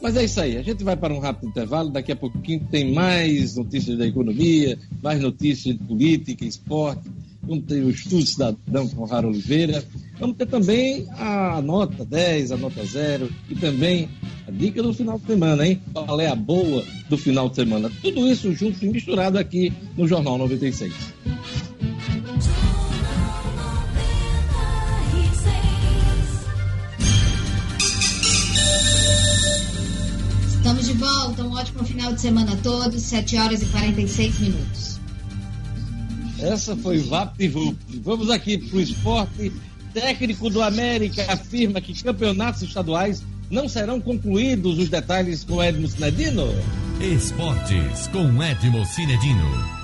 Mas 0.00 0.16
é 0.16 0.24
isso 0.24 0.40
aí, 0.40 0.56
a 0.56 0.62
gente 0.62 0.84
vai 0.84 0.96
para 0.96 1.12
um 1.12 1.18
rápido 1.18 1.48
intervalo, 1.48 1.90
daqui 1.90 2.12
a 2.12 2.16
pouquinho 2.16 2.66
tem 2.70 2.92
mais 2.92 3.56
notícias 3.56 3.96
da 3.98 4.06
economia, 4.06 4.78
mais 5.02 5.20
notícias 5.20 5.76
de 5.76 5.84
política, 5.84 6.44
esporte, 6.44 7.10
vamos 7.42 7.64
ter 7.64 7.82
o 7.82 7.90
Estudo 7.90 8.26
Cidadão 8.26 8.88
com 8.88 9.02
o 9.02 9.06
Raro 9.06 9.28
Oliveira, 9.28 9.82
Vamos 10.18 10.36
ter 10.36 10.46
também 10.46 11.06
a 11.18 11.60
nota 11.60 12.04
10, 12.04 12.52
a 12.52 12.56
nota 12.56 12.84
0 12.84 13.28
e 13.50 13.54
também 13.54 14.08
a 14.48 14.50
dica 14.50 14.82
do 14.82 14.94
final 14.94 15.18
de 15.18 15.26
semana, 15.26 15.66
hein? 15.66 15.80
Qual 15.92 16.20
é 16.20 16.28
a 16.28 16.34
boa 16.34 16.82
do 17.08 17.18
final 17.18 17.48
de 17.50 17.56
semana? 17.56 17.90
Tudo 18.00 18.26
isso 18.26 18.52
junto 18.52 18.82
e 18.84 18.88
misturado 18.88 19.38
aqui 19.38 19.72
no 19.96 20.08
Jornal 20.08 20.38
96. 20.38 20.92
De 30.86 30.92
volta, 30.92 31.42
um 31.42 31.52
ótimo 31.52 31.84
final 31.84 32.12
de 32.12 32.20
semana 32.20 32.52
a 32.52 32.56
todos, 32.56 33.02
7 33.02 33.36
horas 33.36 33.62
e 33.62 33.66
46 33.66 34.38
minutos. 34.38 35.00
Essa 36.38 36.76
foi 36.76 36.98
VaptVup. 36.98 37.76
Vamos 38.04 38.30
aqui 38.30 38.56
para 38.58 38.76
o 38.76 38.80
esporte. 38.80 39.52
Técnico 39.92 40.48
do 40.50 40.62
América 40.62 41.24
afirma 41.32 41.80
que 41.80 42.02
campeonatos 42.02 42.62
estaduais 42.62 43.22
não 43.50 43.68
serão 43.68 44.00
concluídos. 44.00 44.78
Os 44.78 44.88
detalhes 44.88 45.42
com 45.42 45.62
Edmo 45.62 45.88
Cinedino. 45.88 46.46
Esportes 47.00 48.06
com 48.08 48.42
Edmo 48.42 48.84
Cinedino. 48.84 49.75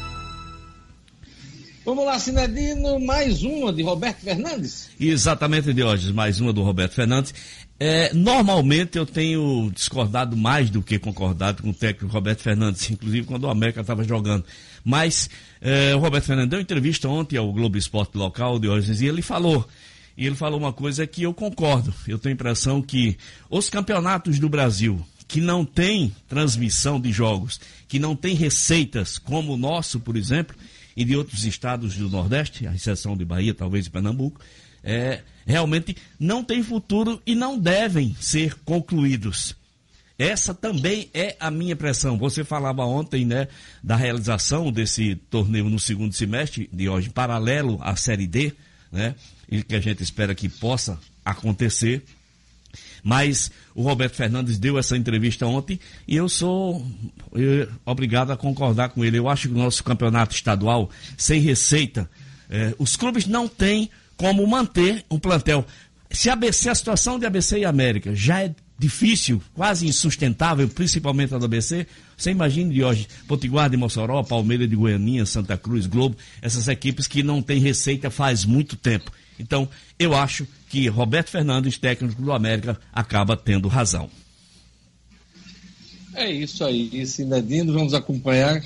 Vamos 1.84 2.04
lá, 2.04 2.16
Cinedino, 2.16 3.00
mais 3.00 3.42
uma 3.42 3.72
de 3.72 3.82
Roberto 3.82 4.20
Fernandes. 4.20 4.88
Exatamente, 5.00 5.74
Diógenes, 5.74 6.14
mais 6.14 6.40
uma 6.40 6.52
do 6.52 6.62
Roberto 6.62 6.94
Fernandes. 6.94 7.34
É, 7.80 8.14
normalmente 8.14 8.96
eu 8.96 9.04
tenho 9.04 9.68
discordado 9.74 10.36
mais 10.36 10.70
do 10.70 10.80
que 10.80 10.96
concordado 10.96 11.60
com 11.60 11.70
o 11.70 11.74
técnico 11.74 12.14
Roberto 12.14 12.40
Fernandes, 12.40 12.88
inclusive 12.88 13.26
quando 13.26 13.44
o 13.44 13.50
América 13.50 13.80
estava 13.80 14.04
jogando. 14.04 14.44
Mas 14.84 15.28
é, 15.60 15.92
o 15.92 15.98
Roberto 15.98 16.26
Fernandes 16.26 16.50
deu 16.50 16.60
entrevista 16.60 17.08
ontem 17.08 17.36
ao 17.36 17.52
Globo 17.52 17.76
Esporte 17.76 18.16
Local, 18.16 18.60
Diógenes, 18.60 19.00
e 19.00 19.06
ele 19.06 19.20
falou. 19.20 19.68
E 20.16 20.24
ele 20.24 20.36
falou 20.36 20.60
uma 20.60 20.72
coisa 20.72 21.04
que 21.04 21.24
eu 21.24 21.34
concordo. 21.34 21.92
Eu 22.06 22.16
tenho 22.16 22.32
a 22.32 22.36
impressão 22.36 22.80
que 22.80 23.16
os 23.50 23.68
campeonatos 23.68 24.38
do 24.38 24.48
Brasil, 24.48 25.04
que 25.26 25.40
não 25.40 25.64
tem 25.64 26.14
transmissão 26.28 27.00
de 27.00 27.10
jogos, 27.10 27.58
que 27.88 27.98
não 27.98 28.14
tem 28.14 28.36
receitas 28.36 29.18
como 29.18 29.54
o 29.54 29.56
nosso, 29.56 29.98
por 29.98 30.16
exemplo, 30.16 30.54
e 30.96 31.04
de 31.04 31.16
outros 31.16 31.44
estados 31.44 31.96
do 31.96 32.08
Nordeste, 32.08 32.66
a 32.66 32.74
exceção 32.74 33.16
de 33.16 33.24
Bahia, 33.24 33.54
talvez 33.54 33.84
de 33.84 33.90
Pernambuco, 33.90 34.40
é, 34.82 35.22
realmente 35.46 35.96
não 36.18 36.42
tem 36.42 36.62
futuro 36.62 37.20
e 37.24 37.34
não 37.34 37.58
devem 37.58 38.16
ser 38.20 38.54
concluídos. 38.64 39.54
Essa 40.18 40.54
também 40.54 41.08
é 41.14 41.36
a 41.40 41.50
minha 41.50 41.72
impressão. 41.72 42.18
Você 42.18 42.44
falava 42.44 42.84
ontem, 42.84 43.24
né, 43.24 43.48
da 43.82 43.96
realização 43.96 44.70
desse 44.70 45.16
torneio 45.16 45.68
no 45.68 45.78
segundo 45.78 46.12
semestre 46.12 46.68
de 46.72 46.88
hoje, 46.88 47.10
paralelo 47.10 47.78
à 47.80 47.96
Série 47.96 48.26
D, 48.26 48.52
né, 48.90 49.14
e 49.50 49.62
que 49.62 49.74
a 49.74 49.80
gente 49.80 50.02
espera 50.02 50.34
que 50.34 50.48
possa 50.48 50.98
acontecer. 51.24 52.04
Mas 53.02 53.50
o 53.74 53.82
Roberto 53.82 54.14
Fernandes 54.14 54.58
deu 54.58 54.78
essa 54.78 54.96
entrevista 54.96 55.46
ontem 55.46 55.78
e 56.06 56.16
eu 56.16 56.28
sou 56.28 56.86
eu, 57.32 57.68
obrigado 57.84 58.30
a 58.30 58.36
concordar 58.36 58.90
com 58.90 59.04
ele. 59.04 59.18
Eu 59.18 59.28
acho 59.28 59.48
que 59.48 59.54
o 59.54 59.58
nosso 59.58 59.82
campeonato 59.82 60.34
estadual, 60.34 60.88
sem 61.16 61.40
receita, 61.40 62.08
eh, 62.48 62.74
os 62.78 62.94
clubes 62.96 63.26
não 63.26 63.48
têm 63.48 63.90
como 64.16 64.46
manter 64.46 65.04
um 65.10 65.18
plantel. 65.18 65.66
Se 66.10 66.30
ABC, 66.30 66.68
a 66.68 66.74
situação 66.74 67.18
de 67.18 67.26
ABC 67.26 67.58
e 67.58 67.64
América 67.64 68.14
já 68.14 68.42
é 68.42 68.54
difícil, 68.82 69.40
quase 69.54 69.86
insustentável, 69.86 70.68
principalmente 70.68 71.32
a 71.32 71.38
do 71.38 71.44
ABC, 71.44 71.86
você 72.16 72.32
imagina 72.32 72.72
de 72.72 72.82
hoje, 72.82 73.06
Potiguar 73.28 73.70
de 73.70 73.76
Mossoró, 73.76 74.20
Palmeiras 74.24 74.68
de 74.68 74.74
Goianinha, 74.74 75.24
Santa 75.24 75.56
Cruz, 75.56 75.86
Globo, 75.86 76.16
essas 76.42 76.66
equipes 76.66 77.06
que 77.06 77.22
não 77.22 77.40
têm 77.40 77.60
receita 77.60 78.10
faz 78.10 78.44
muito 78.44 78.74
tempo. 78.74 79.12
Então, 79.38 79.68
eu 79.96 80.16
acho 80.16 80.46
que 80.68 80.88
Roberto 80.88 81.30
Fernandes, 81.30 81.78
técnico 81.78 82.20
do 82.20 82.32
América, 82.32 82.76
acaba 82.92 83.36
tendo 83.36 83.68
razão. 83.68 84.10
É 86.14 86.28
isso 86.28 86.64
aí, 86.64 87.06
Sinedino. 87.06 87.72
Vamos 87.72 87.94
acompanhar 87.94 88.62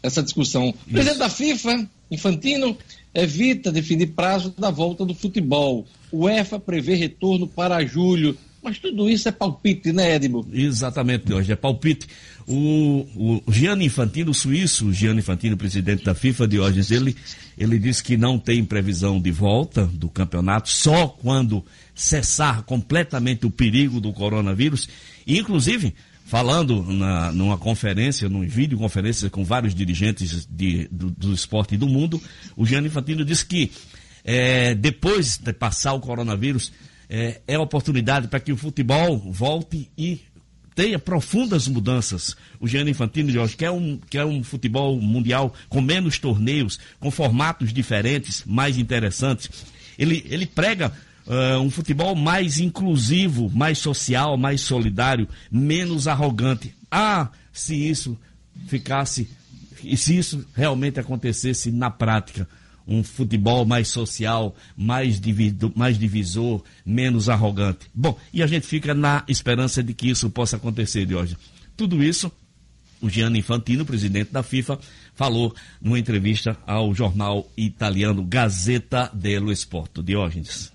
essa 0.00 0.22
discussão. 0.22 0.68
O 0.68 0.92
presidente 0.92 1.18
da 1.18 1.28
FIFA, 1.28 1.88
Infantino, 2.08 2.78
evita 3.12 3.72
definir 3.72 4.12
prazo 4.12 4.54
da 4.56 4.70
volta 4.70 5.04
do 5.04 5.14
futebol. 5.14 5.84
O 6.12 6.28
EFA 6.28 6.58
prevê 6.60 6.94
retorno 6.94 7.48
para 7.48 7.84
julho. 7.84 8.38
Mas 8.66 8.80
tudo 8.80 9.08
isso 9.08 9.28
é 9.28 9.30
palpite, 9.30 9.92
né, 9.92 10.16
Edmo? 10.16 10.44
Exatamente, 10.52 11.32
hoje 11.32 11.52
é 11.52 11.54
palpite. 11.54 12.08
O, 12.48 13.06
o 13.46 13.52
Gianni 13.52 13.84
Infantino, 13.84 14.32
o 14.32 14.34
suíço, 14.34 14.92
Gianni 14.92 15.20
Infantino, 15.20 15.56
presidente 15.56 16.02
da 16.02 16.16
FIFA, 16.16 16.48
Diógenes, 16.48 16.90
ele, 16.90 17.16
ele 17.56 17.78
disse 17.78 18.02
que 18.02 18.16
não 18.16 18.40
tem 18.40 18.64
previsão 18.64 19.20
de 19.20 19.30
volta 19.30 19.86
do 19.86 20.08
campeonato, 20.08 20.68
só 20.68 21.06
quando 21.06 21.64
cessar 21.94 22.64
completamente 22.64 23.46
o 23.46 23.52
perigo 23.52 24.00
do 24.00 24.12
coronavírus. 24.12 24.88
Inclusive, 25.24 25.94
falando 26.24 26.82
na, 26.82 27.30
numa 27.30 27.56
conferência, 27.56 28.28
numa 28.28 28.46
videoconferência 28.46 29.30
com 29.30 29.44
vários 29.44 29.76
dirigentes 29.76 30.44
de, 30.50 30.88
do, 30.90 31.08
do 31.08 31.32
esporte 31.32 31.76
e 31.76 31.78
do 31.78 31.86
mundo, 31.86 32.20
o 32.56 32.66
Gianni 32.66 32.88
Infantino 32.88 33.24
disse 33.24 33.46
que 33.46 33.70
é, 34.24 34.74
depois 34.74 35.38
de 35.38 35.52
passar 35.52 35.92
o 35.92 36.00
coronavírus, 36.00 36.72
é, 37.08 37.40
é 37.46 37.58
oportunidade 37.58 38.28
para 38.28 38.40
que 38.40 38.52
o 38.52 38.56
futebol 38.56 39.18
volte 39.18 39.90
e 39.96 40.20
tenha 40.74 40.98
profundas 40.98 41.66
mudanças. 41.66 42.36
O 42.60 42.68
Gianni 42.68 42.90
Infantino, 42.90 43.30
Jorge, 43.30 43.56
quer 43.56 43.70
um, 43.70 43.98
quer 44.10 44.26
um 44.26 44.44
futebol 44.44 45.00
mundial 45.00 45.54
com 45.70 45.80
menos 45.80 46.18
torneios, 46.18 46.78
com 47.00 47.10
formatos 47.10 47.72
diferentes, 47.72 48.44
mais 48.44 48.76
interessantes. 48.76 49.50
Ele, 49.98 50.22
ele 50.28 50.44
prega 50.44 50.92
uh, 51.26 51.58
um 51.60 51.70
futebol 51.70 52.14
mais 52.14 52.60
inclusivo, 52.60 53.50
mais 53.54 53.78
social, 53.78 54.36
mais 54.36 54.60
solidário, 54.60 55.26
menos 55.50 56.06
arrogante. 56.06 56.74
Ah, 56.90 57.30
se 57.50 57.74
isso 57.74 58.18
ficasse, 58.66 59.28
e 59.82 59.96
se 59.96 60.18
isso 60.18 60.46
realmente 60.54 61.00
acontecesse 61.00 61.70
na 61.70 61.90
prática, 61.90 62.46
um 62.86 63.02
futebol 63.02 63.64
mais 63.64 63.88
social, 63.88 64.54
mais, 64.76 65.20
divido, 65.20 65.72
mais 65.74 65.98
divisor, 65.98 66.62
menos 66.84 67.28
arrogante. 67.28 67.86
Bom, 67.94 68.16
e 68.32 68.42
a 68.42 68.46
gente 68.46 68.66
fica 68.66 68.94
na 68.94 69.24
esperança 69.28 69.82
de 69.82 69.92
que 69.92 70.08
isso 70.08 70.30
possa 70.30 70.56
acontecer, 70.56 71.04
Diógenes. 71.04 71.42
Tudo 71.76 72.02
isso, 72.02 72.30
o 73.00 73.10
Gianni 73.10 73.40
Infantino, 73.40 73.84
presidente 73.84 74.32
da 74.32 74.42
FIFA, 74.42 74.78
falou 75.14 75.54
numa 75.80 75.98
entrevista 75.98 76.56
ao 76.66 76.94
jornal 76.94 77.50
italiano 77.56 78.22
Gazeta 78.22 79.10
dello 79.12 79.50
Sport. 79.52 80.02
Diógenes. 80.02 80.72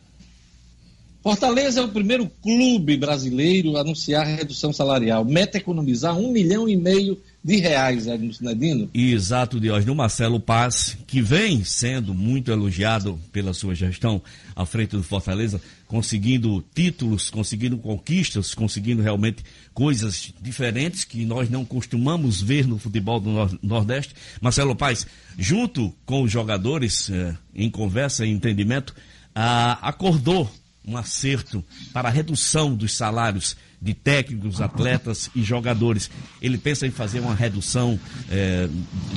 Fortaleza 1.24 1.82
é 1.82 1.84
o 1.84 1.90
primeiro 1.90 2.28
clube 2.42 2.98
brasileiro 2.98 3.78
a 3.78 3.82
anunciar 3.82 4.26
redução 4.26 4.74
salarial. 4.74 5.24
Meta 5.24 5.60
economizar 5.60 6.18
um 6.18 6.32
milhão 6.32 6.68
e 6.68 6.76
meio 6.76 7.18
de 7.44 7.58
reais, 7.58 8.06
Edmo 8.06 8.32
Sinadino. 8.32 8.90
Exato, 8.94 9.60
Diógenes. 9.60 9.92
O 9.92 9.96
Marcelo 9.96 10.40
Paz, 10.40 10.96
que 11.08 11.22
vem 11.22 11.64
sendo 11.64 12.14
muito 12.14 12.52
elogiado 12.52 13.20
pela 13.32 13.54
sua 13.54 13.74
gestão 13.74 14.22
à 14.56 14.66
frente 14.66 14.96
do 14.96 15.02
Fortaleza, 15.02 15.60
conseguindo 15.88 16.64
títulos, 16.74 17.30
conseguindo 17.32 17.78
conquistas, 17.78 18.54
conseguindo 18.54 19.02
realmente 19.02 19.44
coisas 19.74 20.32
diferentes 20.40 21.04
que 21.04 21.26
nós 21.26 21.50
não 21.50 21.66
costumamos 21.66 22.42
ver 22.42 22.68
no 22.68 22.78
futebol 22.78 23.20
do 23.20 23.60
Nordeste. 23.64 24.14
Marcelo 24.40 24.76
Paz, 24.76 25.08
junto 25.38 25.94
com 26.06 26.22
os 26.22 26.32
jogadores, 26.32 27.10
eh, 27.10 27.36
em 27.56 27.72
conversa 27.72 28.24
e 28.26 28.30
entendimento, 28.30 28.94
ah, 29.34 29.80
acordou 29.82 30.50
um 30.86 30.98
acerto 30.98 31.64
para 31.94 32.10
a 32.10 32.12
redução 32.12 32.74
dos 32.76 32.94
salários 32.94 33.56
de 33.82 33.94
técnicos, 33.94 34.62
atletas 34.62 35.30
e 35.36 35.42
jogadores. 35.42 36.12
Ele 36.42 36.58
pensa 36.58 36.86
em 36.86 36.92
fazer 36.92 37.20
uma 37.20 37.34
redução 37.34 38.00
é, 38.30 38.70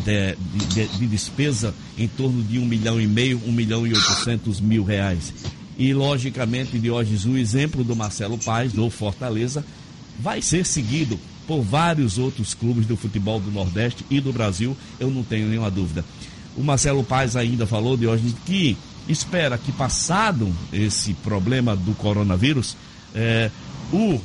de, 0.04 0.36
de, 0.74 0.86
de, 0.98 1.06
despesa 1.06 1.74
em 1.98 2.08
torno 2.08 2.42
de 2.42 2.58
um 2.58 2.64
milhão 2.64 3.00
e 3.00 3.06
meio, 3.06 3.40
um 3.46 3.52
milhão 3.52 3.86
e 3.86 3.92
oitocentos 3.92 4.60
mil 4.60 4.82
reais. 4.82 5.34
E, 5.76 5.92
logicamente, 5.92 6.78
hoje 6.88 7.28
o 7.28 7.36
exemplo 7.36 7.84
do 7.84 7.94
Marcelo 7.94 8.38
Paes, 8.38 8.72
do 8.72 8.88
Fortaleza, 8.88 9.64
vai 10.18 10.40
ser 10.40 10.64
seguido 10.64 11.18
por 11.46 11.62
vários 11.62 12.16
outros 12.16 12.54
clubes 12.54 12.86
do 12.86 12.96
futebol 12.96 13.38
do 13.38 13.50
Nordeste 13.50 14.04
e 14.08 14.20
do 14.20 14.32
Brasil, 14.32 14.76
eu 14.98 15.10
não 15.10 15.22
tenho 15.22 15.48
nenhuma 15.48 15.70
dúvida. 15.70 16.04
O 16.56 16.62
Marcelo 16.62 17.04
Paes 17.04 17.36
ainda 17.36 17.66
falou 17.66 17.98
hoje 17.98 18.34
que 18.46 18.76
espera 19.08 19.58
que, 19.58 19.72
passado 19.72 20.50
esse 20.72 21.12
problema 21.14 21.76
do 21.76 21.92
coronavírus, 21.94 22.76
é, 23.14 23.50
o, 23.94 24.20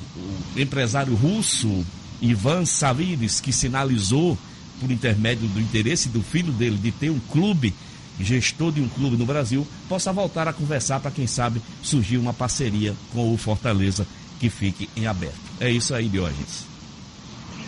empresário 0.57 1.13
russo 1.15 1.85
Ivan 2.21 2.65
Savides, 2.65 3.39
que 3.39 3.53
sinalizou, 3.53 4.37
por 4.79 4.91
intermédio 4.91 5.47
do 5.47 5.59
interesse 5.59 6.09
do 6.09 6.21
filho 6.21 6.51
dele 6.53 6.77
de 6.77 6.91
ter 6.91 7.09
um 7.09 7.19
clube, 7.31 7.73
gestor 8.19 8.71
de 8.71 8.81
um 8.81 8.87
clube 8.87 9.17
no 9.17 9.25
Brasil, 9.25 9.67
possa 9.87 10.11
voltar 10.11 10.47
a 10.47 10.53
conversar 10.53 10.99
para, 10.99 11.11
quem 11.11 11.27
sabe, 11.27 11.61
surgir 11.83 12.17
uma 12.17 12.33
parceria 12.33 12.95
com 13.13 13.33
o 13.33 13.37
Fortaleza 13.37 14.07
que 14.39 14.49
fique 14.49 14.89
em 14.95 15.05
aberto. 15.05 15.39
É 15.59 15.69
isso 15.69 15.93
aí, 15.93 16.07
Diógenes. 16.07 16.67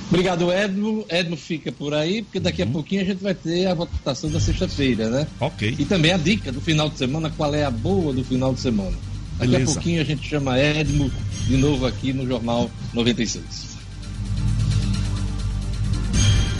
Obrigado, 0.09 0.51
Edmo. 0.51 1.05
Edmo 1.07 1.37
fica 1.37 1.71
por 1.71 1.93
aí, 1.93 2.21
porque 2.21 2.39
daqui 2.39 2.61
uhum. 2.63 2.69
a 2.69 2.71
pouquinho 2.71 3.01
a 3.01 3.05
gente 3.05 3.23
vai 3.23 3.33
ter 3.33 3.67
a 3.67 3.73
votação 3.73 4.29
da 4.29 4.39
sexta-feira, 4.39 5.09
né? 5.09 5.27
Ok. 5.39 5.75
E 5.77 5.85
também 5.85 6.11
a 6.11 6.17
dica 6.17 6.51
do 6.51 6.59
final 6.59 6.89
de 6.89 6.97
semana, 6.97 7.29
qual 7.29 7.53
é 7.55 7.63
a 7.63 7.71
boa 7.71 8.11
do 8.11 8.23
final 8.23 8.53
de 8.53 8.59
semana. 8.59 8.97
Daqui 9.37 9.51
Beleza. 9.51 9.71
a 9.71 9.73
pouquinho 9.73 10.01
a 10.01 10.05
gente 10.05 10.27
chama 10.27 10.57
Edmo 10.57 11.11
de 11.47 11.57
novo 11.57 11.85
aqui 11.85 12.13
no 12.13 12.27
Jornal 12.27 12.69
96. 12.93 13.71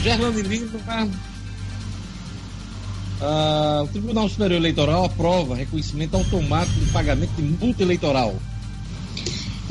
Gerlane 0.04 0.42
Lima. 0.42 0.80
Ah, 3.22 3.82
o 3.84 3.88
Tribunal 3.88 4.28
Superior 4.28 4.58
Eleitoral 4.58 5.06
aprova 5.06 5.56
reconhecimento 5.56 6.16
automático 6.16 6.80
do 6.80 6.92
pagamento 6.92 7.34
de 7.36 7.44
multa 7.44 7.84
eleitoral 7.84 8.36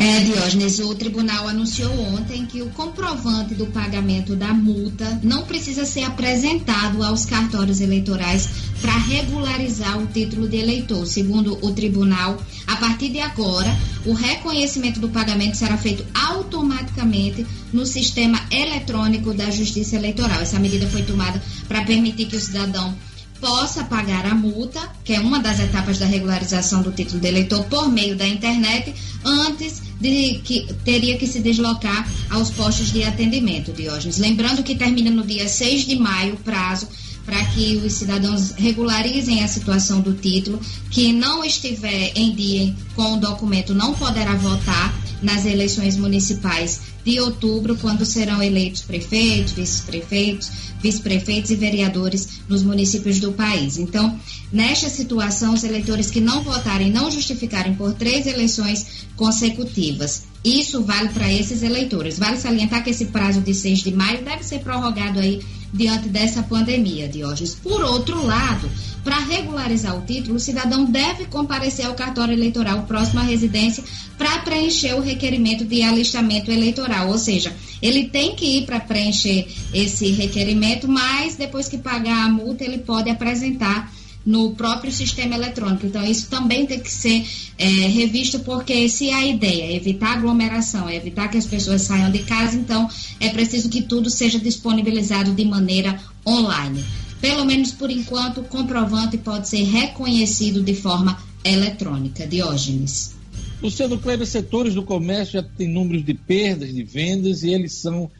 é, 0.00 0.20
Diógenes, 0.20 0.78
o 0.78 0.94
tribunal 0.94 1.46
anunciou 1.46 1.92
ontem 2.14 2.46
que 2.46 2.62
o 2.62 2.70
comprovante 2.70 3.54
do 3.54 3.66
pagamento 3.66 4.34
da 4.34 4.54
multa 4.54 5.20
não 5.22 5.42
precisa 5.42 5.84
ser 5.84 6.04
apresentado 6.04 7.02
aos 7.04 7.26
cartórios 7.26 7.82
eleitorais 7.82 8.48
para 8.80 8.96
regularizar 8.96 9.98
o 9.98 10.06
título 10.06 10.48
de 10.48 10.56
eleitor. 10.56 11.04
Segundo 11.04 11.58
o 11.60 11.72
tribunal, 11.72 12.42
a 12.66 12.76
partir 12.76 13.10
de 13.10 13.20
agora, 13.20 13.76
o 14.06 14.14
reconhecimento 14.14 15.00
do 15.00 15.10
pagamento 15.10 15.58
será 15.58 15.76
feito 15.76 16.02
automaticamente 16.14 17.46
no 17.70 17.84
sistema 17.84 18.40
eletrônico 18.50 19.34
da 19.34 19.50
Justiça 19.50 19.96
Eleitoral. 19.96 20.40
Essa 20.40 20.58
medida 20.58 20.88
foi 20.88 21.02
tomada 21.02 21.42
para 21.68 21.84
permitir 21.84 22.24
que 22.24 22.36
o 22.36 22.40
cidadão 22.40 22.96
possa 23.40 23.84
pagar 23.84 24.26
a 24.26 24.34
multa, 24.34 24.80
que 25.04 25.14
é 25.14 25.20
uma 25.20 25.40
das 25.40 25.58
etapas 25.58 25.98
da 25.98 26.06
regularização 26.06 26.82
do 26.82 26.92
título 26.92 27.20
de 27.20 27.28
eleitor, 27.28 27.64
por 27.64 27.90
meio 27.90 28.16
da 28.16 28.26
internet, 28.26 28.94
antes 29.24 29.82
de 30.00 30.40
que 30.44 30.72
teria 30.84 31.16
que 31.18 31.26
se 31.26 31.40
deslocar 31.40 32.08
aos 32.30 32.50
postos 32.50 32.92
de 32.92 33.02
atendimento, 33.04 33.72
Diógenes. 33.72 34.18
Lembrando 34.18 34.62
que 34.62 34.74
termina 34.74 35.10
no 35.10 35.24
dia 35.24 35.48
6 35.48 35.86
de 35.86 35.96
maio 35.96 36.34
o 36.34 36.38
prazo 36.38 36.88
para 37.30 37.44
que 37.44 37.76
os 37.76 37.92
cidadãos 37.92 38.50
regularizem 38.56 39.44
a 39.44 39.46
situação 39.46 40.00
do 40.00 40.14
título, 40.14 40.60
que 40.90 41.12
não 41.12 41.44
estiver 41.44 42.10
em 42.16 42.34
dia 42.34 42.74
com 42.96 43.14
o 43.14 43.20
documento 43.20 43.72
não 43.72 43.94
poderá 43.94 44.34
votar 44.34 44.92
nas 45.22 45.46
eleições 45.46 45.96
municipais 45.96 46.80
de 47.04 47.20
outubro, 47.20 47.76
quando 47.76 48.04
serão 48.04 48.42
eleitos 48.42 48.82
prefeitos, 48.82 49.52
vice-prefeitos, 49.52 50.50
vice-prefeitos 50.82 51.52
e 51.52 51.54
vereadores 51.54 52.40
nos 52.48 52.64
municípios 52.64 53.20
do 53.20 53.30
país. 53.30 53.78
Então, 53.78 54.18
nesta 54.52 54.88
situação, 54.88 55.54
os 55.54 55.62
eleitores 55.62 56.10
que 56.10 56.20
não 56.20 56.42
votarem, 56.42 56.90
não 56.90 57.12
justificarem 57.12 57.74
por 57.76 57.92
três 57.92 58.26
eleições 58.26 59.06
consecutivas. 59.14 60.29
Isso 60.44 60.82
vale 60.82 61.10
para 61.10 61.30
esses 61.30 61.62
eleitores. 61.62 62.18
Vale 62.18 62.36
salientar 62.36 62.82
que 62.82 62.90
esse 62.90 63.06
prazo 63.06 63.40
de 63.40 63.52
6 63.54 63.80
de 63.80 63.92
maio 63.92 64.24
deve 64.24 64.42
ser 64.42 64.60
prorrogado 64.60 65.20
aí 65.20 65.40
diante 65.72 66.08
dessa 66.08 66.42
pandemia, 66.42 67.08
Diógenes. 67.08 67.54
Por 67.54 67.82
outro 67.82 68.24
lado, 68.24 68.68
para 69.04 69.18
regularizar 69.18 69.96
o 69.96 70.04
título, 70.04 70.36
o 70.36 70.40
cidadão 70.40 70.84
deve 70.84 71.26
comparecer 71.26 71.86
ao 71.86 71.94
cartório 71.94 72.32
eleitoral 72.32 72.82
próximo 72.82 73.20
à 73.20 73.22
residência 73.22 73.84
para 74.18 74.38
preencher 74.40 74.94
o 74.94 75.00
requerimento 75.00 75.64
de 75.64 75.82
alistamento 75.82 76.50
eleitoral. 76.50 77.08
Ou 77.08 77.18
seja, 77.18 77.54
ele 77.80 78.08
tem 78.08 78.34
que 78.34 78.58
ir 78.58 78.66
para 78.66 78.80
preencher 78.80 79.46
esse 79.72 80.10
requerimento, 80.10 80.88
mas 80.88 81.36
depois 81.36 81.68
que 81.68 81.78
pagar 81.78 82.24
a 82.24 82.28
multa, 82.28 82.64
ele 82.64 82.78
pode 82.78 83.10
apresentar 83.10 83.92
no 84.24 84.54
próprio 84.54 84.92
sistema 84.92 85.34
eletrônico. 85.34 85.86
Então, 85.86 86.04
isso 86.04 86.28
também 86.28 86.66
tem 86.66 86.80
que 86.80 86.90
ser 86.90 87.26
é, 87.58 87.64
revisto, 87.64 88.40
porque 88.40 88.88
se 88.88 89.10
a 89.10 89.26
ideia 89.26 89.64
é 89.64 89.76
evitar 89.76 90.18
aglomeração, 90.18 90.88
é 90.88 90.96
evitar 90.96 91.28
que 91.28 91.38
as 91.38 91.46
pessoas 91.46 91.82
saiam 91.82 92.10
de 92.10 92.20
casa, 92.20 92.56
então 92.56 92.88
é 93.18 93.30
preciso 93.30 93.68
que 93.68 93.82
tudo 93.82 94.10
seja 94.10 94.38
disponibilizado 94.38 95.32
de 95.32 95.44
maneira 95.44 95.98
online. 96.26 96.84
Pelo 97.20 97.44
menos 97.44 97.72
por 97.72 97.90
enquanto, 97.90 98.40
o 98.40 98.44
comprovante 98.44 99.18
pode 99.18 99.48
ser 99.48 99.64
reconhecido 99.64 100.62
de 100.62 100.74
forma 100.74 101.18
eletrônica. 101.44 102.26
Diógenes. 102.26 103.14
Luciano 103.62 103.98
Kleber, 103.98 104.26
setores 104.26 104.74
do 104.74 104.82
comércio 104.82 105.34
já 105.34 105.42
têm 105.42 105.68
números 105.68 106.04
de 106.04 106.14
perdas 106.14 106.72
de 106.72 106.82
vendas 106.82 107.42
e 107.42 107.50
eles 107.50 107.74
são 107.74 108.10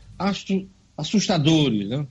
assustadores, 0.97 1.89
né? 1.89 2.07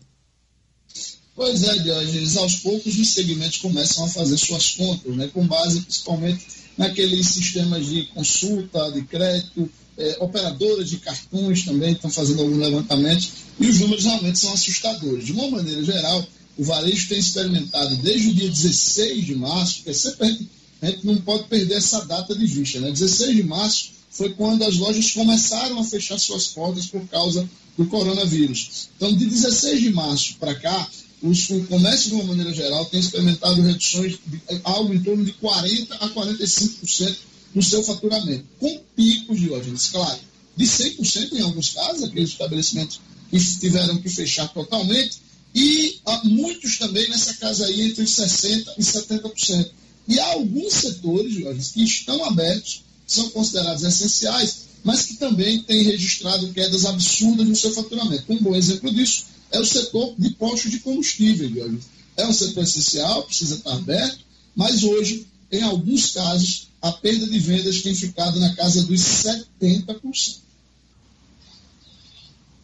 Pois 1.39 1.63
é, 1.63 1.79
Diógenes, 1.79 2.35
aos 2.35 2.55
poucos 2.55 2.99
os 2.99 3.13
segmentos 3.13 3.59
começam 3.59 4.03
a 4.03 4.09
fazer 4.09 4.37
suas 4.37 4.71
contas, 4.71 5.15
né, 5.15 5.29
com 5.33 5.47
base 5.47 5.79
principalmente 5.79 6.45
naqueles 6.77 7.27
sistemas 7.27 7.85
de 7.85 8.07
consulta, 8.07 8.91
de 8.91 9.03
crédito, 9.03 9.71
é, 9.97 10.17
operadoras 10.19 10.89
de 10.89 10.97
cartões 10.97 11.63
também 11.63 11.93
estão 11.93 12.09
fazendo 12.09 12.41
alguns 12.41 12.57
levantamentos, 12.57 13.31
e 13.57 13.67
os 13.67 13.79
números 13.79 14.03
realmente 14.03 14.37
são 14.37 14.51
assustadores. 14.51 15.27
De 15.27 15.31
uma 15.31 15.49
maneira 15.49 15.81
geral, 15.81 16.27
o 16.57 16.63
varejo 16.65 17.07
tem 17.07 17.19
experimentado 17.19 17.95
desde 17.95 18.31
o 18.31 18.33
dia 18.33 18.49
16 18.49 19.25
de 19.25 19.35
março, 19.35 19.75
porque 19.75 19.93
sempre 19.93 20.49
a 20.81 20.87
gente 20.87 21.05
não 21.05 21.15
pode 21.21 21.45
perder 21.45 21.75
essa 21.75 22.03
data 22.03 22.35
de 22.35 22.45
vista, 22.45 22.81
né? 22.81 22.91
16 22.91 23.37
de 23.37 23.43
março 23.43 23.91
foi 24.11 24.33
quando 24.33 24.65
as 24.65 24.75
lojas 24.75 25.11
começaram 25.11 25.79
a 25.79 25.85
fechar 25.85 26.19
suas 26.19 26.47
portas 26.47 26.87
por 26.87 27.07
causa 27.07 27.49
do 27.77 27.85
coronavírus. 27.85 28.89
Então, 28.97 29.13
de 29.15 29.25
16 29.25 29.79
de 29.79 29.89
março 29.91 30.35
para 30.37 30.53
cá, 30.53 30.85
o 31.21 31.65
comércio, 31.65 32.09
de 32.09 32.15
uma 32.15 32.23
maneira 32.25 32.53
geral, 32.53 32.85
tem 32.85 32.99
experimentado 32.99 33.61
reduções 33.61 34.17
de 34.25 34.41
algo 34.63 34.93
em 34.93 35.03
torno 35.03 35.25
de 35.25 35.33
40% 35.33 35.87
a 35.99 36.09
45% 36.09 37.15
no 37.53 37.63
seu 37.63 37.83
faturamento, 37.83 38.45
com 38.59 38.79
picos 38.95 39.39
de 39.39 39.49
lojas, 39.49 39.87
claro, 39.87 40.19
de 40.55 40.65
100% 40.65 41.33
em 41.33 41.41
alguns 41.41 41.71
casos, 41.71 42.03
aqueles 42.03 42.29
estabelecimentos 42.29 43.01
que 43.29 43.39
tiveram 43.59 43.97
que 43.97 44.09
fechar 44.09 44.47
totalmente, 44.53 45.17
e 45.53 45.99
há 46.05 46.23
muitos 46.23 46.77
também 46.77 47.09
nessa 47.09 47.33
casa 47.35 47.65
aí 47.65 47.81
entre 47.81 48.03
60% 48.03 48.67
e 48.77 48.81
70%. 48.81 49.71
E 50.07 50.19
há 50.19 50.33
alguns 50.33 50.73
setores, 50.73 51.33
Jorge, 51.33 51.71
que 51.73 51.83
estão 51.83 52.23
abertos, 52.25 52.83
são 53.05 53.29
considerados 53.29 53.83
essenciais, 53.83 54.69
mas 54.83 55.05
que 55.05 55.15
também 55.15 55.61
têm 55.63 55.83
registrado 55.83 56.51
quedas 56.53 56.85
absurdas 56.85 57.47
no 57.47 57.55
seu 57.55 57.73
faturamento. 57.73 58.31
Um 58.31 58.41
bom 58.41 58.55
exemplo 58.55 58.93
disso 58.93 59.25
é 59.51 59.59
o 59.59 59.65
setor 59.65 60.15
de 60.17 60.29
postos 60.31 60.71
de 60.71 60.79
combustível, 60.79 61.49
Jorge. 61.49 61.79
É 62.17 62.25
um 62.27 62.33
setor 62.33 62.63
essencial, 62.63 63.23
precisa 63.23 63.55
estar 63.55 63.73
aberto, 63.73 64.19
mas 64.55 64.83
hoje, 64.83 65.25
em 65.51 65.63
alguns 65.63 66.11
casos, 66.11 66.67
a 66.81 66.91
perda 66.91 67.27
de 67.27 67.39
vendas 67.39 67.81
tem 67.81 67.95
ficado 67.95 68.39
na 68.39 68.55
casa 68.55 68.83
dos 68.83 69.01
70%. 69.01 70.39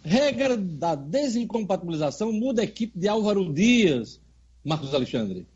Regra 0.04 0.56
da 0.56 0.94
desincompatibilização 0.94 2.32
muda 2.32 2.62
a 2.62 2.66
equipe 2.66 2.98
de 2.98 3.08
Álvaro 3.08 3.52
Dias, 3.52 4.20
Marcos 4.64 4.94
Alexandre. 4.94 5.48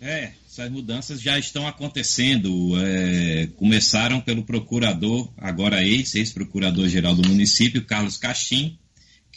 É, 0.00 0.32
essas 0.48 0.70
mudanças 0.70 1.20
já 1.20 1.38
estão 1.38 1.66
acontecendo. 1.66 2.72
É, 2.80 3.48
começaram 3.56 4.20
pelo 4.20 4.44
procurador, 4.44 5.28
agora 5.36 5.84
ex, 5.84 6.14
ex-procurador-geral 6.14 7.16
do 7.16 7.28
município, 7.28 7.84
Carlos 7.84 8.16
Cachim, 8.16 8.78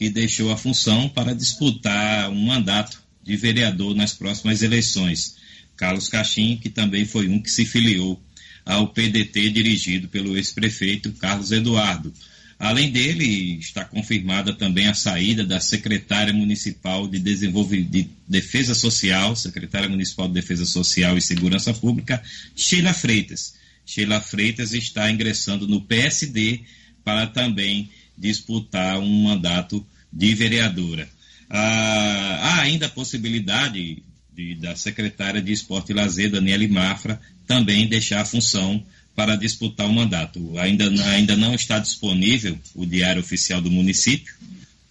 que 0.01 0.09
deixou 0.09 0.51
a 0.51 0.57
função 0.57 1.07
para 1.07 1.31
disputar 1.31 2.27
um 2.31 2.45
mandato 2.47 2.99
de 3.23 3.37
vereador 3.37 3.93
nas 3.93 4.11
próximas 4.11 4.63
eleições. 4.63 5.35
Carlos 5.77 6.09
Cachim, 6.09 6.57
que 6.57 6.71
também 6.71 7.05
foi 7.05 7.27
um 7.27 7.39
que 7.39 7.51
se 7.51 7.67
filiou 7.67 8.19
ao 8.65 8.87
PDT 8.87 9.51
dirigido 9.51 10.07
pelo 10.07 10.35
ex-prefeito 10.35 11.11
Carlos 11.11 11.51
Eduardo. 11.51 12.11
Além 12.57 12.89
dele, 12.91 13.59
está 13.59 13.85
confirmada 13.85 14.55
também 14.55 14.87
a 14.87 14.95
saída 14.95 15.45
da 15.45 15.59
secretária 15.59 16.33
municipal 16.33 17.07
de 17.07 17.19
de 17.19 18.09
Defesa 18.27 18.73
Social, 18.73 19.35
secretária 19.35 19.87
municipal 19.87 20.27
de 20.27 20.33
Defesa 20.33 20.65
Social 20.65 21.15
e 21.15 21.21
Segurança 21.21 21.75
Pública, 21.75 22.23
Sheila 22.55 22.91
Freitas. 22.91 23.53
Sheila 23.85 24.19
Freitas 24.19 24.73
está 24.73 25.11
ingressando 25.11 25.67
no 25.67 25.79
PSD 25.79 26.61
para 27.03 27.27
também 27.27 27.91
disputar 28.17 28.99
um 28.99 29.23
mandato 29.23 29.85
de 30.11 30.33
vereadora. 30.35 31.07
Ah, 31.49 32.39
há 32.41 32.61
ainda 32.61 32.85
a 32.85 32.89
possibilidade 32.89 34.03
de, 34.33 34.55
da 34.55 34.75
secretária 34.75 35.41
de 35.41 35.51
Esporte 35.51 35.91
e 35.91 35.95
Lazer, 35.95 36.31
Daniele 36.31 36.67
Mafra, 36.67 37.19
também 37.45 37.87
deixar 37.87 38.21
a 38.21 38.25
função 38.25 38.83
para 39.15 39.35
disputar 39.35 39.87
o 39.87 39.93
mandato. 39.93 40.57
Ainda, 40.57 40.89
ainda 41.11 41.35
não 41.35 41.53
está 41.53 41.79
disponível 41.79 42.57
o 42.73 42.85
diário 42.85 43.21
oficial 43.21 43.61
do 43.61 43.69
município, 43.69 44.33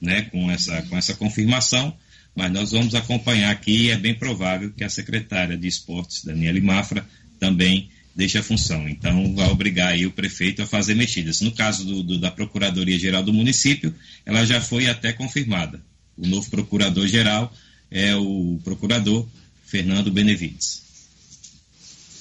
né, 0.00 0.22
com, 0.22 0.50
essa, 0.50 0.82
com 0.82 0.96
essa 0.96 1.14
confirmação, 1.14 1.94
mas 2.34 2.52
nós 2.52 2.70
vamos 2.70 2.94
acompanhar 2.94 3.50
aqui 3.50 3.86
e 3.86 3.90
é 3.90 3.96
bem 3.96 4.14
provável 4.14 4.72
que 4.72 4.84
a 4.84 4.88
secretária 4.88 5.56
de 5.56 5.66
esportes, 5.66 6.24
Daniele 6.24 6.60
Mafra, 6.60 7.06
também 7.38 7.90
deixe 8.14 8.38
a 8.38 8.42
função. 8.42 8.88
Então, 8.88 9.34
vai 9.34 9.48
obrigar 9.50 9.88
aí 9.88 10.06
o 10.06 10.10
prefeito 10.10 10.62
a 10.62 10.66
fazer 10.66 10.94
mexidas. 10.94 11.40
No 11.40 11.52
caso 11.52 11.84
do, 11.84 12.02
do, 12.02 12.18
da 12.18 12.30
Procuradoria-Geral 12.30 13.22
do 13.22 13.32
município, 13.32 13.94
ela 14.26 14.44
já 14.44 14.60
foi 14.60 14.86
até 14.88 15.12
confirmada. 15.12 15.80
O 16.16 16.26
novo 16.26 16.50
procurador-geral 16.50 17.52
é 17.90 18.14
o 18.14 18.60
procurador 18.62 19.26
Fernando 19.64 20.10
Benevides. 20.10 20.82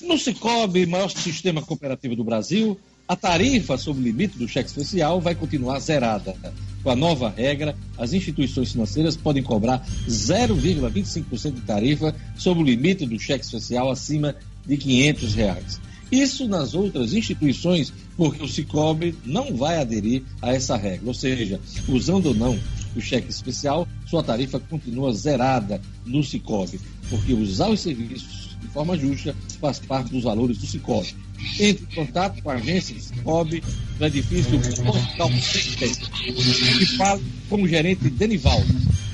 No 0.01 0.17
Cicobi, 0.17 0.85
maior 0.85 1.09
sistema 1.09 1.61
cooperativo 1.61 2.15
do 2.15 2.23
Brasil, 2.23 2.79
a 3.07 3.15
tarifa 3.15 3.77
sobre 3.77 4.03
o 4.03 4.05
limite 4.05 4.37
do 4.37 4.47
cheque 4.47 4.69
especial 4.69 5.19
vai 5.19 5.33
continuar 5.33 5.79
zerada. 5.79 6.35
Com 6.83 6.91
a 6.91 6.95
nova 6.95 7.29
regra, 7.29 7.75
as 7.97 8.13
instituições 8.13 8.71
financeiras 8.71 9.17
podem 9.17 9.43
cobrar 9.43 9.83
0,25% 10.07 11.53
de 11.53 11.61
tarifa 11.61 12.15
sobre 12.37 12.63
o 12.63 12.65
limite 12.65 13.05
do 13.05 13.19
cheque 13.19 13.43
especial 13.43 13.89
acima 13.91 14.35
de 14.69 14.77
500 14.77 15.33
reais. 15.33 15.81
Isso 16.11 16.47
nas 16.47 16.73
outras 16.73 17.13
instituições, 17.13 17.91
porque 18.15 18.43
o 18.43 18.47
Cicobi 18.47 19.15
não 19.25 19.55
vai 19.55 19.79
aderir 19.79 20.23
a 20.41 20.53
essa 20.53 20.77
regra. 20.77 21.07
Ou 21.07 21.13
seja, 21.13 21.59
usando 21.87 22.27
ou 22.27 22.35
não 22.35 22.57
o 22.95 23.01
cheque 23.01 23.29
especial, 23.29 23.87
sua 24.05 24.23
tarifa 24.23 24.59
continua 24.59 25.13
zerada 25.13 25.81
no 26.05 26.23
Cicobi, 26.23 26.79
porque 27.09 27.33
usar 27.33 27.69
os 27.69 27.79
serviços 27.79 28.57
de 28.59 28.67
forma 28.67 28.97
justa 28.97 29.35
faz 29.59 29.79
parte 29.79 30.11
dos 30.11 30.23
valores 30.23 30.57
do 30.57 30.67
Cicobi. 30.67 31.15
Entre 31.59 31.83
em 31.83 31.95
contato 31.95 32.41
com 32.43 32.49
a 32.49 32.55
agência 32.55 32.99
Cicobi 32.99 33.63
no 33.99 34.05
edifício 34.05 34.59
Portugal 34.59 35.31
e 35.31 36.85
fale 36.97 37.23
com 37.49 37.61
o 37.61 37.67
gerente 37.67 38.09
Denivaldo. 38.09 38.67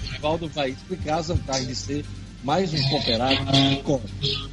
Denivaldo 0.03 0.47
vai 0.49 0.71
explicar 0.71 1.19
as 1.19 1.27
vantagens 1.27 1.67
de 1.67 1.75
ser 1.75 2.05
mais 2.45 2.71
um 2.71 2.89
cooperado 2.89 3.43
do 3.43 3.55
Cicobi. 3.55 4.03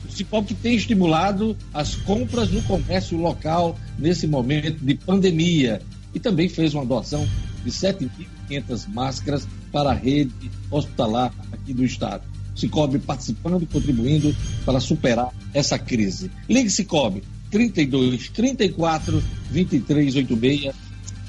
O 0.09 0.11
Cicobi 0.11 0.55
tem 0.55 0.75
estimulado 0.75 1.55
as 1.75 1.95
compras 1.95 2.51
no 2.51 2.63
comércio 2.63 3.19
local 3.19 3.79
nesse 3.99 4.27
momento 4.27 4.83
de 4.83 4.95
pandemia 4.95 5.83
e 6.15 6.19
também 6.19 6.49
fez 6.49 6.73
uma 6.73 6.87
doação 6.87 7.29
de 7.63 7.71
7.500 7.71 8.89
máscaras 8.89 9.47
para 9.71 9.91
a 9.91 9.95
rede 9.95 10.33
hospitalar 10.71 11.35
aqui 11.53 11.75
do 11.75 11.85
estado. 11.85 12.25
Cicobi 12.57 12.99
participando 12.99 13.63
e 13.63 13.67
contribuindo 13.67 14.35
para 14.65 14.81
superar 14.81 15.31
essa 15.53 15.79
crise. 15.79 16.31
Ligue 16.49 16.71
Cicobi 16.71 17.23
32 17.51 18.31
34 18.31 19.23
23 19.51 20.17
86 20.17 20.75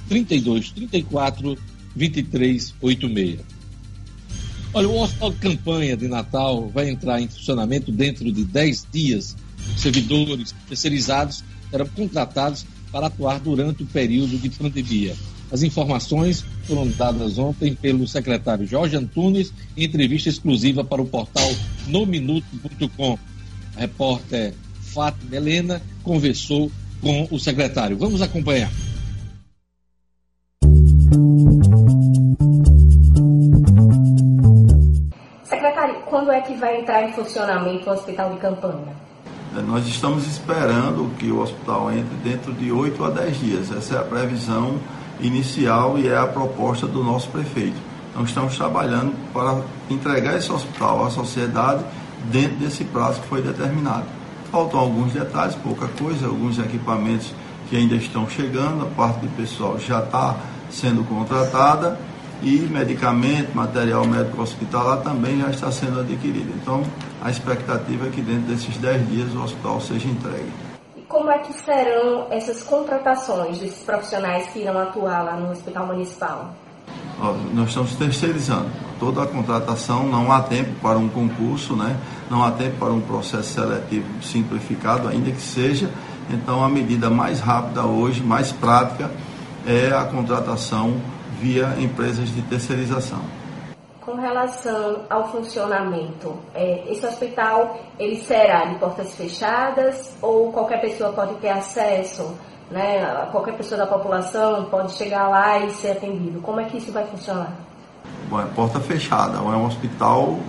32 0.08 0.72
34 0.72 1.58
23 1.94 2.74
86. 2.82 3.53
Olha, 4.76 4.90
o 4.90 5.30
de 5.30 5.38
campanha 5.38 5.96
de 5.96 6.08
Natal 6.08 6.68
vai 6.74 6.90
entrar 6.90 7.22
em 7.22 7.28
funcionamento 7.28 7.92
dentro 7.92 8.32
de 8.32 8.44
10 8.44 8.88
dias. 8.92 9.36
Servidores 9.78 10.54
terceirizados 10.68 11.44
serão 11.70 11.86
contratados 11.88 12.66
para 12.92 13.06
atuar 13.06 13.40
durante 13.40 13.84
o 13.84 13.86
período 13.86 14.36
de 14.38 14.50
pandemia. 14.50 15.16
As 15.52 15.62
informações 15.62 16.44
foram 16.64 16.88
dadas 16.88 17.38
ontem 17.38 17.76
pelo 17.76 18.08
secretário 18.08 18.66
Jorge 18.66 18.96
Antunes 18.96 19.54
em 19.78 19.84
entrevista 19.84 20.30
exclusiva 20.30 20.84
para 20.84 21.02
o 21.02 21.06
portal 21.06 21.54
nominuto.com. 21.88 23.20
A 23.76 23.80
repórter 23.80 24.56
Fátima 24.82 25.36
Helena 25.36 25.82
conversou 26.02 26.72
com 27.00 27.28
o 27.30 27.40
secretário. 27.40 27.96
Vamos 27.96 28.24
acompanhar. 28.24 28.72
Quando 36.14 36.32
é 36.32 36.42
que 36.42 36.54
vai 36.54 36.80
entrar 36.80 37.10
em 37.10 37.12
funcionamento 37.12 37.90
o 37.90 37.92
hospital 37.92 38.30
de 38.30 38.38
campanha? 38.38 38.96
Nós 39.66 39.88
estamos 39.88 40.28
esperando 40.28 41.10
que 41.18 41.32
o 41.32 41.42
hospital 41.42 41.92
entre 41.92 42.16
dentro 42.18 42.54
de 42.54 42.72
8 42.72 43.04
a 43.04 43.10
10 43.10 43.40
dias. 43.40 43.72
Essa 43.72 43.96
é 43.96 43.98
a 43.98 44.04
previsão 44.04 44.78
inicial 45.20 45.98
e 45.98 46.08
é 46.08 46.16
a 46.16 46.28
proposta 46.28 46.86
do 46.86 47.04
nosso 47.04 47.30
prefeito. 47.30 47.78
Então 48.12 48.24
estamos 48.26 48.56
trabalhando 48.56 49.16
para 49.34 49.60
entregar 49.90 50.38
esse 50.38 50.52
hospital 50.52 51.04
à 51.04 51.10
sociedade 51.10 51.84
dentro 52.26 52.58
desse 52.58 52.84
prazo 52.84 53.20
que 53.20 53.28
foi 53.28 53.42
determinado. 53.42 54.06
Faltam 54.52 54.82
alguns 54.82 55.14
detalhes, 55.14 55.56
pouca 55.56 55.88
coisa, 55.88 56.28
alguns 56.28 56.60
equipamentos 56.60 57.34
que 57.72 57.76
ainda 57.76 57.96
estão 57.96 58.30
chegando, 58.30 58.84
a 58.84 58.90
parte 58.96 59.22
do 59.22 59.36
pessoal 59.36 59.80
já 59.80 59.98
está 59.98 60.36
sendo 60.70 61.04
contratada 61.06 61.98
e 62.44 62.60
medicamento, 62.70 63.56
material 63.56 64.06
médico 64.06 64.42
hospitalar 64.42 64.98
também 65.02 65.40
já 65.40 65.50
está 65.50 65.72
sendo 65.72 66.02
adquirido. 66.02 66.54
Então, 66.62 66.84
a 67.22 67.32
expectativa 67.32 68.08
é 68.08 68.10
que 68.10 68.22
dentro 68.22 68.54
desses 68.54 68.76
10 68.78 69.10
dias 69.10 69.34
o 69.34 69.42
hospital 69.42 69.80
seja 69.80 70.10
entregue. 70.10 70.52
E 70.98 71.02
como 71.04 71.32
é 71.32 71.40
que 71.40 71.54
serão 71.54 72.28
essas 72.30 72.62
contratações 72.62 73.60
desses 73.60 73.84
profissionais 73.84 74.48
que 74.48 74.60
irão 74.60 74.78
atuar 74.78 75.24
lá 75.24 75.38
no 75.38 75.52
Hospital 75.52 75.88
Municipal? 75.88 76.54
nós 77.54 77.70
estamos 77.70 77.96
terceirizando 77.96 78.70
toda 79.00 79.24
a 79.24 79.28
contratação, 79.28 80.06
não 80.08 80.30
há 80.30 80.42
tempo 80.42 80.72
para 80.82 80.98
um 80.98 81.08
concurso, 81.08 81.74
né? 81.74 81.96
não 82.30 82.44
há 82.44 82.52
tempo 82.52 82.78
para 82.78 82.92
um 82.92 83.00
processo 83.00 83.54
seletivo 83.54 84.06
simplificado, 84.22 85.08
ainda 85.08 85.32
que 85.32 85.42
seja. 85.42 85.90
Então, 86.30 86.64
a 86.64 86.68
medida 86.68 87.10
mais 87.10 87.40
rápida 87.40 87.84
hoje, 87.84 88.22
mais 88.22 88.52
prática, 88.52 89.10
é 89.66 89.94
a 89.94 90.04
contratação 90.04 90.96
via 91.44 91.76
empresas 91.78 92.30
de 92.30 92.42
terceirização. 92.44 93.20
Com 94.00 94.16
relação 94.16 95.02
ao 95.10 95.32
funcionamento, 95.32 96.36
é, 96.56 96.90
esse 96.90 97.06
hospital 97.06 97.78
ele 98.00 98.18
será 98.18 98.66
de 98.66 98.76
portas 98.76 99.14
fechadas 99.16 100.14
ou 100.22 100.52
qualquer 100.52 100.80
pessoa 100.82 101.12
pode 101.12 101.36
ter 101.36 101.50
acesso? 101.50 102.34
né, 102.74 103.28
qualquer 103.32 103.56
pessoa 103.56 103.78
da 103.78 103.86
população 103.86 104.66
pode 104.66 104.94
chegar 104.94 105.30
lá 105.30 105.60
e 105.60 105.72
ser 105.72 105.92
atendido. 105.92 106.40
Como 106.42 106.60
é 106.60 106.66
que 106.66 106.78
isso 106.78 106.92
vai 106.92 107.06
funcionar? 107.06 107.54
Bom, 108.30 108.42
é 108.42 108.46
porta 108.46 108.80
fechada, 108.80 109.38
é 109.38 109.42
um 109.42 109.66
hospital 109.66 110.40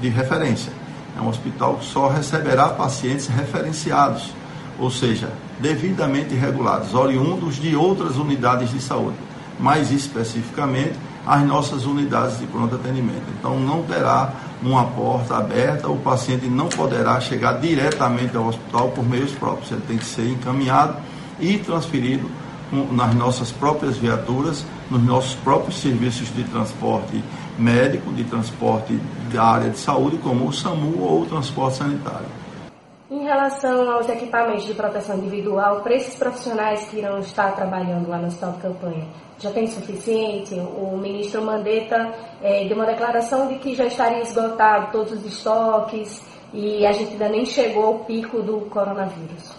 de 0.00 0.08
referência. 0.08 0.72
É 1.16 1.20
um 1.20 1.28
hospital 1.28 1.76
que 1.76 1.84
só 1.84 2.08
receberá 2.08 2.70
pacientes 2.70 3.26
referenciados, 3.26 4.32
ou 4.78 4.90
seja, 4.90 5.28
devidamente 5.58 6.34
regulados, 6.34 6.94
oriundos 6.94 7.56
de 7.56 7.74
outras 7.74 8.16
unidades 8.16 8.70
de 8.70 8.80
saúde, 8.80 9.16
mais 9.58 9.90
especificamente 9.90 10.94
as 11.26 11.42
nossas 11.42 11.84
unidades 11.84 12.38
de 12.38 12.46
pronto 12.46 12.74
atendimento. 12.74 13.24
Então 13.38 13.58
não 13.58 13.82
terá 13.82 14.32
uma 14.62 14.84
porta 14.86 15.36
aberta, 15.36 15.88
o 15.88 15.98
paciente 15.98 16.46
não 16.46 16.68
poderá 16.68 17.20
chegar 17.20 17.60
diretamente 17.60 18.36
ao 18.36 18.46
hospital 18.46 18.88
por 18.88 19.04
meios 19.04 19.32
próprios, 19.32 19.70
ele 19.70 19.82
tem 19.86 19.98
que 19.98 20.04
ser 20.04 20.28
encaminhado 20.28 20.96
e 21.38 21.58
transferido 21.58 22.28
nas 22.92 23.14
nossas 23.14 23.50
próprias 23.50 23.96
viaturas, 23.96 24.64
nos 24.90 25.02
nossos 25.02 25.34
próprios 25.34 25.80
serviços 25.80 26.34
de 26.34 26.44
transporte 26.44 27.22
médico, 27.58 28.12
de 28.12 28.24
transporte 28.24 28.98
da 29.32 29.42
área 29.42 29.70
de 29.70 29.78
saúde, 29.78 30.18
como 30.18 30.46
o 30.46 30.52
SAMU 30.52 31.00
ou 31.00 31.22
o 31.22 31.26
transporte 31.26 31.78
sanitário. 31.78 32.37
Em 33.10 33.24
relação 33.24 33.90
aos 33.90 34.06
equipamentos 34.06 34.66
de 34.66 34.74
proteção 34.74 35.16
individual, 35.16 35.80
para 35.80 35.94
esses 35.94 36.14
profissionais 36.14 36.84
que 36.90 36.98
irão 36.98 37.18
estar 37.20 37.52
trabalhando 37.52 38.06
lá 38.06 38.18
no 38.18 38.26
hospital 38.26 38.52
de 38.52 38.58
campanha, 38.58 39.06
já 39.38 39.50
tem 39.50 39.66
suficiente? 39.66 40.54
O 40.54 40.94
ministro 40.94 41.40
Mandetta 41.42 42.12
é, 42.42 42.68
deu 42.68 42.76
uma 42.76 42.84
declaração 42.84 43.48
de 43.48 43.54
que 43.54 43.74
já 43.74 43.86
estaria 43.86 44.20
esgotado 44.20 44.92
todos 44.92 45.14
os 45.14 45.24
estoques 45.24 46.20
e 46.52 46.84
a 46.84 46.92
gente 46.92 47.12
ainda 47.12 47.30
nem 47.30 47.46
chegou 47.46 47.86
ao 47.86 47.94
pico 48.00 48.42
do 48.42 48.60
coronavírus. 48.66 49.56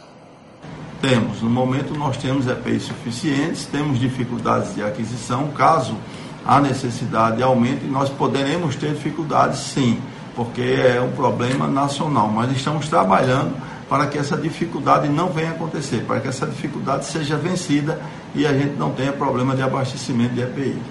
Temos, 1.02 1.42
no 1.42 1.50
momento 1.50 1.98
nós 1.98 2.18
temos 2.18 2.46
EPIs 2.46 2.84
suficientes, 2.84 3.66
temos 3.66 4.00
dificuldades 4.00 4.76
de 4.76 4.84
aquisição, 4.84 5.48
caso 5.54 5.98
a 6.46 6.60
necessidade 6.62 7.42
aumente, 7.42 7.86
nós 7.86 8.10
poderemos 8.10 8.76
ter 8.76 8.94
dificuldades 8.94 9.58
sim, 9.58 10.00
porque 10.40 10.62
é 10.62 11.02
um 11.02 11.12
problema 11.12 11.68
nacional, 11.68 12.30
mas 12.30 12.50
estamos 12.56 12.88
trabalhando 12.88 13.58
para 13.90 14.08
que 14.08 14.18
essa 14.18 14.38
dificuldade 14.38 15.10
não 15.10 15.34
venha 15.34 15.50
acontecer, 15.50 16.06
para 16.06 16.22
que 16.22 16.30
essa 16.30 16.48
dificuldade 16.48 17.04
seja 17.04 17.36
vencida 17.36 18.02
e 18.34 18.48
a 18.48 18.54
gente 18.54 18.78
não 18.78 18.94
tenha 18.94 19.12
problema 19.12 19.54
de 19.54 19.62
abastecimento 19.62 20.36
de 20.36 20.42
EPI. 20.44 20.82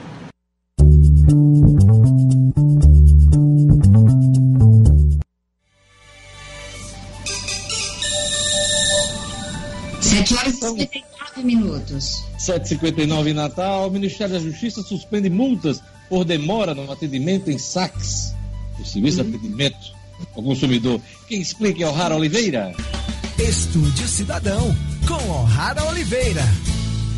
horas 10.36 10.57
e 10.57 10.61
59 10.61 11.42
minutos. 11.42 12.24
7h59 12.38 13.28
em 13.28 13.32
Natal. 13.32 13.88
O 13.88 13.90
Ministério 13.90 14.34
da 14.34 14.40
Justiça 14.40 14.82
suspende 14.82 15.30
multas 15.30 15.82
por 16.07 16.22
demora 16.22 16.74
no 16.74 16.92
atendimento 16.92 17.51
em 17.51 17.57
saques. 17.57 18.36
O 18.81 18.85
serviço 18.85 19.22
de 19.22 19.29
atendimento 19.29 19.93
ao 20.37 20.43
consumidor. 20.43 21.01
Quem 21.29 21.41
explica 21.41 21.85
é 21.85 21.89
o 21.89 21.93
Rara 21.93 22.16
Oliveira. 22.16 22.74
Estúdio 23.39 24.07
Cidadão, 24.09 24.74
com 25.07 25.31
O'Hara 25.31 25.85
Oliveira. 25.85 26.43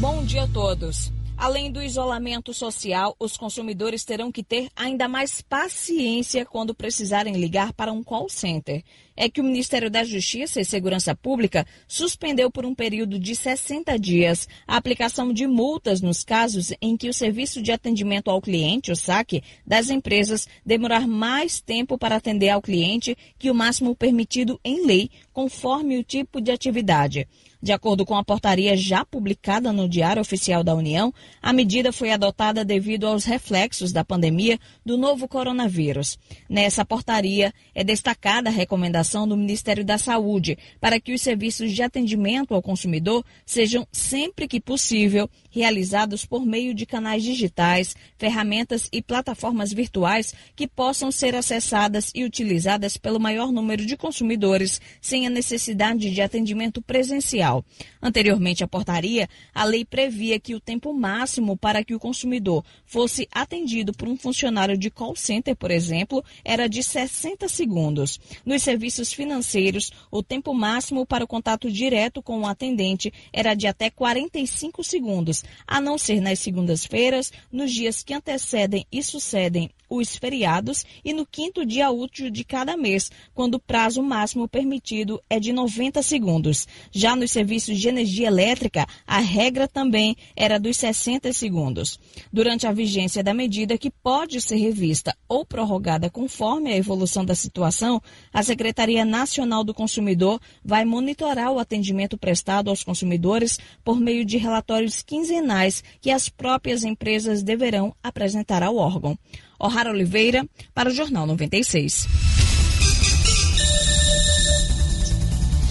Bom 0.00 0.22
dia 0.24 0.44
a 0.44 0.48
todos. 0.48 1.10
Além 1.40 1.72
do 1.72 1.82
isolamento 1.82 2.52
social, 2.52 3.16
os 3.18 3.34
consumidores 3.34 4.04
terão 4.04 4.30
que 4.30 4.42
ter 4.42 4.68
ainda 4.76 5.08
mais 5.08 5.40
paciência 5.40 6.44
quando 6.44 6.74
precisarem 6.74 7.32
ligar 7.32 7.72
para 7.72 7.90
um 7.90 8.04
call 8.04 8.28
center. 8.28 8.84
É 9.16 9.26
que 9.26 9.40
o 9.40 9.44
Ministério 9.44 9.90
da 9.90 10.04
Justiça 10.04 10.60
e 10.60 10.66
Segurança 10.66 11.16
Pública 11.16 11.66
suspendeu 11.88 12.50
por 12.50 12.66
um 12.66 12.74
período 12.74 13.18
de 13.18 13.34
60 13.34 13.98
dias 13.98 14.46
a 14.68 14.76
aplicação 14.76 15.32
de 15.32 15.46
multas 15.46 16.02
nos 16.02 16.22
casos 16.22 16.74
em 16.78 16.94
que 16.94 17.08
o 17.08 17.14
serviço 17.14 17.62
de 17.62 17.72
atendimento 17.72 18.30
ao 18.30 18.42
cliente, 18.42 18.92
o 18.92 18.96
SAC, 18.96 19.42
das 19.66 19.88
empresas 19.88 20.46
demorar 20.64 21.08
mais 21.08 21.58
tempo 21.58 21.96
para 21.96 22.16
atender 22.16 22.50
ao 22.50 22.60
cliente 22.60 23.16
que 23.38 23.50
o 23.50 23.54
máximo 23.54 23.96
permitido 23.96 24.60
em 24.62 24.84
lei, 24.84 25.10
conforme 25.32 25.96
o 25.96 26.04
tipo 26.04 26.38
de 26.38 26.50
atividade. 26.50 27.26
De 27.62 27.72
acordo 27.72 28.06
com 28.06 28.16
a 28.16 28.24
portaria 28.24 28.74
já 28.74 29.04
publicada 29.04 29.70
no 29.70 29.86
Diário 29.86 30.22
Oficial 30.22 30.64
da 30.64 30.74
União, 30.74 31.12
a 31.42 31.52
medida 31.52 31.92
foi 31.92 32.10
adotada 32.10 32.64
devido 32.64 33.06
aos 33.06 33.26
reflexos 33.26 33.92
da 33.92 34.02
pandemia 34.02 34.58
do 34.84 34.96
novo 34.96 35.28
coronavírus. 35.28 36.18
Nessa 36.48 36.86
portaria 36.86 37.52
é 37.74 37.84
destacada 37.84 38.48
a 38.48 38.52
recomendação 38.52 39.28
do 39.28 39.36
Ministério 39.36 39.84
da 39.84 39.98
Saúde 39.98 40.56
para 40.80 40.98
que 40.98 41.12
os 41.12 41.20
serviços 41.20 41.72
de 41.72 41.82
atendimento 41.82 42.54
ao 42.54 42.62
consumidor 42.62 43.22
sejam 43.44 43.86
sempre 43.92 44.48
que 44.48 44.60
possível 44.60 45.28
realizados 45.50 46.24
por 46.24 46.46
meio 46.46 46.74
de 46.74 46.86
canais 46.86 47.22
digitais, 47.22 47.94
ferramentas 48.16 48.88
e 48.92 49.02
plataformas 49.02 49.72
virtuais 49.72 50.34
que 50.56 50.66
possam 50.66 51.10
ser 51.10 51.34
acessadas 51.34 52.10
e 52.14 52.24
utilizadas 52.24 52.96
pelo 52.96 53.20
maior 53.20 53.52
número 53.52 53.84
de 53.84 53.96
consumidores 53.96 54.80
sem 55.00 55.26
a 55.26 55.30
necessidade 55.30 56.10
de 56.10 56.22
atendimento 56.22 56.80
presencial. 56.80 57.64
Anteriormente 58.00 58.64
à 58.64 58.68
portaria, 58.68 59.28
a 59.54 59.64
lei 59.64 59.84
previa 59.84 60.38
que 60.38 60.54
o 60.54 60.60
tempo 60.60 60.92
máximo 60.92 61.56
para 61.56 61.84
que 61.84 61.94
o 61.94 62.00
consumidor 62.00 62.64
fosse 62.84 63.28
atendido 63.32 63.92
por 63.92 64.08
um 64.08 64.16
funcionário 64.16 64.76
de 64.76 64.90
call 64.90 65.14
center, 65.16 65.56
por 65.56 65.70
exemplo, 65.70 66.24
era 66.44 66.68
de 66.68 66.82
60 66.82 67.48
segundos. 67.48 68.18
Nos 68.44 68.62
serviços 68.62 69.12
financeiros, 69.12 69.90
o 70.10 70.22
tempo 70.22 70.54
máximo 70.54 71.04
para 71.04 71.24
o 71.24 71.28
contato 71.28 71.70
direto 71.70 72.22
com 72.22 72.40
o 72.40 72.46
atendente 72.46 73.12
era 73.32 73.54
de 73.54 73.66
até 73.66 73.90
45 73.90 74.82
segundos, 74.82 75.39
a 75.66 75.80
não 75.80 75.98
ser 75.98 76.20
nas 76.20 76.38
segundas-feiras, 76.38 77.32
nos 77.50 77.72
dias 77.72 78.02
que 78.02 78.14
antecedem 78.14 78.86
e 78.90 79.02
sucedem 79.02 79.70
os 79.90 80.16
feriados 80.16 80.84
e 81.04 81.12
no 81.12 81.26
quinto 81.26 81.66
dia 81.66 81.90
útil 81.90 82.30
de 82.30 82.44
cada 82.44 82.76
mês, 82.76 83.10
quando 83.34 83.56
o 83.56 83.60
prazo 83.60 84.02
máximo 84.02 84.48
permitido 84.48 85.20
é 85.28 85.40
de 85.40 85.52
90 85.52 86.02
segundos. 86.02 86.68
Já 86.92 87.16
nos 87.16 87.32
serviços 87.32 87.78
de 87.78 87.88
energia 87.88 88.28
elétrica, 88.28 88.86
a 89.06 89.18
regra 89.18 89.66
também 89.66 90.16
era 90.36 90.58
dos 90.58 90.76
60 90.76 91.32
segundos. 91.32 91.98
Durante 92.32 92.66
a 92.66 92.72
vigência 92.72 93.22
da 93.22 93.34
medida, 93.34 93.76
que 93.76 93.90
pode 93.90 94.40
ser 94.40 94.56
revista 94.56 95.16
ou 95.28 95.44
prorrogada 95.44 96.08
conforme 96.08 96.72
a 96.72 96.76
evolução 96.76 97.24
da 97.24 97.34
situação, 97.34 98.00
a 98.32 98.42
Secretaria 98.42 99.04
Nacional 99.04 99.64
do 99.64 99.74
Consumidor 99.74 100.40
vai 100.64 100.84
monitorar 100.84 101.50
o 101.50 101.58
atendimento 101.58 102.16
prestado 102.16 102.70
aos 102.70 102.84
consumidores 102.84 103.58
por 103.82 103.98
meio 103.98 104.24
de 104.24 104.36
relatórios 104.36 105.02
quinzenais 105.02 105.82
que 106.00 106.10
as 106.10 106.28
próprias 106.28 106.84
empresas 106.84 107.42
deverão 107.42 107.94
apresentar 108.02 108.62
ao 108.62 108.76
órgão. 108.76 109.18
O'Hara 109.60 109.90
Oliveira, 109.90 110.48
para 110.74 110.88
o 110.88 110.94
Jornal 110.94 111.26
96. 111.26 112.08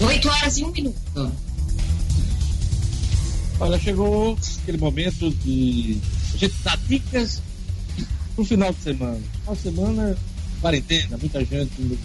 8 0.00 0.28
horas 0.28 0.56
e 0.58 0.64
um 0.64 0.70
minuto. 0.70 1.32
Olha, 3.58 3.78
chegou 3.78 4.38
aquele 4.62 4.78
momento 4.78 5.30
de 5.30 5.98
a 6.32 6.36
gente 6.38 6.54
dar 6.62 6.78
dicas 6.88 7.42
pro 8.34 8.44
final 8.44 8.72
de 8.72 8.80
semana. 8.80 9.20
Final 9.40 9.54
de 9.54 9.60
semana, 9.60 10.18
quarentena, 10.60 11.18
muita 11.18 11.44
gente 11.44 11.98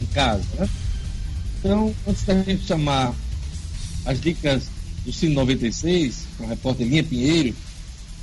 em 0.00 0.06
casa, 0.14 0.44
né? 0.58 0.68
Então, 1.58 1.94
antes 2.06 2.22
da 2.24 2.42
gente 2.42 2.66
chamar 2.66 3.14
as 4.06 4.20
dicas 4.20 4.64
do 5.04 5.12
Cine 5.12 5.34
96, 5.34 6.26
com 6.38 6.44
a 6.44 6.48
repórter 6.48 6.86
Linha 6.86 7.04
Pinheiro, 7.04 7.54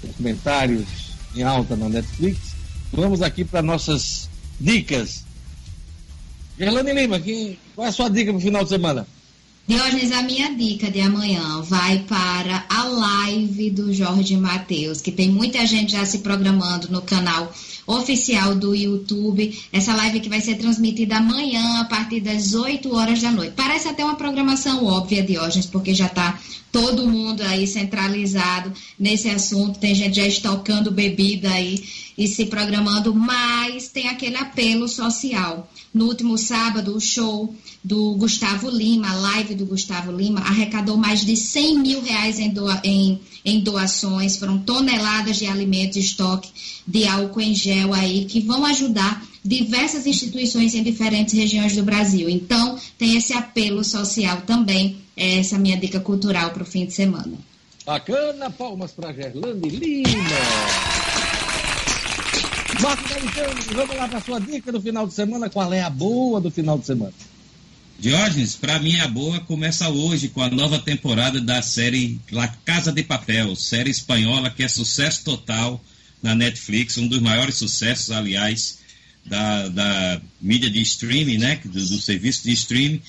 documentários 0.01 0.85
em 1.35 1.43
alta 1.43 1.75
na 1.75 1.89
Netflix, 1.89 2.52
vamos 2.93 3.21
aqui 3.21 3.43
para 3.43 3.61
nossas 3.61 4.29
dicas. 4.59 5.23
Gerlane 6.57 6.93
Lima, 6.93 7.19
quem, 7.19 7.57
qual 7.75 7.85
é 7.85 7.89
a 7.89 7.93
sua 7.93 8.09
dica 8.09 8.31
para 8.31 8.37
o 8.37 8.41
final 8.41 8.63
de 8.63 8.69
semana? 8.69 9.07
Diógenes, 9.65 10.11
a 10.11 10.21
minha 10.21 10.53
dica 10.53 10.91
de 10.91 10.99
amanhã 10.99 11.61
vai 11.61 11.99
para 11.99 12.65
a 12.67 12.83
live 12.83 13.71
do 13.71 13.93
Jorge 13.93 14.35
Matheus, 14.35 15.01
que 15.01 15.11
tem 15.11 15.29
muita 15.29 15.65
gente 15.65 15.93
já 15.93 16.05
se 16.05 16.19
programando 16.19 16.91
no 16.91 17.01
canal 17.01 17.51
oficial 17.87 18.55
do 18.55 18.75
YouTube. 18.75 19.57
Essa 19.71 19.95
live 19.95 20.19
que 20.19 20.29
vai 20.29 20.41
ser 20.41 20.55
transmitida 20.55 21.15
amanhã 21.15 21.79
a 21.79 21.85
partir 21.85 22.19
das 22.19 22.53
8 22.53 22.93
horas 22.93 23.21
da 23.21 23.31
noite. 23.31 23.53
Parece 23.55 23.87
até 23.87 24.03
uma 24.03 24.15
programação 24.15 24.85
óbvia, 24.85 25.23
Diógenes, 25.23 25.65
porque 25.65 25.93
já 25.93 26.07
está 26.07 26.37
todo 26.69 27.07
mundo 27.07 27.41
aí 27.43 27.65
centralizado 27.65 28.73
nesse 28.99 29.29
assunto. 29.29 29.79
Tem 29.79 29.95
gente 29.95 30.17
já 30.17 30.27
estocando 30.27 30.91
bebida 30.91 31.49
aí 31.49 31.81
e 32.17 32.27
se 32.27 32.45
programando, 32.45 33.13
mas 33.13 33.87
tem 33.87 34.07
aquele 34.07 34.37
apelo 34.37 34.87
social. 34.87 35.69
No 35.93 36.05
último 36.05 36.37
sábado, 36.37 36.95
o 36.95 37.01
show 37.01 37.53
do 37.83 38.15
Gustavo 38.15 38.69
Lima, 38.69 39.09
a 39.09 39.15
live 39.15 39.55
do 39.55 39.65
Gustavo 39.65 40.11
Lima, 40.11 40.39
arrecadou 40.41 40.97
mais 40.97 41.25
de 41.25 41.35
100 41.35 41.79
mil 41.79 42.01
reais 42.01 42.39
em, 42.39 42.49
doa, 42.49 42.79
em, 42.83 43.19
em 43.43 43.59
doações, 43.59 44.37
foram 44.37 44.59
toneladas 44.59 45.37
de 45.37 45.45
alimentos, 45.45 45.97
estoque 45.97 46.49
de 46.87 47.05
álcool 47.05 47.41
em 47.41 47.53
gel 47.53 47.93
aí, 47.93 48.25
que 48.25 48.39
vão 48.39 48.65
ajudar 48.65 49.23
diversas 49.43 50.07
instituições 50.07 50.73
em 50.73 50.83
diferentes 50.83 51.33
regiões 51.33 51.75
do 51.75 51.83
Brasil. 51.83 52.29
Então, 52.29 52.77
tem 52.97 53.17
esse 53.17 53.33
apelo 53.33 53.83
social 53.83 54.41
também, 54.47 54.97
é 55.17 55.39
essa 55.39 55.59
minha 55.59 55.77
dica 55.77 55.99
cultural 55.99 56.51
para 56.51 56.63
o 56.63 56.65
fim 56.65 56.85
de 56.85 56.93
semana. 56.93 57.33
Bacana, 57.85 58.49
palmas 58.49 58.93
para 58.93 59.11
Gerlane 59.11 59.69
Lima. 59.69 60.92
Marco 62.83 63.07
Galicano, 63.07 63.61
vamos 63.75 63.95
lá 63.95 64.09
para 64.09 64.19
sua 64.19 64.41
dica 64.41 64.69
do 64.69 64.81
final 64.81 65.07
de 65.07 65.13
semana. 65.13 65.49
Qual 65.49 65.73
é 65.73 65.81
a 65.81 65.89
boa 65.89 66.41
do 66.41 66.51
final 66.51 66.77
de 66.77 66.85
semana? 66.85 67.13
Diógenes, 67.97 68.57
para 68.57 68.77
mim 68.77 68.99
a 68.99 69.07
boa 69.07 69.39
começa 69.39 69.87
hoje 69.87 70.27
com 70.27 70.41
a 70.41 70.49
nova 70.49 70.77
temporada 70.77 71.39
da 71.39 71.61
série 71.61 72.19
La 72.29 72.49
Casa 72.49 72.91
de 72.91 73.01
Papel, 73.01 73.55
série 73.55 73.89
espanhola 73.89 74.49
que 74.49 74.63
é 74.63 74.67
sucesso 74.67 75.23
total 75.23 75.81
na 76.21 76.35
Netflix, 76.35 76.97
um 76.97 77.07
dos 77.07 77.21
maiores 77.21 77.55
sucessos, 77.55 78.11
aliás, 78.11 78.79
da, 79.25 79.69
da 79.69 80.21
mídia 80.41 80.69
de 80.69 80.81
streaming, 80.81 81.37
né, 81.37 81.61
do, 81.63 81.71
do 81.71 82.01
serviço 82.01 82.43
de 82.43 82.51
streaming, 82.51 83.01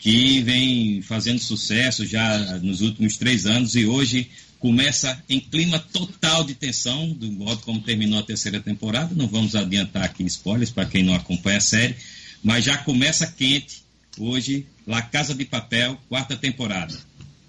que 0.00 0.40
vem 0.40 1.00
fazendo 1.00 1.38
sucesso 1.38 2.04
já 2.04 2.58
nos 2.60 2.80
últimos 2.80 3.16
três 3.16 3.46
anos 3.46 3.76
e 3.76 3.86
hoje 3.86 4.28
começa 4.62 5.20
em 5.28 5.40
clima 5.40 5.80
total 5.80 6.44
de 6.44 6.54
tensão, 6.54 7.08
do 7.08 7.30
modo 7.32 7.60
como 7.62 7.82
terminou 7.82 8.20
a 8.20 8.22
terceira 8.22 8.60
temporada. 8.60 9.12
Não 9.12 9.26
vamos 9.26 9.56
adiantar 9.56 10.04
aqui 10.04 10.22
spoilers 10.22 10.70
para 10.70 10.86
quem 10.86 11.02
não 11.02 11.14
acompanha 11.14 11.58
a 11.58 11.60
série, 11.60 11.96
mas 12.44 12.64
já 12.64 12.78
começa 12.78 13.26
quente 13.26 13.82
hoje, 14.16 14.64
La 14.86 15.02
Casa 15.02 15.34
de 15.34 15.44
Papel, 15.44 15.98
quarta 16.08 16.36
temporada. 16.36 16.96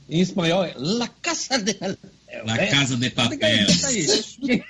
Em 0.10 0.22
espanhol 0.22 0.66
é 0.66 0.74
La 0.76 1.08
Casa 1.08 1.60
de 1.60 1.76
Papel. 1.76 2.00
La 2.46 2.58
Casa 2.68 2.98
de 2.98 3.10
Papel. 3.12 3.68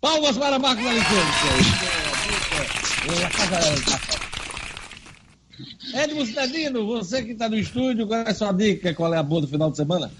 Palmas 0.00 0.36
para 0.36 0.58
Marcos 0.58 0.84
Alexandre. 0.84 1.24
La 3.20 3.30
Casa 3.30 3.76
de 3.76 3.82
Papel. 3.82 4.21
Edmo 5.92 6.24
Cidadino, 6.24 6.86
você 6.86 7.22
que 7.22 7.32
está 7.32 7.48
no 7.48 7.56
estúdio, 7.56 8.06
qual 8.06 8.20
é 8.20 8.30
a 8.30 8.34
sua 8.34 8.52
dica? 8.52 8.94
Qual 8.94 9.12
é 9.12 9.18
a 9.18 9.22
boa 9.22 9.42
do 9.42 9.48
final 9.48 9.70
de 9.70 9.76
semana? 9.76 10.10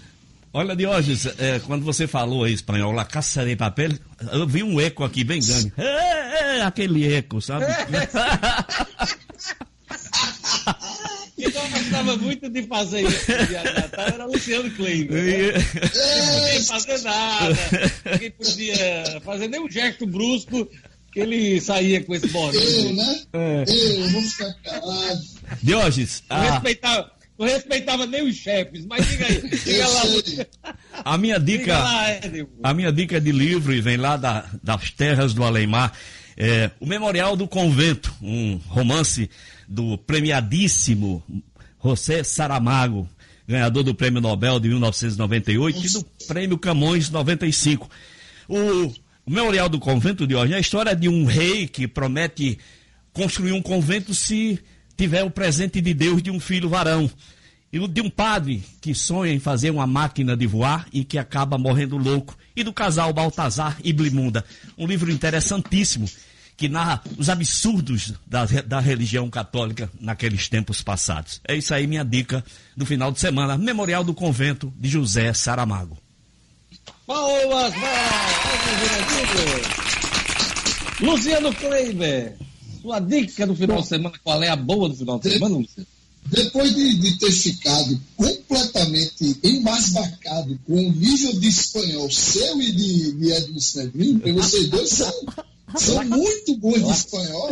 Olha, 0.55 0.75
Diógenes, 0.75 1.25
é, 1.39 1.59
quando 1.59 1.83
você 1.83 2.05
falou 2.05 2.47
em 2.47 2.53
espanhol, 2.53 2.91
La 2.91 3.05
Casa 3.05 3.43
de 3.43 3.55
Papel, 3.55 3.93
eu 4.31 4.45
vi 4.47 4.61
um 4.61 4.79
eco 4.79 5.03
aqui 5.03 5.23
bem 5.23 5.41
grande. 5.41 5.73
É, 6.35 6.57
é 6.57 6.61
aquele 6.61 7.13
eco, 7.13 7.41
sabe? 7.41 7.65
Quem 11.35 11.51
gostava 11.51 12.17
muito 12.17 12.49
de 12.49 12.63
fazer 12.63 13.01
isso 13.01 13.25
de 13.25 13.53
Natal 13.53 14.07
era 14.07 14.25
Luciano 14.25 14.69
Kleber. 14.71 15.11
Né? 15.11 15.53
Não 15.53 16.39
podia 16.39 16.63
fazer 16.63 17.01
nada, 17.01 17.55
ninguém 18.11 18.31
podia 18.31 19.21
fazer 19.21 19.47
nem 19.47 19.59
um 19.59 19.69
gesto 19.69 20.05
brusco 20.05 20.67
que 21.13 21.19
ele 21.19 21.61
saía 21.61 22.03
com 22.03 22.13
esse 22.15 22.27
bordão. 22.27 22.61
Eu, 22.61 22.93
né? 22.93 23.21
É. 23.33 23.63
Eu, 23.67 24.09
vou 24.09 24.21
ficar 24.23 24.53
calado. 24.63 25.21
Diógenes, 25.61 26.23
não, 26.29 26.37
ah. 26.37 26.51
respeitava, 26.51 27.11
não 27.37 27.45
respeitava 27.45 28.05
nem 28.05 28.27
os 28.27 28.35
chefes, 28.35 28.85
mas 28.85 29.07
diga 29.07 29.25
aí, 29.27 29.41
diga 29.63 29.87
lá. 29.87 30.03
A 31.05 31.17
minha 31.17 31.39
dica, 31.39 31.77
lá, 31.77 32.05
a 32.63 32.73
minha 32.73 32.91
dica 32.91 33.17
é 33.17 33.19
de 33.19 33.31
livro 33.31 33.73
e 33.73 33.81
vem 33.81 33.97
lá 33.97 34.17
da, 34.17 34.49
das 34.61 34.91
terras 34.91 35.33
do 35.33 35.43
Aleimar. 35.43 35.93
É, 36.35 36.71
o 36.79 36.87
Memorial 36.87 37.35
do 37.35 37.47
Convento, 37.47 38.13
um 38.19 38.59
romance 38.67 39.29
do 39.67 39.99
premiadíssimo 39.99 41.23
José 41.83 42.23
Saramago, 42.23 43.07
ganhador 43.47 43.83
do 43.83 43.93
Prêmio 43.93 44.19
Nobel 44.19 44.59
de 44.59 44.67
1998 44.69 45.75
Nossa. 45.75 45.87
e 45.87 45.91
do 45.91 46.05
Prêmio 46.27 46.57
Camões 46.57 47.09
95. 47.11 47.87
O 48.47 48.91
o 49.25 49.31
Memorial 49.31 49.69
do 49.69 49.79
Convento 49.79 50.27
de 50.27 50.35
hoje 50.35 50.53
é 50.53 50.57
a 50.57 50.59
história 50.59 50.95
de 50.95 51.07
um 51.07 51.25
rei 51.25 51.67
que 51.67 51.87
promete 51.87 52.59
construir 53.13 53.53
um 53.53 53.61
convento 53.61 54.13
se 54.13 54.59
tiver 54.97 55.23
o 55.23 55.31
presente 55.31 55.79
de 55.79 55.93
Deus 55.93 56.21
de 56.21 56.29
um 56.29 56.39
filho 56.39 56.69
varão. 56.69 57.09
E 57.71 57.87
de 57.87 58.01
um 58.01 58.09
padre 58.09 58.63
que 58.81 58.93
sonha 58.93 59.33
em 59.33 59.39
fazer 59.39 59.71
uma 59.71 59.87
máquina 59.87 60.37
de 60.37 60.45
voar 60.45 60.87
e 60.93 61.03
que 61.03 61.17
acaba 61.17 61.57
morrendo 61.57 61.97
louco. 61.97 62.37
E 62.55 62.63
do 62.63 62.71
casal 62.71 63.11
Baltazar 63.11 63.77
e 63.83 63.91
Blimunda. 63.91 64.45
Um 64.77 64.85
livro 64.85 65.09
interessantíssimo 65.09 66.07
que 66.55 66.69
narra 66.69 67.01
os 67.17 67.29
absurdos 67.29 68.13
da, 68.27 68.45
da 68.45 68.79
religião 68.79 69.27
católica 69.29 69.89
naqueles 69.99 70.47
tempos 70.47 70.83
passados. 70.83 71.41
É 71.47 71.55
isso 71.55 71.73
aí, 71.73 71.87
minha 71.87 72.03
dica 72.03 72.45
do 72.77 72.85
final 72.85 73.11
de 73.11 73.19
semana. 73.19 73.57
Memorial 73.57 74.03
do 74.03 74.13
Convento 74.13 74.71
de 74.77 74.87
José 74.87 75.33
Saramago. 75.33 76.02
Palmas, 77.05 77.73
Luciano 81.01 81.53
Kleiber, 81.53 82.37
sua 82.81 82.99
dica 82.99 83.45
do 83.45 83.55
final 83.55 83.81
de 83.81 83.87
semana, 83.87 84.15
qual 84.23 84.41
é 84.41 84.47
a 84.47 84.55
boa 84.55 84.87
do 84.87 84.95
final 84.95 85.19
de 85.19 85.31
semana, 85.31 85.57
Luciano? 85.57 85.87
Depois 86.25 86.73
de, 86.73 86.97
de, 86.99 87.19
ter 87.19 87.31
ficado 87.31 87.99
completamente 88.15 89.37
embasbacado 89.43 90.57
com 90.65 90.75
o 90.75 90.91
nível 90.93 91.33
de 91.39 91.47
espanhol 91.49 92.09
seu 92.09 92.61
e 92.61 92.71
de, 92.71 93.11
de 93.11 93.57
Snedrin, 93.57 94.13
porque 94.19 94.31
vocês 94.31 94.69
dois 94.69 94.89
são, 94.89 95.13
são 95.77 96.03
muito 96.05 96.57
bons 96.57 96.83
de 96.83 96.91
espanhol. 96.91 97.51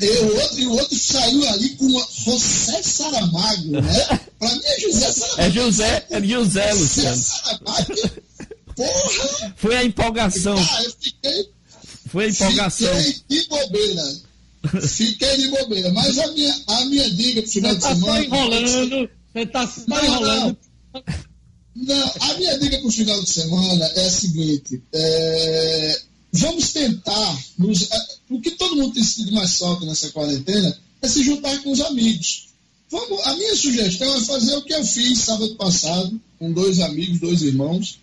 e 0.00 0.08
o 0.08 0.36
outro, 0.36 0.60
e 0.60 0.66
o 0.66 0.72
outro 0.72 0.98
saiu 0.98 1.48
ali 1.48 1.70
com 1.70 1.86
uma 1.86 2.06
José 2.24 2.82
Saramago, 2.82 3.70
né? 3.80 4.20
Para 4.38 4.52
mim 4.52 4.60
é 4.64 4.80
José 4.80 5.12
Saramago. 5.12 5.42
É 5.42 5.50
José, 5.50 6.06
é 6.10 6.22
José, 6.22 6.72
Luciano. 6.74 7.16
Saramago. 7.16 7.94
Porra! 8.76 9.54
Foi 9.56 9.76
a 9.76 9.84
empolgação. 9.84 10.56
Ah, 10.56 10.82
eu 10.84 10.92
fiquei. 11.00 11.50
Foi 12.08 12.24
a 12.26 12.28
empolgação. 12.28 12.94
Fiquei 13.02 13.40
de 13.40 13.48
bobeira. 13.48 14.02
Fiquei 14.88 15.36
de 15.38 15.48
bobeira. 15.48 15.92
Mas 15.92 16.18
a 16.18 16.26
minha, 16.28 16.54
a 16.68 16.84
minha 16.86 17.10
dica 17.10 17.42
pro 17.42 17.50
final 17.50 17.74
de 17.74 17.82
semana. 17.82 18.00
Você 18.00 18.06
tá 18.06 18.22
enrolando. 18.24 19.10
Você 19.32 19.46
tá 19.46 19.66
só 19.66 19.82
não, 19.86 20.04
enrolando. 20.04 20.58
Não. 20.94 21.02
Não, 21.82 22.12
a 22.20 22.34
minha 22.34 22.58
dica 22.58 22.78
pro 22.78 22.90
final 22.92 23.20
de 23.20 23.28
semana 23.28 23.84
é 23.96 24.06
a 24.06 24.10
seguinte. 24.10 24.80
É, 24.92 26.00
vamos 26.32 26.72
tentar. 26.72 27.44
Nos, 27.58 27.88
o 28.30 28.40
que 28.40 28.52
todo 28.52 28.76
mundo 28.76 28.94
tem 28.94 29.02
sentido 29.02 29.32
mais 29.32 29.56
falta 29.58 29.84
nessa 29.84 30.10
quarentena 30.10 30.78
é 31.02 31.08
se 31.08 31.24
juntar 31.24 31.60
com 31.62 31.72
os 31.72 31.80
amigos. 31.80 32.48
Vamos, 32.88 33.26
a 33.26 33.34
minha 33.36 33.56
sugestão 33.56 34.14
é 34.16 34.20
fazer 34.20 34.54
o 34.54 34.62
que 34.62 34.72
eu 34.72 34.84
fiz 34.84 35.18
sábado 35.20 35.56
passado, 35.56 36.20
com 36.38 36.52
dois 36.52 36.78
amigos, 36.78 37.18
dois 37.18 37.42
irmãos. 37.42 37.98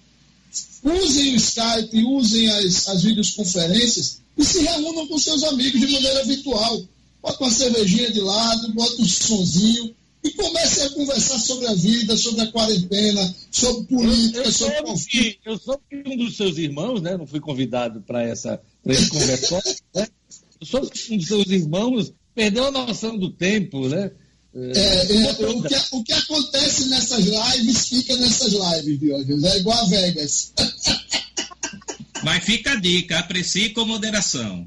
Usem 0.84 1.34
o 1.34 1.38
Skype, 1.38 2.04
usem 2.04 2.50
as, 2.50 2.88
as 2.90 3.04
videoconferências 3.04 4.20
e 4.38 4.44
se 4.44 4.60
reúnam 4.62 5.08
com 5.08 5.18
seus 5.18 5.44
amigos 5.44 5.80
de 5.80 5.88
maneira 5.88 6.26
virtual. 6.26 6.84
Bota 7.22 7.44
uma 7.44 7.52
cervejinha 7.52 8.12
de 8.12 8.20
lado, 8.20 8.74
bota 8.74 9.02
um 9.02 9.08
sonzinho 9.08 9.96
e 10.24 10.32
comecem 10.32 10.86
a 10.86 10.90
conversar 10.90 11.40
sobre 11.40 11.68
a 11.68 11.74
vida, 11.74 12.18
sobre 12.18 12.42
a 12.42 12.52
quarentena, 12.52 13.36
sobre 13.52 13.84
política, 13.86 14.40
eu, 14.40 14.44
eu 14.46 14.52
sobre 14.52 14.82
conflito. 14.84 15.40
Eu 15.46 15.58
sou 15.58 15.82
um 15.94 16.18
dos 16.18 16.36
seus 16.36 16.58
irmãos, 16.58 17.02
né? 17.02 17.18
Não 17.18 17.26
fui 17.26 17.40
convidado 17.40 18.02
para 18.02 18.24
essa 18.24 18.62
pra 18.84 18.94
esse 18.94 19.10
conversar. 19.10 19.62
né? 19.96 20.08
Eu 20.60 20.68
sou 20.68 20.82
um 20.82 21.18
dos 21.18 21.28
seus 21.28 21.48
irmãos, 21.48 22.14
perdeu 22.36 22.66
a 22.66 22.72
noção 22.72 23.18
do 23.18 23.32
tempo, 23.32 23.88
né? 23.88 24.12
É, 24.54 25.16
é, 25.16 25.32
o, 25.32 25.62
que, 25.62 25.76
o, 25.92 26.04
que, 26.04 26.14
acontece 26.14 26.90
nessas 26.90 27.24
lives 27.24 27.88
fica 27.88 28.18
nessas 28.18 28.52
lives, 28.52 29.00
Diógenes. 29.00 29.44
É 29.44 29.58
igual 29.60 29.78
a 29.78 29.86
Vegas. 29.86 30.54
Mas 32.24 32.44
fica 32.44 32.72
a 32.72 32.76
dica, 32.76 33.20
aprecie 33.20 33.70
com 33.70 33.86
moderação. 33.86 34.66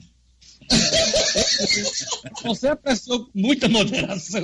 Você 2.45 2.69
apreciou 2.69 3.29
muita 3.35 3.69
moderação. 3.69 4.43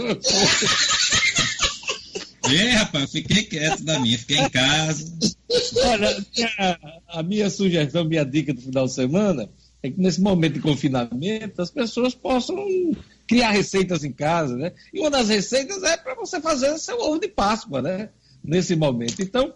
É, 2.50 2.70
rapaz, 2.72 3.10
fiquei 3.12 3.42
quieto 3.42 3.84
da 3.84 3.98
minha, 4.00 4.18
fiquei 4.18 4.38
em 4.38 4.48
casa. 4.48 5.12
Olha, 5.84 6.24
a, 6.58 7.18
a 7.18 7.22
minha 7.22 7.50
sugestão, 7.50 8.04
minha 8.04 8.24
dica 8.24 8.54
do 8.54 8.60
final 8.60 8.86
de 8.86 8.92
semana 8.94 9.50
é 9.82 9.90
que 9.90 10.00
nesse 10.00 10.20
momento 10.20 10.54
de 10.54 10.60
confinamento 10.60 11.60
as 11.60 11.70
pessoas 11.70 12.14
possam 12.14 12.56
criar 13.26 13.50
receitas 13.50 14.02
em 14.02 14.12
casa, 14.12 14.56
né? 14.56 14.72
E 14.92 15.00
uma 15.00 15.10
das 15.10 15.28
receitas 15.28 15.82
é 15.82 15.96
para 15.96 16.14
você 16.14 16.40
fazer 16.40 16.76
seu 16.78 16.98
ovo 16.98 17.20
de 17.20 17.28
Páscoa, 17.28 17.82
né? 17.82 18.08
Nesse 18.42 18.74
momento. 18.74 19.20
Então, 19.20 19.52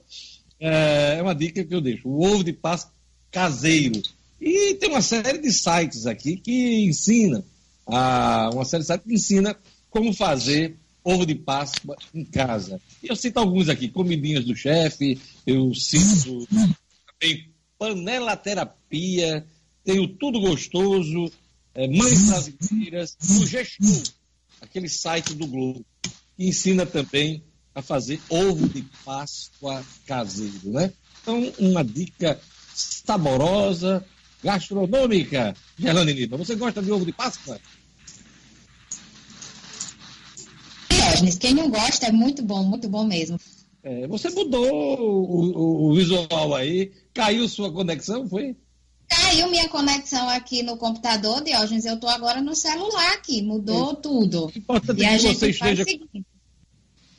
é 0.60 1.20
uma 1.22 1.34
dica 1.34 1.64
que 1.64 1.74
eu 1.74 1.80
deixo: 1.80 2.08
o 2.08 2.22
ovo 2.22 2.44
de 2.44 2.52
Páscoa 2.52 2.92
caseiro. 3.30 4.02
E 4.44 4.74
tem 4.74 4.90
uma 4.90 5.00
série 5.00 5.38
de 5.38 5.52
sites 5.52 6.04
aqui 6.04 6.36
que 6.36 6.84
ensina, 6.84 7.44
a, 7.86 8.50
uma 8.52 8.64
série 8.64 8.82
de 8.82 8.88
sites 8.88 9.06
que 9.06 9.14
ensina 9.14 9.56
como 9.88 10.12
fazer 10.12 10.76
ovo 11.04 11.24
de 11.24 11.36
Páscoa 11.36 11.96
em 12.12 12.24
casa. 12.24 12.80
E 13.00 13.08
eu 13.08 13.14
cito 13.14 13.38
alguns 13.38 13.68
aqui: 13.68 13.88
Comidinhas 13.88 14.44
do 14.44 14.56
Chefe, 14.56 15.20
eu 15.46 15.72
cito 15.76 16.44
também 17.06 17.48
Panela 17.78 18.36
Terapia, 18.36 19.46
tenho 19.84 20.08
Tudo 20.08 20.40
Gostoso 20.40 21.30
é, 21.72 21.86
Mães 21.86 22.26
Brasileiras, 22.26 23.16
o 23.22 23.46
Gestor, 23.46 24.02
aquele 24.60 24.88
site 24.88 25.34
do 25.34 25.46
Globo, 25.46 25.86
que 26.36 26.46
ensina 26.48 26.84
também 26.84 27.44
a 27.72 27.80
fazer 27.80 28.20
ovo 28.28 28.68
de 28.68 28.82
Páscoa 29.04 29.84
caseiro, 30.04 30.72
né? 30.72 30.92
Então, 31.22 31.52
uma 31.60 31.84
dica 31.84 32.40
saborosa, 32.74 34.04
gastronômica, 34.42 35.54
Gelane 35.78 36.12
Lima. 36.12 36.36
Você 36.36 36.54
gosta 36.54 36.82
de 36.82 36.90
ovo 36.90 37.06
de 37.06 37.12
Páscoa? 37.12 37.60
Quem 41.40 41.54
não 41.54 41.70
gosta 41.70 42.06
é 42.06 42.12
muito 42.12 42.42
bom, 42.42 42.64
muito 42.64 42.88
bom 42.88 43.04
mesmo. 43.04 43.38
É, 43.82 44.06
você 44.06 44.30
mudou 44.30 44.98
o, 44.98 45.58
o, 45.58 45.90
o 45.90 45.94
visual 45.94 46.54
aí, 46.54 46.92
caiu 47.12 47.48
sua 47.48 47.72
conexão, 47.72 48.28
foi? 48.28 48.56
Caiu 49.08 49.50
minha 49.50 49.68
conexão 49.68 50.28
aqui 50.28 50.62
no 50.62 50.76
computador, 50.76 51.42
Diógenes. 51.42 51.84
Eu 51.84 51.94
estou 51.94 52.08
agora 52.08 52.40
no 52.40 52.54
celular 52.54 53.12
aqui, 53.12 53.42
mudou 53.42 53.92
é. 53.92 53.96
tudo. 53.96 54.52
Importante 54.54 55.02
e 55.02 55.06
a 55.06 55.18
gente 55.18 55.38
você 55.38 55.50
esteja... 55.50 55.84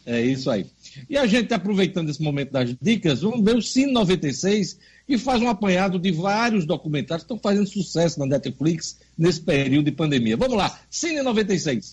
É 0.05 0.21
isso 0.21 0.49
aí. 0.49 0.65
E 1.09 1.17
a 1.17 1.25
gente, 1.25 1.53
aproveitando 1.53 2.09
esse 2.09 2.21
momento 2.21 2.51
das 2.51 2.75
dicas, 2.81 3.21
vamos 3.21 3.43
ver 3.43 3.55
o 3.55 3.61
Cine 3.61 3.91
96, 3.91 4.77
que 5.07 5.17
faz 5.17 5.41
um 5.41 5.49
apanhado 5.49 5.99
de 5.99 6.11
vários 6.11 6.65
documentários 6.65 7.25
que 7.25 7.33
estão 7.33 7.39
fazendo 7.39 7.67
sucesso 7.67 8.19
na 8.19 8.25
Netflix 8.25 8.99
nesse 9.17 9.41
período 9.41 9.85
de 9.85 9.91
pandemia. 9.91 10.37
Vamos 10.37 10.57
lá, 10.57 10.79
Cine 10.89 11.21
96. 11.21 11.91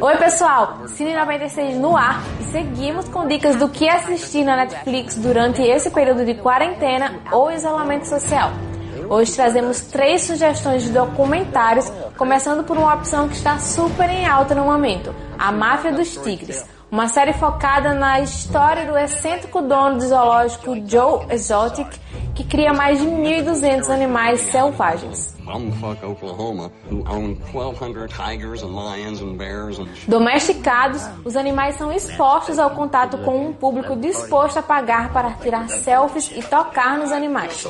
Oi, 0.00 0.16
pessoal! 0.16 0.88
Cine 0.88 1.14
96 1.14 1.76
no 1.76 1.96
ar 1.96 2.22
e 2.40 2.44
seguimos 2.44 3.08
com 3.08 3.26
dicas 3.26 3.56
do 3.56 3.68
que 3.68 3.88
assistir 3.88 4.44
na 4.44 4.56
Netflix 4.56 5.16
durante 5.16 5.60
esse 5.60 5.90
período 5.90 6.24
de 6.24 6.34
quarentena 6.34 7.20
ou 7.30 7.50
isolamento 7.50 8.08
social. 8.08 8.52
Hoje 9.12 9.34
trazemos 9.34 9.82
três 9.82 10.22
sugestões 10.22 10.84
de 10.84 10.88
documentários, 10.88 11.92
começando 12.16 12.64
por 12.64 12.78
uma 12.78 12.94
opção 12.94 13.28
que 13.28 13.34
está 13.34 13.58
super 13.58 14.08
em 14.08 14.24
alta 14.24 14.54
no 14.54 14.64
momento: 14.64 15.14
A 15.38 15.52
Máfia 15.52 15.92
dos 15.92 16.16
Tigres. 16.16 16.64
Uma 16.90 17.08
série 17.08 17.34
focada 17.34 17.92
na 17.92 18.20
história 18.20 18.86
do 18.86 18.96
excêntrico 18.96 19.60
dono 19.60 19.98
do 19.98 20.08
zoológico 20.08 20.76
Joe 20.88 21.26
Exotic, 21.28 21.88
que 22.34 22.42
cria 22.42 22.72
mais 22.72 23.00
de 23.00 23.06
1.200 23.06 23.90
animais 23.90 24.40
selvagens. 24.40 25.36
Domesticados, 30.06 31.02
os 31.24 31.36
animais 31.36 31.76
são 31.76 31.92
expostos 31.92 32.58
ao 32.58 32.70
contato 32.70 33.18
com 33.18 33.46
um 33.46 33.52
público 33.52 33.96
disposto 33.96 34.58
a 34.58 34.62
pagar 34.62 35.12
para 35.12 35.32
tirar 35.32 35.68
selfies 35.68 36.30
e 36.36 36.42
tocar 36.42 36.98
nos 36.98 37.12
animais. 37.12 37.64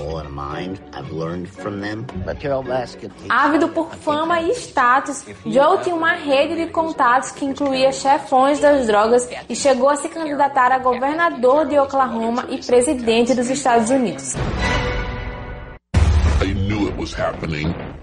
Ávido 3.28 3.68
por 3.68 3.94
fama 3.96 4.40
e 4.42 4.50
status, 4.52 5.24
Joe 5.46 5.78
tinha 5.82 5.94
uma 5.94 6.12
rede 6.12 6.56
de 6.56 6.70
contatos 6.70 7.30
que 7.30 7.44
incluía 7.44 7.92
chefões 7.92 8.60
das 8.60 8.86
drogas 8.86 9.28
e 9.48 9.56
chegou 9.56 9.88
a 9.88 9.96
se 9.96 10.08
candidatar 10.08 10.72
a 10.72 10.78
governador 10.78 11.66
de 11.66 11.78
Oklahoma 11.78 12.46
e 12.48 12.58
presidente 12.58 13.34
dos 13.34 13.48
Estados 13.48 13.90
Unidos. 13.90 14.34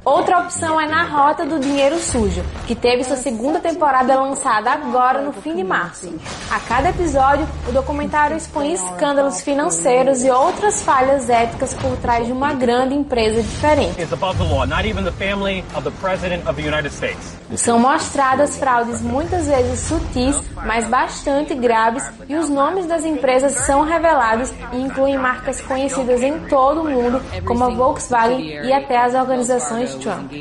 Outra 0.03 0.39
opção 0.39 0.79
é 0.79 0.87
Na 0.87 1.03
Rota 1.03 1.45
do 1.45 1.59
Dinheiro 1.59 1.99
Sujo, 1.99 2.43
que 2.65 2.73
teve 2.73 3.03
sua 3.03 3.17
segunda 3.17 3.59
temporada 3.59 4.15
lançada 4.19 4.71
agora 4.71 5.21
no 5.21 5.33
fim 5.33 5.55
de 5.55 5.63
março. 5.63 6.11
A 6.49 6.59
cada 6.59 6.89
episódio, 6.89 7.47
o 7.67 7.71
documentário 7.71 8.35
expõe 8.35 8.73
escândalos 8.73 9.41
financeiros 9.41 10.23
e 10.23 10.29
outras 10.29 10.81
falhas 10.81 11.29
éticas 11.29 11.73
por 11.73 11.95
trás 11.97 12.25
de 12.25 12.31
uma 12.31 12.53
grande 12.53 12.95
empresa 12.95 13.41
diferente. 13.41 14.01
São 17.55 17.77
mostradas 17.77 18.57
fraudes 18.57 19.01
muitas 19.01 19.47
vezes 19.47 19.79
sutis, 19.81 20.35
mas 20.65 20.87
bastante 20.87 21.53
graves, 21.55 22.03
e 22.27 22.35
os 22.35 22.49
nomes 22.49 22.85
das 22.85 23.03
empresas 23.03 23.53
são 23.65 23.83
revelados 23.83 24.51
e 24.71 24.77
incluem 24.77 25.17
marcas 25.17 25.61
conhecidas 25.61 26.21
em 26.21 26.39
todo 26.47 26.81
o 26.81 26.89
mundo, 26.89 27.21
como 27.45 27.63
a 27.63 27.69
Volkswagen 27.69 28.65
e 28.65 28.73
até 28.79 28.97
as 28.97 29.13
organizações 29.13 29.93
Trump. 29.95 30.31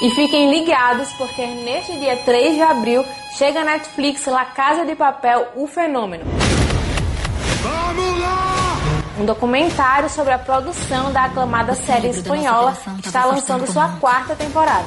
E 0.00 0.10
fiquem 0.10 0.50
ligados, 0.50 1.12
porque 1.14 1.44
neste 1.44 1.98
dia 1.98 2.16
3 2.18 2.54
de 2.54 2.62
abril 2.62 3.04
chega 3.36 3.60
a 3.60 3.64
Netflix 3.64 4.26
La 4.26 4.44
Casa 4.44 4.86
de 4.86 4.94
Papel 4.94 5.48
O 5.56 5.66
Fenômeno. 5.66 6.24
Vamos 7.62 8.20
lá! 8.20 8.76
Um 9.18 9.24
documentário 9.24 10.08
sobre 10.08 10.32
a 10.32 10.38
produção 10.38 11.12
da 11.12 11.24
aclamada 11.24 11.74
série 11.74 12.08
espanhola 12.10 12.76
que 13.00 13.08
está 13.08 13.24
lançando 13.24 13.66
sua 13.66 13.88
quarta 14.00 14.36
temporada. 14.36 14.86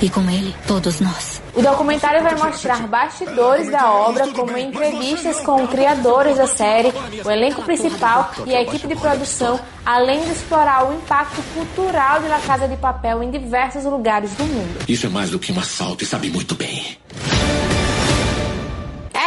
E 0.00 0.08
com 0.08 0.20
ele, 0.30 0.54
todos 0.68 1.00
nós. 1.00 1.39
O 1.54 1.62
documentário 1.62 2.22
vai 2.22 2.34
mostrar 2.36 2.86
bastidores 2.86 3.70
da 3.70 3.92
obra, 3.92 4.28
como 4.28 4.56
entrevistas 4.56 5.40
com 5.40 5.66
criadores 5.66 6.36
da 6.36 6.46
série, 6.46 6.92
o 7.24 7.30
elenco 7.30 7.62
principal 7.62 8.32
e 8.46 8.54
a 8.54 8.62
equipe 8.62 8.86
de 8.86 8.96
produção, 8.96 9.58
além 9.84 10.22
de 10.24 10.30
explorar 10.30 10.88
o 10.88 10.94
impacto 10.94 11.42
cultural 11.54 12.20
de 12.20 12.28
La 12.28 12.40
Casa 12.40 12.68
de 12.68 12.76
Papel 12.76 13.22
em 13.22 13.30
diversos 13.30 13.84
lugares 13.84 14.32
do 14.34 14.44
mundo. 14.44 14.84
Isso 14.88 15.06
é 15.06 15.08
mais 15.08 15.30
do 15.30 15.38
que 15.38 15.52
um 15.52 15.58
assalto 15.58 16.04
e 16.04 16.06
sabe 16.06 16.30
muito 16.30 16.54
bem. 16.54 16.98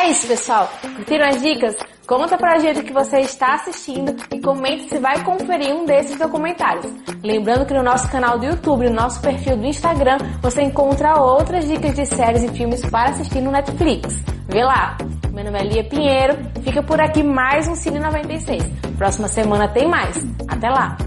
É 0.03 0.09
isso, 0.09 0.27
pessoal. 0.27 0.69
Curtiram 0.81 1.29
as 1.29 1.41
dicas? 1.41 1.77
Conta 2.05 2.37
pra 2.37 2.59
gente 2.59 2.81
o 2.81 2.83
que 2.83 2.91
você 2.91 3.21
está 3.21 3.53
assistindo 3.53 4.13
e 4.33 4.41
comente 4.41 4.89
se 4.89 4.99
vai 4.99 5.23
conferir 5.23 5.73
um 5.73 5.85
desses 5.85 6.19
documentários. 6.19 6.91
Lembrando 7.23 7.65
que 7.65 7.73
no 7.73 7.81
nosso 7.81 8.11
canal 8.11 8.37
do 8.37 8.45
YouTube 8.45 8.89
no 8.89 8.95
nosso 8.95 9.21
perfil 9.21 9.55
do 9.55 9.65
Instagram 9.65 10.17
você 10.41 10.61
encontra 10.61 11.17
outras 11.21 11.65
dicas 11.65 11.95
de 11.95 12.05
séries 12.05 12.43
e 12.43 12.49
filmes 12.49 12.81
para 12.81 13.11
assistir 13.11 13.39
no 13.39 13.49
Netflix. 13.49 14.21
Vê 14.49 14.65
lá! 14.65 14.97
Meu 15.31 15.45
nome 15.45 15.57
é 15.57 15.63
Lia 15.63 15.83
Pinheiro, 15.85 16.37
fica 16.61 16.83
por 16.83 16.99
aqui 16.99 17.23
mais 17.23 17.65
um 17.69 17.73
Cine 17.73 17.99
96. 17.99 18.61
Próxima 18.97 19.29
semana 19.29 19.69
tem 19.69 19.87
mais. 19.87 20.17
Até 20.49 20.69
lá! 20.69 20.97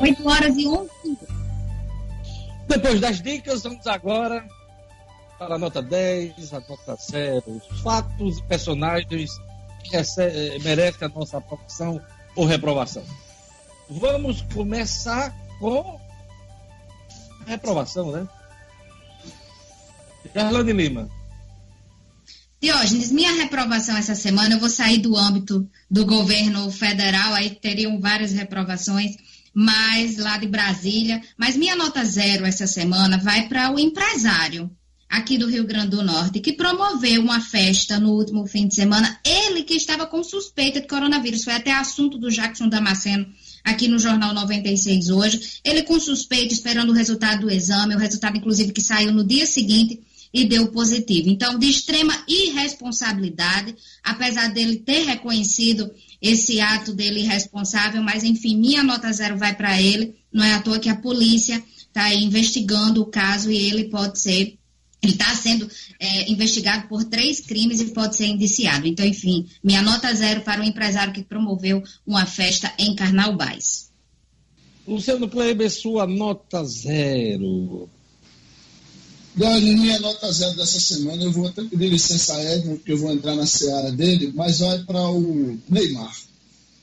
8 0.00 0.28
horas 0.28 0.56
e 0.56 0.66
11 0.66 0.90
Depois 2.68 3.00
das 3.00 3.20
dicas, 3.20 3.62
vamos 3.62 3.86
agora 3.86 4.46
para 5.38 5.56
a 5.56 5.58
nota 5.58 5.82
10, 5.82 6.52
a 6.54 6.60
nota 6.60 6.96
0, 7.10 7.42
os 7.46 7.80
fatos 7.80 8.38
e 8.38 8.42
personagens 8.44 9.30
que 9.84 9.90
recebe, 9.90 10.58
merecem 10.62 11.06
a 11.06 11.10
nossa 11.10 11.38
aprovação 11.38 12.00
ou 12.34 12.46
reprovação. 12.46 13.04
Vamos 13.88 14.42
começar 14.52 15.34
com 15.60 16.00
a 17.46 17.50
reprovação, 17.50 18.10
né? 18.10 18.28
Carlane 20.32 20.72
Lima. 20.72 21.08
Diógenes, 22.60 23.12
minha 23.12 23.32
reprovação 23.32 23.96
essa 23.96 24.14
semana, 24.14 24.54
eu 24.54 24.58
vou 24.58 24.68
sair 24.68 24.98
do 24.98 25.16
âmbito 25.16 25.68
do 25.90 26.06
governo 26.06 26.70
federal, 26.70 27.34
aí 27.34 27.50
teriam 27.50 28.00
várias 28.00 28.32
reprovações, 28.32 29.16
mas 29.58 30.18
lá 30.18 30.36
de 30.36 30.46
Brasília. 30.46 31.22
Mas 31.38 31.56
minha 31.56 31.74
nota 31.74 32.04
zero 32.04 32.44
essa 32.44 32.66
semana 32.66 33.16
vai 33.16 33.48
para 33.48 33.72
o 33.72 33.78
empresário 33.78 34.70
aqui 35.08 35.38
do 35.38 35.48
Rio 35.48 35.64
Grande 35.64 35.96
do 35.96 36.04
Norte, 36.04 36.40
que 36.40 36.52
promoveu 36.52 37.22
uma 37.22 37.40
festa 37.40 37.98
no 37.98 38.12
último 38.12 38.46
fim 38.46 38.68
de 38.68 38.74
semana. 38.74 39.18
Ele 39.24 39.62
que 39.62 39.72
estava 39.72 40.04
com 40.04 40.22
suspeita 40.22 40.78
de 40.78 40.86
coronavírus, 40.86 41.42
foi 41.42 41.54
até 41.54 41.72
assunto 41.72 42.18
do 42.18 42.30
Jackson 42.30 42.68
Damasceno 42.68 43.26
aqui 43.64 43.88
no 43.88 43.98
Jornal 43.98 44.34
96 44.34 45.08
hoje. 45.08 45.60
Ele 45.64 45.84
com 45.84 45.98
suspeita, 45.98 46.52
esperando 46.52 46.90
o 46.90 46.94
resultado 46.94 47.40
do 47.40 47.50
exame, 47.50 47.94
o 47.94 47.98
resultado, 47.98 48.36
inclusive, 48.36 48.74
que 48.74 48.82
saiu 48.82 49.10
no 49.10 49.24
dia 49.24 49.46
seguinte 49.46 49.98
e 50.34 50.44
deu 50.44 50.68
positivo. 50.68 51.30
Então, 51.30 51.58
de 51.58 51.66
extrema 51.66 52.12
irresponsabilidade, 52.28 53.74
apesar 54.04 54.52
dele 54.52 54.76
ter 54.76 55.04
reconhecido 55.06 55.90
esse 56.20 56.60
ato 56.60 56.92
dele 56.92 57.20
irresponsável, 57.20 58.02
mas 58.02 58.24
enfim, 58.24 58.56
minha 58.56 58.82
nota 58.82 59.12
zero 59.12 59.36
vai 59.36 59.54
para 59.54 59.80
ele. 59.80 60.14
Não 60.32 60.44
é 60.44 60.54
à 60.54 60.60
toa 60.60 60.78
que 60.78 60.88
a 60.88 60.96
polícia 60.96 61.62
está 61.78 62.12
investigando 62.14 63.02
o 63.02 63.06
caso 63.06 63.50
e 63.50 63.56
ele 63.56 63.84
pode 63.84 64.18
ser. 64.18 64.58
Ele 65.02 65.12
está 65.12 65.34
sendo 65.34 65.68
é, 66.00 66.30
investigado 66.30 66.88
por 66.88 67.04
três 67.04 67.40
crimes 67.40 67.80
e 67.80 67.92
pode 67.92 68.16
ser 68.16 68.26
indiciado. 68.26 68.86
Então, 68.86 69.06
enfim, 69.06 69.46
minha 69.62 69.82
nota 69.82 70.12
zero 70.14 70.40
para 70.40 70.60
o 70.60 70.64
empresário 70.64 71.12
que 71.12 71.22
promoveu 71.22 71.82
uma 72.06 72.26
festa 72.26 72.72
em 72.78 72.94
Carnaubais. 72.94 73.90
Luciano 74.86 75.28
Kleber, 75.28 75.70
sua 75.70 76.06
nota 76.06 76.64
zero. 76.64 77.88
Dani, 79.36 79.76
minha 79.76 80.00
nota 80.00 80.32
zero 80.32 80.56
dessa 80.56 80.80
semana, 80.80 81.22
eu 81.22 81.30
vou 81.30 81.46
até 81.46 81.62
pedir 81.62 81.90
licença 81.90 82.34
a 82.34 82.54
Edmo, 82.54 82.78
porque 82.78 82.92
eu 82.92 82.98
vou 82.98 83.12
entrar 83.12 83.34
na 83.34 83.44
seara 83.44 83.92
dele, 83.92 84.32
mas 84.34 84.60
vai 84.60 84.78
para 84.78 85.10
o 85.10 85.58
Neymar. 85.68 86.16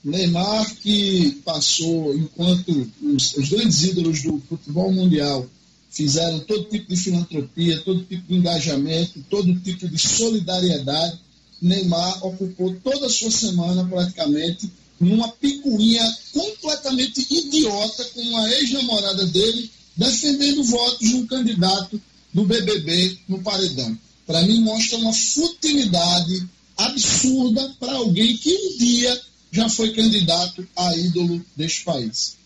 Neymar 0.04 0.76
que 0.76 1.42
passou, 1.44 2.16
enquanto 2.16 2.92
os, 3.02 3.34
os, 3.36 3.50
grandes 3.50 3.82
ídolos 3.82 4.22
do 4.22 4.40
futebol 4.48 4.92
mundial 4.92 5.50
fizeram 5.90 6.42
todo 6.42 6.70
tipo 6.70 6.88
de 6.90 6.96
filantropia, 6.96 7.82
todo 7.82 8.04
tipo 8.04 8.28
de 8.28 8.36
engajamento, 8.36 9.26
todo 9.32 9.60
tipo 9.62 9.88
de 9.88 9.98
solidariedade, 9.98 11.20
Neymar 11.60 12.24
ocupou 12.24 12.76
toda 12.84 13.08
a 13.08 13.10
sua 13.10 13.32
semana 13.32 13.84
praticamente 13.84 14.72
numa 15.00 15.28
picuinha 15.30 16.18
completamente 16.32 17.26
idiota 17.32 18.06
com 18.14 18.38
a 18.38 18.52
ex-namorada 18.52 19.26
dele 19.26 19.72
defendendo 19.98 20.64
votos 20.66 21.10
de 21.10 21.16
um 21.16 21.26
candidato 21.26 22.00
do 22.34 22.46
BBB 22.46 23.18
no 23.28 23.42
paredão. 23.42 23.98
Para 24.26 24.42
mim, 24.44 24.62
mostra 24.62 24.98
uma 24.98 25.14
futilidade 25.14 26.48
absurda 26.78 27.76
para 27.80 27.94
alguém 27.94 28.36
que 28.38 28.54
um 28.54 28.78
dia 28.78 29.22
já 29.52 29.70
foi 29.70 29.94
candidato 29.94 30.68
a 30.76 30.98
ídolo 30.98 31.46
deste 31.56 31.84
país. 31.84 32.38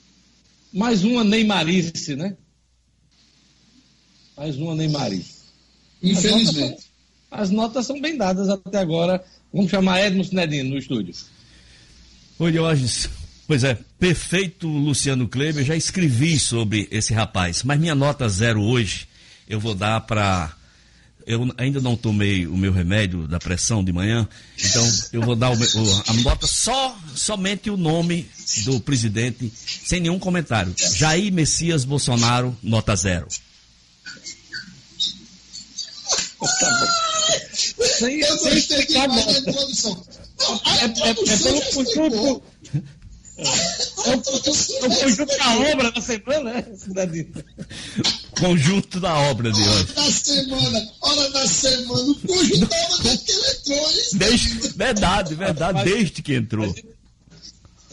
Mais 0.73 1.03
uma 1.03 1.23
Neymarice, 1.23 2.15
né? 2.15 2.35
Mais 4.35 4.57
uma 4.57 4.75
Neymarice. 4.75 5.37
Infelizmente. 6.03 6.51
As 6.51 6.59
notas, 6.59 6.83
são, 6.83 7.39
as 7.39 7.49
notas 7.49 7.85
são 7.85 8.01
bem 8.01 8.17
dadas 8.17 8.49
até 8.49 8.79
agora. 8.79 9.23
Vamos 9.53 9.71
chamar 9.71 10.01
Edmo 10.01 10.23
Sinedino 10.23 10.71
no 10.71 10.77
estúdio. 10.77 11.15
Oi, 12.37 12.51
Diógenes. 12.51 13.09
Pois 13.47 13.63
é, 13.63 13.77
perfeito 13.97 14.67
Luciano 14.67 15.27
Kleber. 15.27 15.63
Já 15.63 15.75
escrevi 15.75 16.37
sobre 16.37 16.87
esse 16.91 17.13
rapaz, 17.13 17.63
mas 17.63 17.79
minha 17.79 17.95
nota 17.95 18.27
zero 18.27 18.61
hoje 18.61 19.07
eu 19.47 19.59
vou 19.59 19.73
dar 19.73 20.01
para. 20.01 20.51
Eu 21.25 21.53
ainda 21.57 21.81
não 21.81 21.97
tomei 21.97 22.47
o 22.47 22.55
meu 22.55 22.71
remédio 22.71 23.27
da 23.27 23.37
pressão 23.37 23.83
de 23.83 23.91
manhã, 23.91 24.25
então 24.57 24.89
eu 25.11 25.21
vou 25.21 25.35
dar 25.35 25.51
o, 25.51 25.55
o, 25.55 26.03
a 26.07 26.13
nota 26.23 26.47
só, 26.47 26.97
somente 27.13 27.69
o 27.69 27.75
nome 27.75 28.29
do 28.63 28.79
presidente, 28.79 29.51
sem 29.83 29.99
nenhum 29.99 30.19
comentário. 30.19 30.73
Jair 30.95 31.33
Messias 31.33 31.83
Bolsonaro, 31.83 32.57
nota 32.63 32.95
zero. 32.95 33.27
Sem, 37.53 38.23
sem 38.23 38.57
explicar 38.57 39.09
nota. 39.09 40.17
É, 40.65 40.85
é, 40.85 41.09
é 41.09 41.37
pelo 41.37 41.61
conjunto. 41.73 42.43
É 43.37 44.15
o, 44.15 44.21
conjunto 44.89 45.37
da 45.37 45.57
obra 45.71 45.91
da 45.91 46.01
semana, 46.01 46.53
né, 46.53 46.65
Cidadinho? 46.75 47.33
Conjunto 48.39 48.99
da 48.99 49.13
obra 49.15 49.51
de 49.51 49.61
hoje. 49.61 49.69
Hora 49.69 49.93
da 49.93 50.11
semana, 50.11 50.91
hora 51.01 51.29
da 51.29 51.47
semana, 51.47 52.01
o 52.01 52.15
conjunto 52.15 52.67
da 52.67 52.77
obra 52.77 52.97
desde 53.03 53.23
que 53.25 53.31
ele 53.31 53.47
entrou. 53.47 53.91
Desde, 54.13 54.67
verdade, 54.69 55.35
verdade, 55.35 55.73
mas, 55.73 55.85
desde 55.85 56.21
que 56.23 56.33
entrou. 56.33 56.75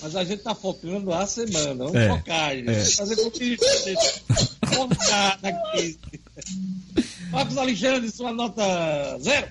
Mas 0.00 0.16
a 0.16 0.24
gente 0.24 0.42
tá 0.42 0.54
focando 0.54 1.12
a 1.12 1.26
semana, 1.26 1.74
vamos 1.74 1.94
é, 1.94 2.08
focar, 2.08 2.54
gente. 2.54 2.70
É. 2.70 2.84
Fazer 2.84 3.16
com 3.16 3.30
que 3.30 3.56
focar 4.66 5.38
na 5.42 5.52
crise. 5.70 5.98
Marcos 7.30 7.58
Alexandre, 7.58 8.10
sua 8.10 8.32
nota 8.32 9.18
zero. 9.20 9.48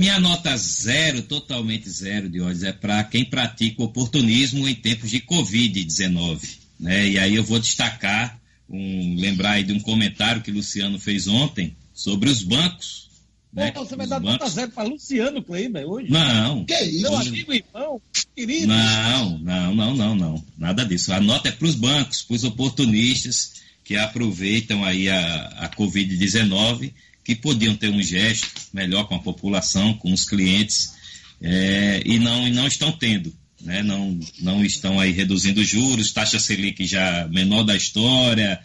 Minha 0.00 0.18
nota 0.18 0.56
zero, 0.56 1.20
totalmente 1.20 1.90
zero, 1.90 2.26
de 2.26 2.40
hoje, 2.40 2.66
é 2.66 2.72
para 2.72 3.04
quem 3.04 3.22
pratica 3.22 3.82
oportunismo 3.82 4.66
em 4.66 4.74
tempos 4.74 5.10
de 5.10 5.20
Covid-19. 5.20 6.56
Né? 6.80 7.10
E 7.10 7.18
aí 7.18 7.36
eu 7.36 7.44
vou 7.44 7.58
destacar, 7.58 8.40
um, 8.66 9.16
lembrar 9.20 9.50
aí 9.50 9.62
de 9.62 9.74
um 9.74 9.78
comentário 9.78 10.40
que 10.40 10.50
Luciano 10.50 10.98
fez 10.98 11.28
ontem 11.28 11.76
sobre 11.92 12.30
os 12.30 12.42
bancos. 12.42 13.10
Né? 13.52 13.72
Pô, 13.72 13.84
você 13.84 13.94
vai 13.94 14.06
dar 14.06 14.20
nota 14.20 14.48
zero 14.48 14.70
para 14.70 14.88
Luciano 14.88 15.42
Kleiber 15.42 15.86
hoje? 15.86 16.10
Não. 16.10 16.64
Que 16.64 16.82
isso? 16.82 17.02
Meu 17.02 17.16
amigo 17.18 17.52
irmão, 17.52 18.00
querido. 18.34 18.68
Não, 18.68 19.38
não, 19.38 19.74
não, 19.74 19.94
não, 19.94 20.14
não. 20.14 20.44
Nada 20.56 20.82
disso. 20.82 21.12
A 21.12 21.20
nota 21.20 21.50
é 21.50 21.52
para 21.52 21.68
os 21.68 21.74
bancos, 21.74 22.22
para 22.22 22.36
os 22.36 22.44
oportunistas 22.44 23.60
que 23.84 23.96
aproveitam 23.96 24.82
aí 24.82 25.10
a, 25.10 25.44
a 25.58 25.68
Covid-19 25.68 26.90
que 27.24 27.34
podiam 27.34 27.76
ter 27.76 27.90
um 27.90 28.02
gesto 28.02 28.48
melhor 28.72 29.06
com 29.06 29.14
a 29.14 29.20
população, 29.20 29.94
com 29.94 30.12
os 30.12 30.24
clientes, 30.24 30.94
é, 31.40 32.02
e, 32.04 32.18
não, 32.18 32.46
e 32.46 32.50
não 32.50 32.66
estão 32.66 32.92
tendo. 32.92 33.34
Né? 33.60 33.82
Não, 33.82 34.18
não 34.40 34.64
estão 34.64 34.98
aí 34.98 35.12
reduzindo 35.12 35.62
juros, 35.64 36.12
taxa 36.12 36.38
Selic 36.38 36.86
já 36.86 37.28
menor 37.28 37.62
da 37.62 37.76
história, 37.76 38.60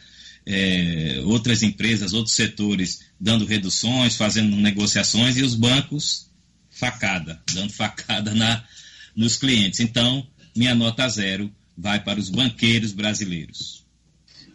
é, 0.46 1.22
outras 1.26 1.64
empresas, 1.64 2.14
outros 2.14 2.36
setores 2.36 3.02
dando 3.20 3.46
reduções, 3.46 4.16
fazendo 4.16 4.56
negociações, 4.56 5.38
e 5.38 5.42
os 5.42 5.56
bancos 5.56 6.30
facada, 6.70 7.42
dando 7.54 7.72
facada 7.74 8.34
na, 8.34 8.64
nos 9.16 9.38
clientes. 9.38 9.80
Então, 9.80 10.26
minha 10.56 10.76
nota 10.76 11.08
zero 11.10 11.54
vai 11.78 12.02
para 12.02 12.20
os 12.20 12.30
banqueiros 12.30 12.94
brasileiros. 12.94 13.85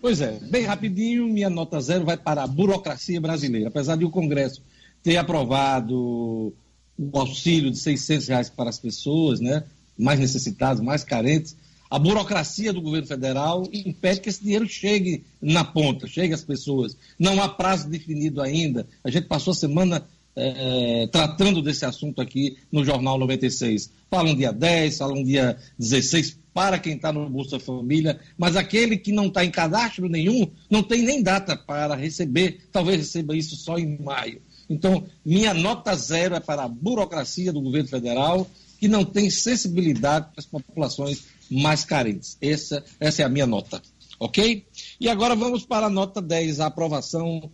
Pois 0.00 0.20
é, 0.20 0.38
bem 0.40 0.64
rapidinho, 0.64 1.28
minha 1.28 1.50
nota 1.50 1.78
zero 1.80 2.06
vai 2.06 2.16
para 2.16 2.42
a 2.42 2.46
burocracia 2.46 3.20
brasileira. 3.20 3.68
Apesar 3.68 3.96
de 3.96 4.04
o 4.04 4.10
Congresso 4.10 4.62
ter 5.02 5.18
aprovado 5.18 6.54
o 6.96 7.18
auxílio 7.18 7.70
de 7.70 7.78
600 7.78 8.28
reais 8.28 8.50
para 8.50 8.70
as 8.70 8.78
pessoas, 8.78 9.40
né, 9.40 9.64
mais 9.98 10.18
necessitadas, 10.18 10.82
mais 10.82 11.04
carentes, 11.04 11.54
a 11.90 11.98
burocracia 11.98 12.72
do 12.72 12.80
governo 12.80 13.06
federal 13.06 13.68
impede 13.72 14.20
que 14.20 14.28
esse 14.28 14.42
dinheiro 14.42 14.66
chegue 14.68 15.24
na 15.40 15.64
ponta, 15.64 16.06
chegue 16.06 16.32
às 16.32 16.44
pessoas. 16.44 16.96
Não 17.18 17.42
há 17.42 17.48
prazo 17.48 17.88
definido 17.88 18.40
ainda. 18.40 18.86
A 19.02 19.10
gente 19.10 19.26
passou 19.26 19.50
a 19.50 19.56
semana 19.56 20.06
é, 20.36 21.08
tratando 21.10 21.60
desse 21.60 21.84
assunto 21.84 22.22
aqui 22.22 22.56
no 22.70 22.84
Jornal 22.84 23.18
96. 23.18 23.90
Fala 24.08 24.30
um 24.30 24.36
dia 24.36 24.52
10, 24.52 24.98
fala 24.98 25.12
um 25.12 25.24
dia 25.24 25.58
16 25.78 26.38
para 26.52 26.78
quem 26.78 26.94
está 26.94 27.12
no 27.12 27.28
Bolsa 27.28 27.58
Família, 27.60 28.18
mas 28.36 28.56
aquele 28.56 28.96
que 28.96 29.12
não 29.12 29.26
está 29.26 29.44
em 29.44 29.50
cadastro 29.50 30.08
nenhum 30.08 30.50
não 30.68 30.82
tem 30.82 31.02
nem 31.02 31.22
data 31.22 31.56
para 31.56 31.94
receber, 31.94 32.68
talvez 32.72 32.98
receba 32.98 33.36
isso 33.36 33.56
só 33.56 33.78
em 33.78 33.98
maio. 33.98 34.42
Então, 34.68 35.04
minha 35.24 35.52
nota 35.52 35.94
zero 35.94 36.34
é 36.34 36.40
para 36.40 36.64
a 36.64 36.68
burocracia 36.68 37.52
do 37.52 37.60
governo 37.60 37.88
federal, 37.88 38.48
que 38.78 38.88
não 38.88 39.04
tem 39.04 39.28
sensibilidade 39.28 40.26
para 40.26 40.38
as 40.38 40.46
populações 40.46 41.24
mais 41.50 41.84
carentes. 41.84 42.38
Essa, 42.40 42.84
essa 42.98 43.22
é 43.22 43.24
a 43.24 43.28
minha 43.28 43.46
nota. 43.46 43.82
Ok? 44.18 44.64
E 45.00 45.08
agora 45.08 45.34
vamos 45.34 45.64
para 45.64 45.86
a 45.86 45.90
nota 45.90 46.22
10, 46.22 46.60
a 46.60 46.66
aprovação 46.66 47.50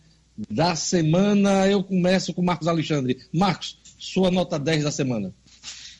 da 0.51 0.77
semana. 0.77 1.67
Eu 1.67 1.83
começo 1.83 2.35
com 2.35 2.43
Marcos 2.43 2.69
Alexandre. 2.69 3.19
Marcos, 3.33 3.79
sua 3.99 4.31
nota 4.31 4.59
10 4.59 4.85
da 4.85 4.91
semana. 4.91 5.35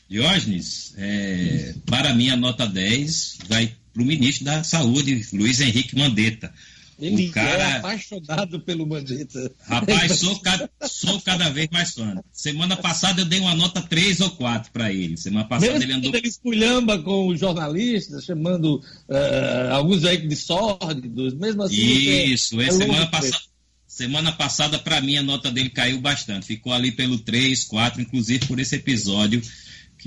Diógenes, 0.09 0.93
é, 0.97 1.75
para 1.85 2.13
mim 2.13 2.29
a 2.29 2.37
nota 2.37 2.65
10 2.65 3.39
vai 3.47 3.73
para 3.93 4.03
o 4.03 4.05
ministro 4.05 4.45
da 4.45 4.63
Saúde, 4.63 5.27
Luiz 5.33 5.59
Henrique 5.59 5.97
Mandetta. 5.97 6.53
Ele 6.99 7.27
o 7.27 7.31
cara... 7.31 7.63
é 7.63 7.77
apaixonado 7.77 8.59
pelo 8.61 8.87
Mandetta. 8.87 9.51
Rapaz, 9.67 10.19
sou 10.19 10.37
cada, 10.41 10.69
sou 10.87 11.21
cada 11.21 11.49
vez 11.49 11.67
mais 11.71 11.91
fã. 11.91 12.15
Semana 12.31 12.75
passada 12.75 13.21
eu 13.21 13.25
dei 13.25 13.39
uma 13.39 13.53
nota 13.53 13.81
3 13.81 14.21
ou 14.21 14.31
4 14.31 14.71
para 14.71 14.91
ele. 14.91 15.15
Semana 15.15 15.45
passada 15.45 15.73
Mesmo 15.73 15.83
ele 15.83 15.93
andou. 15.93 16.15
Ele 16.15 16.27
esculhamba 16.27 16.97
com 16.97 17.27
os 17.27 17.39
jornalistas, 17.39 18.25
chamando 18.25 18.77
uh, 19.09 19.73
alguns 19.73 20.05
aí 20.05 20.17
de 20.25 20.35
sórdidos, 20.35 21.35
mesmo 21.35 21.63
assim. 21.63 21.75
Isso, 21.75 22.59
é, 22.59 22.67
é 22.67 22.71
semana 22.71 23.07
passada. 23.07 23.43
Semana 23.87 24.31
passada, 24.31 24.79
para 24.79 25.01
mim, 25.01 25.17
a 25.17 25.23
nota 25.23 25.51
dele 25.51 25.69
caiu 25.69 25.99
bastante. 25.99 26.45
Ficou 26.45 26.71
ali 26.71 26.91
pelo 26.91 27.17
3, 27.19 27.63
4, 27.63 28.01
inclusive 28.01 28.45
por 28.45 28.59
esse 28.59 28.75
episódio 28.75 29.41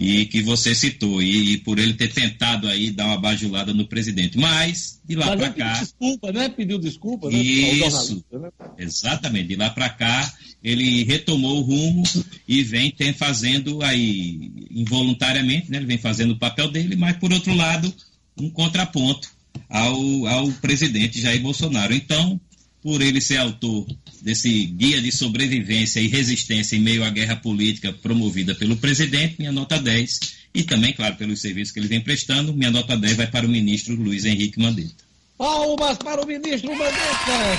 que, 0.00 0.24
que 0.24 0.42
você 0.42 0.74
citou, 0.74 1.20
e, 1.22 1.52
e, 1.52 1.58
por 1.58 1.78
ele 1.78 1.92
ter 1.92 2.10
tentado 2.10 2.66
aí 2.66 2.90
dar 2.90 3.04
uma 3.04 3.20
bajulada 3.20 3.74
no 3.74 3.86
presidente. 3.86 4.38
Mas, 4.38 4.98
de 5.06 5.14
lá 5.14 5.36
para 5.36 5.50
cá. 5.50 5.72
Pediu 5.72 5.80
desculpa, 5.80 6.32
né? 6.32 6.48
Pediu 6.48 6.78
desculpa, 6.78 7.30
né? 7.30 7.38
Isso, 7.38 8.24
né? 8.32 8.48
exatamente. 8.78 9.48
De 9.48 9.56
lá 9.56 9.68
para 9.68 9.90
cá, 9.90 10.32
ele 10.64 11.04
retomou 11.04 11.58
o 11.58 11.60
rumo 11.60 12.02
e 12.48 12.62
vem 12.62 12.90
tem, 12.90 13.12
fazendo 13.12 13.82
aí, 13.82 14.50
involuntariamente, 14.70 15.70
né? 15.70 15.76
Ele 15.76 15.86
vem 15.86 15.98
fazendo 15.98 16.30
o 16.30 16.38
papel 16.38 16.70
dele, 16.70 16.96
mas, 16.96 17.18
por 17.18 17.30
outro 17.30 17.54
lado, 17.54 17.92
um 18.38 18.48
contraponto 18.48 19.28
ao, 19.68 20.26
ao 20.26 20.50
presidente 20.52 21.20
Jair 21.20 21.42
Bolsonaro. 21.42 21.92
Então, 21.92 22.40
por 22.82 23.02
ele 23.02 23.20
ser 23.20 23.36
autor 23.36 23.86
desse 24.22 24.66
guia 24.66 25.00
de 25.00 25.12
sobrevivência 25.12 26.00
e 26.00 26.08
resistência 26.08 26.76
em 26.76 26.80
meio 26.80 27.04
à 27.04 27.10
guerra 27.10 27.36
política 27.36 27.92
promovida 27.92 28.54
pelo 28.54 28.76
presidente, 28.76 29.36
minha 29.38 29.52
nota 29.52 29.78
10, 29.78 30.40
e 30.54 30.64
também, 30.64 30.92
claro, 30.92 31.16
pelos 31.16 31.40
serviços 31.40 31.72
que 31.72 31.78
ele 31.78 31.88
vem 31.88 32.00
prestando, 32.00 32.52
minha 32.52 32.70
nota 32.70 32.96
10 32.96 33.16
vai 33.16 33.26
para 33.26 33.46
o 33.46 33.48
ministro 33.48 33.94
Luiz 33.94 34.24
Henrique 34.24 34.58
Mandetta. 34.58 35.04
Palmas 35.38 35.96
para 35.98 36.22
o 36.22 36.26
ministro 36.26 36.70
Mandetta, 36.70 36.96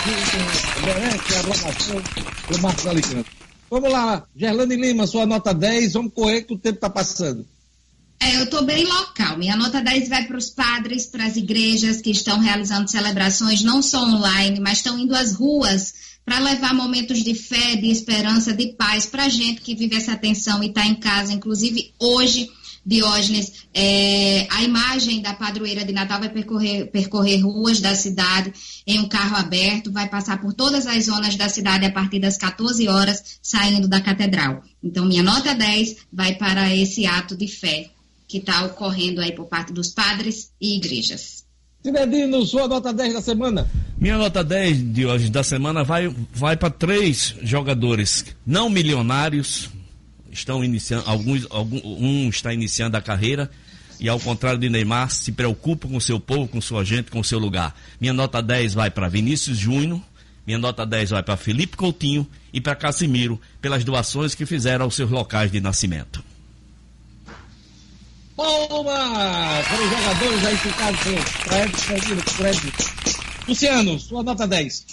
que 0.03 0.85
merece 0.85 1.35
a 1.35 1.39
aprovação 1.39 2.01
do 2.49 2.61
Marcos 2.61 2.87
Alicante. 2.87 3.29
Vamos 3.69 3.91
lá, 3.91 4.25
Gerlane 4.35 4.75
Lima, 4.75 5.07
sua 5.07 5.25
nota 5.25 5.53
10, 5.53 5.93
vamos 5.93 6.13
correr 6.13 6.41
que 6.41 6.53
o 6.53 6.57
tempo 6.57 6.75
está 6.75 6.89
passando. 6.89 7.45
É, 8.23 8.37
eu 8.37 8.43
estou 8.43 8.63
bem 8.63 8.85
local. 8.85 9.35
Minha 9.35 9.55
nota 9.55 9.81
10 9.81 10.07
vai 10.07 10.25
para 10.27 10.37
os 10.37 10.51
padres, 10.51 11.07
para 11.07 11.25
as 11.25 11.37
igrejas 11.37 12.03
que 12.03 12.11
estão 12.11 12.37
realizando 12.37 12.87
celebrações, 12.87 13.63
não 13.63 13.81
só 13.81 14.05
online, 14.05 14.59
mas 14.59 14.77
estão 14.77 14.99
indo 14.99 15.15
às 15.15 15.33
ruas 15.33 16.11
para 16.23 16.37
levar 16.37 16.71
momentos 16.71 17.23
de 17.23 17.33
fé, 17.33 17.75
de 17.75 17.89
esperança, 17.89 18.53
de 18.53 18.73
paz 18.73 19.07
para 19.07 19.25
a 19.25 19.29
gente 19.29 19.61
que 19.61 19.73
vive 19.73 19.95
essa 19.95 20.15
tensão 20.15 20.63
e 20.63 20.67
está 20.67 20.85
em 20.85 20.93
casa. 20.93 21.33
Inclusive, 21.33 21.95
hoje, 21.99 22.47
Diógenes, 22.85 23.65
é, 23.73 24.47
a 24.51 24.63
imagem 24.63 25.21
da 25.21 25.33
padroeira 25.33 25.83
de 25.83 25.91
Natal 25.91 26.19
vai 26.19 26.29
percorrer, 26.29 26.91
percorrer 26.91 27.43
ruas 27.43 27.79
da 27.79 27.95
cidade 27.95 28.53
em 28.85 28.99
um 28.99 29.09
carro 29.09 29.35
aberto, 29.35 29.91
vai 29.91 30.07
passar 30.07 30.39
por 30.39 30.53
todas 30.53 30.85
as 30.85 31.05
zonas 31.05 31.35
da 31.35 31.49
cidade 31.49 31.85
a 31.85 31.91
partir 31.91 32.19
das 32.19 32.37
14 32.37 32.87
horas, 32.87 33.39
saindo 33.41 33.87
da 33.87 33.99
catedral. 33.99 34.63
Então, 34.83 35.05
minha 35.05 35.23
nota 35.23 35.55
10 35.55 35.97
vai 36.13 36.35
para 36.35 36.75
esse 36.75 37.07
ato 37.07 37.35
de 37.35 37.47
fé 37.47 37.89
que 38.31 38.37
está 38.37 38.65
ocorrendo 38.65 39.19
aí 39.19 39.33
por 39.33 39.45
parte 39.45 39.73
dos 39.73 39.89
padres 39.89 40.53
e 40.59 40.77
igrejas. 40.77 41.45
Cidadino, 41.83 42.45
sua 42.45 42.65
nota 42.65 42.93
10 42.93 43.15
da 43.15 43.21
semana. 43.21 43.69
Minha 43.97 44.17
nota 44.17 44.41
10 44.41 44.93
de 44.93 45.05
hoje 45.05 45.29
da 45.29 45.43
semana 45.43 45.83
vai, 45.83 46.07
vai 46.33 46.55
para 46.55 46.69
três 46.69 47.35
jogadores 47.43 48.25
não 48.45 48.69
milionários. 48.69 49.69
Estão 50.31 50.63
iniciando, 50.63 51.03
alguns, 51.09 51.45
algum, 51.49 51.81
um 51.83 52.29
está 52.29 52.53
iniciando 52.53 52.95
a 52.95 53.01
carreira 53.01 53.51
e 53.99 54.07
ao 54.07 54.17
contrário 54.17 54.57
de 54.57 54.69
Neymar, 54.69 55.11
se 55.11 55.33
preocupa 55.33 55.89
com 55.89 55.99
seu 55.99 56.17
povo, 56.17 56.47
com 56.47 56.61
sua 56.61 56.85
gente, 56.85 57.11
com 57.11 57.21
seu 57.21 57.37
lugar. 57.37 57.75
Minha 57.99 58.13
nota 58.13 58.41
10 58.41 58.73
vai 58.73 58.89
para 58.89 59.09
Vinícius 59.09 59.57
Júnior, 59.57 59.99
minha 60.47 60.57
nota 60.57 60.85
10 60.85 61.09
vai 61.09 61.21
para 61.21 61.35
Felipe 61.35 61.75
Coutinho 61.75 62.25
e 62.53 62.61
para 62.61 62.75
Casimiro 62.75 63.39
pelas 63.61 63.83
doações 63.83 64.33
que 64.33 64.45
fizeram 64.45 64.85
aos 64.85 64.95
seus 64.95 65.11
locais 65.11 65.51
de 65.51 65.59
nascimento. 65.59 66.30
Palmas 68.41 69.67
para 69.67 69.83
os 69.83 69.89
jogadores 69.91 70.45
aí 70.45 70.57
ficados 70.57 70.99
Fred, 71.43 71.77
Fred, 71.77 72.21
Fred. 72.31 72.73
Luciano, 73.47 73.99
sua 73.99 74.23
nota 74.23 74.47
10. 74.47 74.85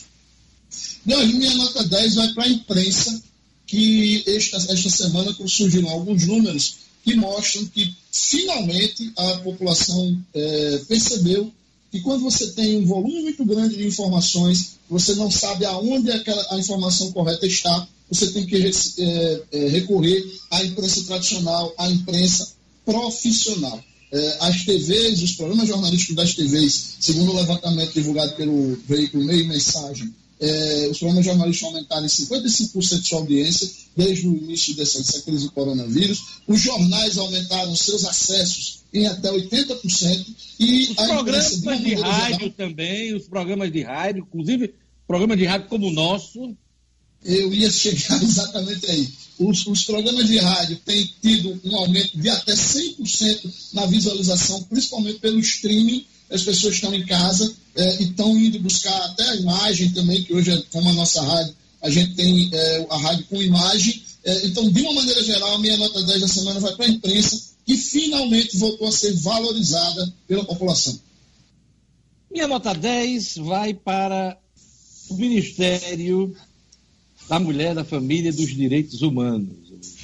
Não, 1.07 1.27
minha 1.27 1.55
nota 1.55 1.83
10 1.85 2.15
vai 2.17 2.29
para 2.35 2.45
a 2.45 2.49
imprensa, 2.49 3.23
que 3.67 4.23
esta, 4.27 4.59
esta 4.59 4.91
semana 4.91 5.35
surgiram 5.47 5.89
alguns 5.89 6.27
números 6.27 6.77
que 7.03 7.15
mostram 7.15 7.65
que 7.67 7.95
finalmente 8.13 9.11
a 9.17 9.39
população 9.39 10.23
é, 10.35 10.83
percebeu 10.87 11.51
que 11.91 12.03
quando 12.03 12.25
você 12.25 12.49
tem 12.49 12.77
um 12.77 12.85
volume 12.85 13.23
muito 13.23 13.47
grande 13.47 13.79
de 13.79 13.87
informações, 13.87 14.73
você 14.91 15.15
não 15.15 15.31
sabe 15.31 15.65
aonde 15.65 16.11
aquela, 16.11 16.47
a 16.51 16.59
informação 16.59 17.13
correta 17.13 17.47
está, 17.47 17.89
você 18.11 18.31
tem 18.31 18.45
que 18.45 18.57
é, 18.57 19.43
é, 19.53 19.69
recorrer 19.69 20.23
à 20.51 20.63
imprensa 20.63 21.03
tradicional, 21.05 21.73
à 21.79 21.89
imprensa 21.89 22.58
profissional. 22.89 23.85
É, 24.11 24.37
as 24.41 24.65
TVs, 24.65 25.23
os 25.23 25.33
programas 25.33 25.69
jornalísticos 25.69 26.17
das 26.17 26.35
TVs, 26.35 26.97
segundo 26.99 27.33
o 27.33 27.37
levantamento 27.37 27.93
divulgado 27.93 28.35
pelo 28.37 28.75
veículo 28.89 29.25
Meio 29.25 29.47
Mensagem, 29.47 30.15
é, 30.41 30.89
os 30.91 30.99
programas 30.99 31.27
jornalísticos 31.27 31.75
aumentaram 31.75 32.07
em 32.07 32.09
55% 32.09 33.01
de 33.01 33.09
sua 33.09 33.19
audiência 33.19 33.71
desde 33.95 34.27
o 34.27 34.35
início 34.35 34.75
dessa, 34.77 34.99
dessa 34.99 35.21
crise 35.21 35.45
do 35.45 35.53
coronavírus. 35.53 36.23
Os 36.47 36.61
jornais 36.61 37.19
aumentaram 37.19 37.77
seus 37.77 38.07
acessos 38.07 38.79
em 38.95 39.07
até 39.07 39.31
80%. 39.31 40.27
E 40.59 40.83
os 40.85 40.95
programas 40.95 41.51
de, 41.51 41.85
de 41.85 41.95
rádio 41.95 42.39
geral, 42.39 42.51
também, 42.57 43.15
os 43.15 43.29
programas 43.29 43.71
de 43.71 43.83
rádio, 43.83 44.27
inclusive 44.27 44.75
programas 45.07 45.37
de 45.37 45.45
rádio 45.45 45.69
como 45.69 45.89
o 45.89 45.93
nosso. 45.93 46.57
Eu 47.23 47.53
ia 47.53 47.71
chegar 47.71 48.17
exatamente 48.23 48.91
aí 48.91 49.09
os, 49.39 49.67
os, 49.67 49.85
programas 49.85 50.27
de 50.27 50.39
rádio 50.39 50.77
têm 50.85 51.09
tido 51.23 51.61
um 51.65 51.77
aumento 51.77 52.19
de 52.19 52.29
até 52.29 52.55
100% 52.55 53.51
na 53.73 53.87
visualização, 53.87 54.63
principalmente 54.65 55.19
pelo 55.19 55.39
streaming. 55.39 56.05
As 56.31 56.43
pessoas 56.43 56.75
estão 56.75 56.95
em 56.95 57.07
casa 57.07 57.55
é, 57.75 58.03
e 58.03 58.05
estão 58.05 58.37
indo 58.37 58.61
buscar 58.61 58.97
até 59.07 59.23
a 59.23 59.37
imagem 59.37 59.91
também, 59.91 60.23
que 60.23 60.35
hoje, 60.35 60.51
é, 60.51 60.63
como 60.73 60.91
a 60.91 60.93
nossa 60.93 61.23
rádio, 61.23 61.55
a 61.81 61.91
gente 61.91 62.15
tem 62.15 62.51
é, 62.53 62.87
a 62.91 62.99
rádio 62.99 63.25
com 63.31 63.41
imagem. 63.43 64.03
É, 64.25 64.47
então, 64.47 64.69
de 64.71 64.83
uma 64.83 64.95
maneira 64.95 65.23
geral, 65.23 65.55
a 65.55 65.59
minha 65.59 65.77
nota 65.77 66.03
10 66.03 66.21
da 66.21 66.29
semana 66.29 66.61
vai 66.61 66.75
para 66.75 66.87
a 66.87 66.91
imprensa, 66.91 67.41
que 67.65 67.77
finalmente 67.77 68.57
voltou 68.57 68.89
a 68.89 68.93
ser 68.93 69.13
valorizada 69.15 70.13
pela 70.27 70.45
população. 70.45 70.99
Minha 72.31 72.49
nota 72.49 72.75
10 72.75 73.37
vai 73.39 73.73
para 73.73 74.37
o 75.09 75.15
Ministério 75.15 76.37
da 77.29 77.39
Mulher, 77.39 77.75
da 77.75 77.85
Família 77.85 78.31
e 78.31 78.33
dos 78.33 78.55
Direitos 78.55 79.03
Humanos, 79.03 79.49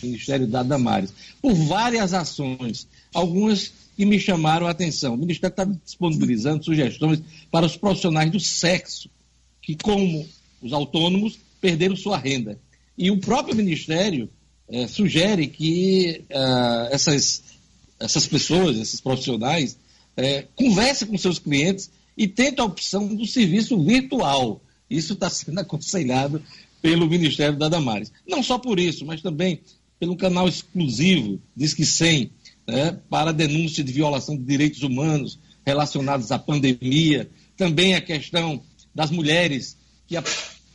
o 0.03 0.07
Ministério 0.07 0.47
da 0.47 0.63
Damares, 0.63 1.13
por 1.41 1.55
várias 1.55 2.13
ações, 2.13 2.87
algumas 3.13 3.73
que 3.97 4.05
me 4.05 4.19
chamaram 4.19 4.67
a 4.67 4.71
atenção. 4.71 5.15
O 5.15 5.19
Ministério 5.19 5.53
está 5.53 5.65
disponibilizando 5.65 6.65
sugestões 6.65 7.21
para 7.51 7.67
os 7.67 7.77
profissionais 7.77 8.31
do 8.31 8.41
sexo, 8.41 9.09
que, 9.63 9.77
como 9.77 10.27
os 10.61 10.73
autônomos, 10.73 11.39
perderam 11.61 11.97
sua 11.97 12.19
renda. 12.19 12.59
E 12.97 13.11
o 13.11 13.19
próprio 13.19 13.57
Ministério 13.57 14.29
é, 14.69 14.87
sugere 14.87 15.47
que 15.47 16.25
uh, 16.31 16.89
essas, 16.91 17.43
essas 17.99 18.27
pessoas, 18.27 18.77
esses 18.77 19.01
profissionais, 19.01 19.79
é, 20.17 20.47
conversem 20.55 21.09
com 21.09 21.19
seus 21.19 21.39
clientes 21.39 21.91
e 22.17 22.29
tentem 22.29 22.63
a 22.63 22.67
opção 22.67 23.15
do 23.15 23.27
serviço 23.27 23.83
virtual. 23.83 24.61
Isso 24.89 25.15
está 25.15 25.29
sendo 25.31 25.59
aconselhado 25.61 26.43
pelo 26.85 27.09
Ministério 27.09 27.57
da 27.57 27.67
Damares. 27.67 28.13
Não 28.29 28.43
só 28.43 28.59
por 28.59 28.79
isso, 28.79 29.07
mas 29.07 29.23
também 29.23 29.59
pelo 29.99 30.15
canal 30.15 30.47
exclusivo, 30.47 31.41
diz 31.57 31.73
que 31.73 31.87
100, 31.87 32.31
né, 32.69 32.99
para 33.09 33.33
denúncia 33.33 33.83
de 33.83 33.91
violação 33.91 34.37
de 34.37 34.43
direitos 34.43 34.83
humanos 34.83 35.39
relacionados 35.65 36.31
à 36.31 36.39
pandemia. 36.39 37.31
Também 37.57 37.95
a 37.95 38.03
questão 38.03 38.61
das 38.95 39.11
mulheres 39.11 39.79
que, 40.07 40.15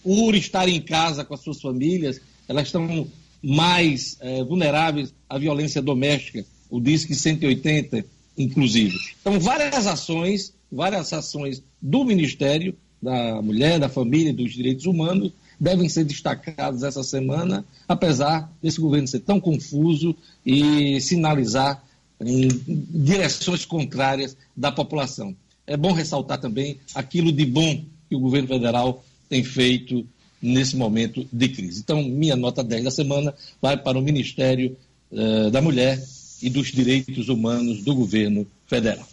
por 0.01 0.33
estarem 0.33 0.77
em 0.77 0.81
casa 0.81 1.23
com 1.23 1.35
as 1.35 1.41
suas 1.41 1.61
famílias, 1.61 2.19
elas 2.47 2.65
estão 2.65 3.07
mais 3.43 4.17
é, 4.19 4.43
vulneráveis 4.43 5.13
à 5.29 5.37
violência 5.37 5.79
doméstica, 5.79 6.43
o 6.71 6.79
DISC 6.79 7.13
180, 7.13 8.03
inclusive. 8.35 8.97
Então, 9.21 9.39
várias 9.39 9.85
ações, 9.85 10.55
várias 10.71 11.13
ações 11.13 11.61
do 11.79 12.03
Ministério 12.03 12.75
da 12.99 13.43
Mulher, 13.43 13.77
da 13.79 13.89
Família 13.89 14.31
e 14.31 14.33
dos 14.33 14.53
Direitos 14.53 14.87
Humanos 14.87 15.31
devem 15.59 15.89
ser 15.89 16.05
destacadas 16.05 16.83
essa 16.83 17.03
semana, 17.03 17.65
apesar 17.87 18.51
desse 18.61 18.79
governo 18.79 19.07
ser 19.07 19.19
tão 19.19 19.39
confuso 19.39 20.15
e 20.45 20.99
sinalizar 21.01 21.83
em 22.21 22.47
direções 22.67 23.65
contrárias 23.65 24.37
da 24.55 24.71
população. 24.71 25.35
É 25.65 25.77
bom 25.77 25.91
ressaltar 25.91 26.39
também 26.39 26.79
aquilo 26.95 27.31
de 27.31 27.45
bom 27.45 27.83
que 28.09 28.15
o 28.15 28.19
governo 28.19 28.47
federal 28.47 29.03
tem 29.27 29.43
feito 29.43 30.05
nesse 30.41 30.75
momento 30.75 31.27
de 31.31 31.49
crise. 31.49 31.81
Então, 31.81 32.01
minha 32.03 32.35
nota 32.35 32.63
10 32.63 32.85
da 32.85 32.91
semana 32.91 33.33
vai 33.61 33.77
para 33.77 33.97
o 33.97 34.01
Ministério 34.01 34.75
uh, 35.11 35.51
da 35.51 35.61
Mulher 35.61 36.01
e 36.41 36.49
dos 36.49 36.67
Direitos 36.71 37.29
Humanos 37.29 37.83
do 37.83 37.93
governo 37.93 38.47
federal. 38.65 39.07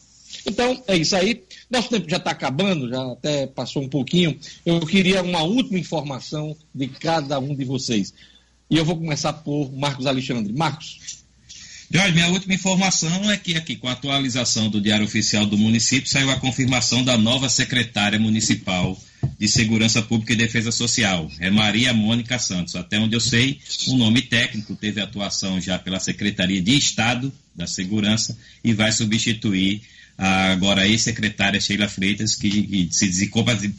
Então, 0.44 0.82
é 0.86 0.96
isso 0.96 1.14
aí. 1.16 1.42
Nosso 1.70 1.88
tempo 1.88 2.08
já 2.08 2.16
está 2.16 2.30
acabando, 2.30 2.88
já 2.88 3.12
até 3.12 3.46
passou 3.46 3.82
um 3.82 3.88
pouquinho. 3.88 4.38
Eu 4.64 4.80
queria 4.80 5.22
uma 5.22 5.42
última 5.42 5.78
informação 5.78 6.56
de 6.74 6.88
cada 6.88 7.38
um 7.38 7.54
de 7.54 7.64
vocês. 7.64 8.12
E 8.68 8.76
eu 8.76 8.84
vou 8.84 8.96
começar 8.96 9.32
por 9.32 9.72
Marcos 9.72 10.06
Alexandre. 10.06 10.52
Marcos. 10.52 11.24
Jorge, 11.88 12.12
minha 12.14 12.28
última 12.28 12.54
informação 12.54 13.30
é 13.30 13.36
que 13.36 13.54
aqui, 13.54 13.76
com 13.76 13.86
a 13.86 13.92
atualização 13.92 14.68
do 14.68 14.80
Diário 14.80 15.04
Oficial 15.04 15.46
do 15.46 15.56
município, 15.56 16.10
saiu 16.10 16.30
a 16.30 16.40
confirmação 16.40 17.04
da 17.04 17.16
nova 17.16 17.48
secretária 17.48 18.18
municipal 18.18 19.00
de 19.38 19.48
Segurança 19.48 20.02
Pública 20.02 20.32
e 20.32 20.36
Defesa 20.36 20.72
Social, 20.72 21.30
é 21.38 21.48
Maria 21.50 21.92
Mônica 21.92 22.38
Santos. 22.38 22.74
Até 22.74 22.98
onde 22.98 23.14
eu 23.14 23.20
sei, 23.20 23.60
o 23.88 23.96
nome 23.96 24.22
técnico 24.22 24.74
teve 24.74 25.00
atuação 25.00 25.60
já 25.60 25.78
pela 25.78 26.00
Secretaria 26.00 26.60
de 26.60 26.76
Estado 26.76 27.32
da 27.54 27.66
Segurança 27.66 28.36
e 28.64 28.72
vai 28.72 28.90
substituir 28.90 29.82
a 30.18 30.52
agora 30.52 30.86
ex-secretária 30.86 31.60
Sheila 31.60 31.88
Freitas, 31.88 32.34
que, 32.34 32.88
se, 32.90 33.12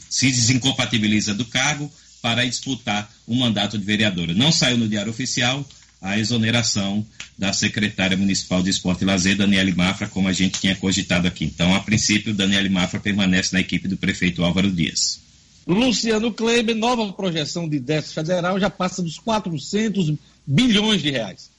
se 0.08 0.30
desincompatibiliza 0.30 1.34
do 1.34 1.44
cargo 1.44 1.90
para 2.22 2.44
disputar 2.44 3.10
o 3.26 3.34
mandato 3.34 3.78
de 3.78 3.84
vereadora. 3.84 4.34
Não 4.34 4.52
saiu 4.52 4.76
no 4.76 4.88
Diário 4.88 5.10
Oficial, 5.10 5.66
a 6.00 6.18
exoneração 6.18 7.04
da 7.36 7.52
secretária 7.52 8.16
municipal 8.16 8.62
de 8.62 8.70
esporte 8.70 9.02
e 9.02 9.04
lazer, 9.04 9.36
Daniele 9.36 9.72
Mafra, 9.72 10.08
como 10.08 10.28
a 10.28 10.32
gente 10.32 10.60
tinha 10.60 10.74
cogitado 10.76 11.26
aqui. 11.26 11.44
Então, 11.44 11.74
a 11.74 11.80
princípio, 11.80 12.34
Daniele 12.34 12.68
Mafra 12.68 13.00
permanece 13.00 13.52
na 13.52 13.60
equipe 13.60 13.88
do 13.88 13.96
prefeito 13.96 14.44
Álvaro 14.44 14.70
Dias. 14.70 15.20
Luciano 15.66 16.32
Kleber, 16.32 16.74
nova 16.74 17.12
projeção 17.12 17.68
de 17.68 17.78
déficit 17.78 18.14
federal 18.14 18.58
já 18.58 18.70
passa 18.70 19.02
dos 19.02 19.18
400 19.18 20.14
bilhões 20.46 21.02
de 21.02 21.10
reais. 21.10 21.50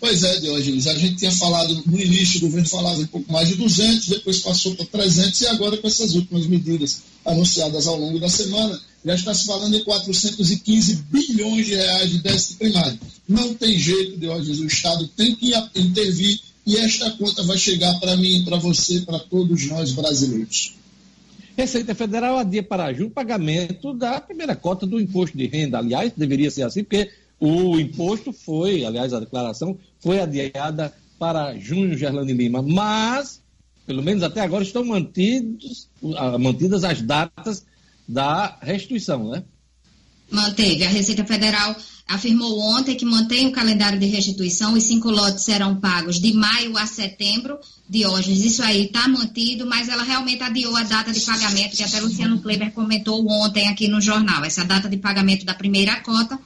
Pois 0.00 0.22
é, 0.22 0.40
Diógenes, 0.40 0.86
a 0.86 0.94
gente 0.94 1.16
tinha 1.16 1.30
falado, 1.30 1.82
no 1.84 2.00
início 2.00 2.38
o 2.38 2.40
governo 2.40 2.66
falava 2.66 2.98
um 2.98 3.06
pouco 3.06 3.30
mais 3.30 3.48
de 3.48 3.56
200, 3.56 4.08
depois 4.08 4.38
passou 4.38 4.74
para 4.74 4.86
300 4.86 5.40
e 5.42 5.46
agora 5.48 5.76
com 5.76 5.86
essas 5.86 6.14
últimas 6.14 6.46
medidas 6.46 7.02
anunciadas 7.22 7.86
ao 7.86 7.98
longo 8.00 8.18
da 8.18 8.28
semana, 8.30 8.80
já 9.04 9.14
está 9.14 9.34
se 9.34 9.44
falando 9.44 9.76
em 9.76 9.84
415 9.84 11.04
bilhões 11.10 11.66
de 11.66 11.74
reais 11.74 12.10
de 12.10 12.18
déficit 12.18 12.56
primário. 12.56 12.98
Não 13.28 13.52
tem 13.52 13.78
jeito, 13.78 14.16
Diógenes, 14.16 14.60
o 14.60 14.66
Estado 14.66 15.06
tem 15.08 15.34
que 15.34 15.52
intervir 15.76 16.40
e 16.66 16.76
esta 16.76 17.10
conta 17.10 17.42
vai 17.42 17.58
chegar 17.58 17.98
para 18.00 18.16
mim, 18.16 18.42
para 18.44 18.56
você, 18.56 19.00
para 19.00 19.18
todos 19.18 19.66
nós 19.66 19.92
brasileiros. 19.92 20.74
Receita 21.56 21.94
Federal 21.94 22.38
adia 22.38 22.62
para 22.62 22.90
junho 22.92 23.08
o 23.08 23.10
pagamento 23.10 23.92
da 23.92 24.18
primeira 24.18 24.56
cota 24.56 24.86
do 24.86 24.98
imposto 24.98 25.36
de 25.36 25.46
renda. 25.46 25.78
Aliás, 25.78 26.10
deveria 26.16 26.50
ser 26.50 26.62
assim, 26.62 26.82
porque 26.82 27.10
o 27.40 27.80
imposto 27.80 28.32
foi, 28.32 28.84
aliás, 28.84 29.14
a 29.14 29.20
declaração 29.20 29.78
foi 29.98 30.20
adiada 30.20 30.94
para 31.18 31.56
junho, 31.58 31.96
Gerlane 31.96 32.34
Lima. 32.34 32.62
Mas, 32.62 33.42
pelo 33.86 34.02
menos 34.02 34.22
até 34.22 34.42
agora, 34.42 34.62
estão 34.62 34.84
mantidos, 34.84 35.88
mantidas 36.38 36.84
as 36.84 37.00
datas 37.00 37.64
da 38.06 38.58
restituição, 38.60 39.30
né? 39.30 39.42
Manteve. 40.30 40.84
A 40.84 40.88
Receita 40.88 41.24
Federal 41.24 41.74
afirmou 42.06 42.58
ontem 42.60 42.94
que 42.94 43.04
mantém 43.04 43.46
o 43.46 43.52
calendário 43.52 43.98
de 43.98 44.06
restituição. 44.06 44.74
Os 44.74 44.84
cinco 44.84 45.10
lotes 45.10 45.44
serão 45.44 45.80
pagos 45.80 46.20
de 46.20 46.32
maio 46.32 46.76
a 46.76 46.86
setembro. 46.86 47.58
Diógenes, 47.88 48.44
isso 48.44 48.62
aí 48.62 48.84
está 48.84 49.08
mantido, 49.08 49.66
mas 49.66 49.88
ela 49.88 50.02
realmente 50.02 50.42
adiou 50.42 50.76
a 50.76 50.82
data 50.82 51.12
de 51.12 51.20
pagamento, 51.20 51.76
que 51.76 51.82
até 51.82 52.00
Luciano 52.00 52.40
Kleber 52.40 52.72
comentou 52.72 53.26
ontem 53.28 53.68
aqui 53.68 53.88
no 53.88 54.00
jornal. 54.00 54.44
Essa 54.44 54.64
data 54.64 54.88
de 54.88 54.98
pagamento 54.98 55.44
da 55.44 55.54
primeira 55.54 56.00
cota 56.00 56.38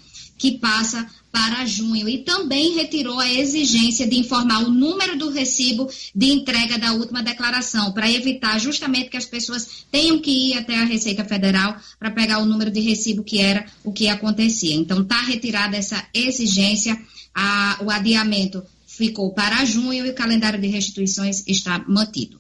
que 0.45 0.59
passa 0.59 1.07
para 1.33 1.65
junho 1.65 2.07
e 2.07 2.19
também 2.19 2.75
retirou 2.75 3.19
a 3.19 3.33
exigência 3.33 4.07
de 4.07 4.19
informar 4.19 4.63
o 4.63 4.71
número 4.71 5.17
do 5.17 5.31
recibo 5.31 5.89
de 6.15 6.27
entrega 6.27 6.79
da 6.79 6.93
última 6.93 7.23
declaração, 7.23 7.93
para 7.93 8.13
evitar 8.13 8.61
justamente 8.61 9.09
que 9.09 9.17
as 9.17 9.25
pessoas 9.25 9.87
tenham 9.91 10.21
que 10.21 10.51
ir 10.51 10.59
até 10.59 10.77
a 10.77 10.85
Receita 10.85 11.25
Federal 11.25 11.79
para 11.99 12.11
pegar 12.11 12.41
o 12.41 12.45
número 12.45 12.71
de 12.71 12.79
recibo 12.81 13.25
que 13.25 13.41
era 13.41 13.65
o 13.83 13.91
que 13.91 14.07
acontecia. 14.07 14.75
Então 14.75 15.01
está 15.01 15.23
retirada 15.23 15.79
essa 15.79 16.07
exigência, 16.13 16.95
a, 17.35 17.79
o 17.83 17.91
adiamento 17.91 18.63
ficou 18.87 19.33
para 19.33 19.65
junho 19.65 20.05
e 20.05 20.11
o 20.11 20.15
calendário 20.15 20.61
de 20.61 20.69
restituições 20.69 21.43
está 21.47 21.83
mantido. 21.89 22.39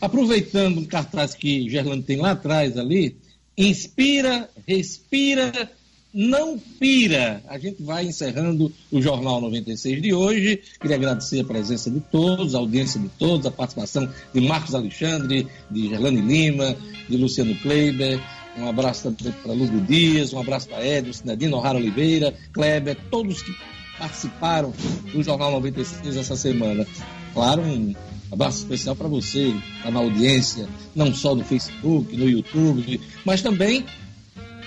Aproveitando 0.00 0.78
um 0.78 0.84
cartaz 0.84 1.34
que 1.34 1.68
Gerlando 1.68 2.04
tem 2.04 2.18
lá 2.18 2.30
atrás 2.30 2.78
ali, 2.78 3.16
inspira, 3.56 4.48
respira 4.64 5.68
não 6.12 6.58
pira. 6.58 7.42
A 7.48 7.58
gente 7.58 7.82
vai 7.82 8.06
encerrando 8.06 8.72
o 8.90 9.00
Jornal 9.00 9.40
96 9.40 10.02
de 10.02 10.14
hoje. 10.14 10.60
Queria 10.80 10.96
agradecer 10.96 11.40
a 11.40 11.44
presença 11.44 11.90
de 11.90 12.00
todos, 12.00 12.54
a 12.54 12.58
audiência 12.58 13.00
de 13.00 13.08
todos, 13.10 13.46
a 13.46 13.50
participação 13.50 14.08
de 14.32 14.40
Marcos 14.40 14.74
Alexandre, 14.74 15.46
de 15.70 15.88
Gerlane 15.88 16.20
Lima, 16.20 16.76
de 17.08 17.16
Luciano 17.16 17.54
Kleiber. 17.56 18.20
Um 18.56 18.68
abraço 18.68 19.10
também 19.10 19.32
para 19.42 19.52
Lugo 19.52 19.80
Dias, 19.82 20.32
um 20.32 20.40
abraço 20.40 20.68
para 20.68 20.84
Edson, 20.84 21.12
Sinadino 21.12 21.56
O'Hara 21.56 21.78
Oliveira, 21.78 22.34
Kleber, 22.52 22.96
todos 23.10 23.40
que 23.42 23.54
participaram 23.98 24.72
do 25.12 25.22
Jornal 25.22 25.52
96 25.52 26.16
essa 26.16 26.34
semana. 26.34 26.86
Claro, 27.34 27.62
um 27.62 27.94
abraço 28.32 28.58
especial 28.58 28.96
para 28.96 29.06
você, 29.06 29.54
tá 29.82 29.90
na 29.90 30.00
audiência, 30.00 30.68
não 30.94 31.14
só 31.14 31.34
no 31.34 31.44
Facebook, 31.44 32.16
no 32.16 32.28
YouTube, 32.28 33.00
mas 33.24 33.42
também 33.42 33.84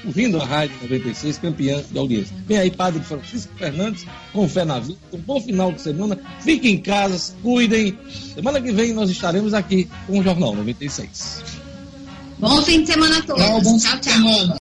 ouvindo 0.06 0.40
a 0.42 0.46
Rádio 0.46 0.76
96, 0.82 1.38
campeã 1.38 1.84
de 1.90 1.98
audiência. 1.98 2.36
Vem 2.48 2.58
aí, 2.58 2.72
Padre 2.72 3.02
Francisco 3.04 3.54
Fernandes, 3.58 4.06
com 4.34 4.48
fé 4.48 4.66
na 4.66 4.80
vida. 4.80 5.00
Um 5.14 5.20
bom 5.20 5.42
final 5.42 5.72
de 5.72 5.82
semana. 5.82 6.20
Fiquem 6.42 6.76
em 6.76 6.82
casa, 6.82 7.34
cuidem. 7.42 7.98
Semana 8.34 8.62
que 8.62 8.72
vem 8.72 8.94
nós 8.94 9.10
estaremos 9.10 9.54
aqui 9.54 9.90
com 10.08 10.20
o 10.20 10.24
Jornal 10.24 10.56
96. 10.56 11.44
Bom 12.40 12.62
fim 12.64 12.82
de 12.82 12.88
semana 12.88 13.20
a 13.20 13.22
todos. 13.22 13.44
Tchau, 13.84 14.00
tchau. 14.00 14.00
tchau. 14.00 14.48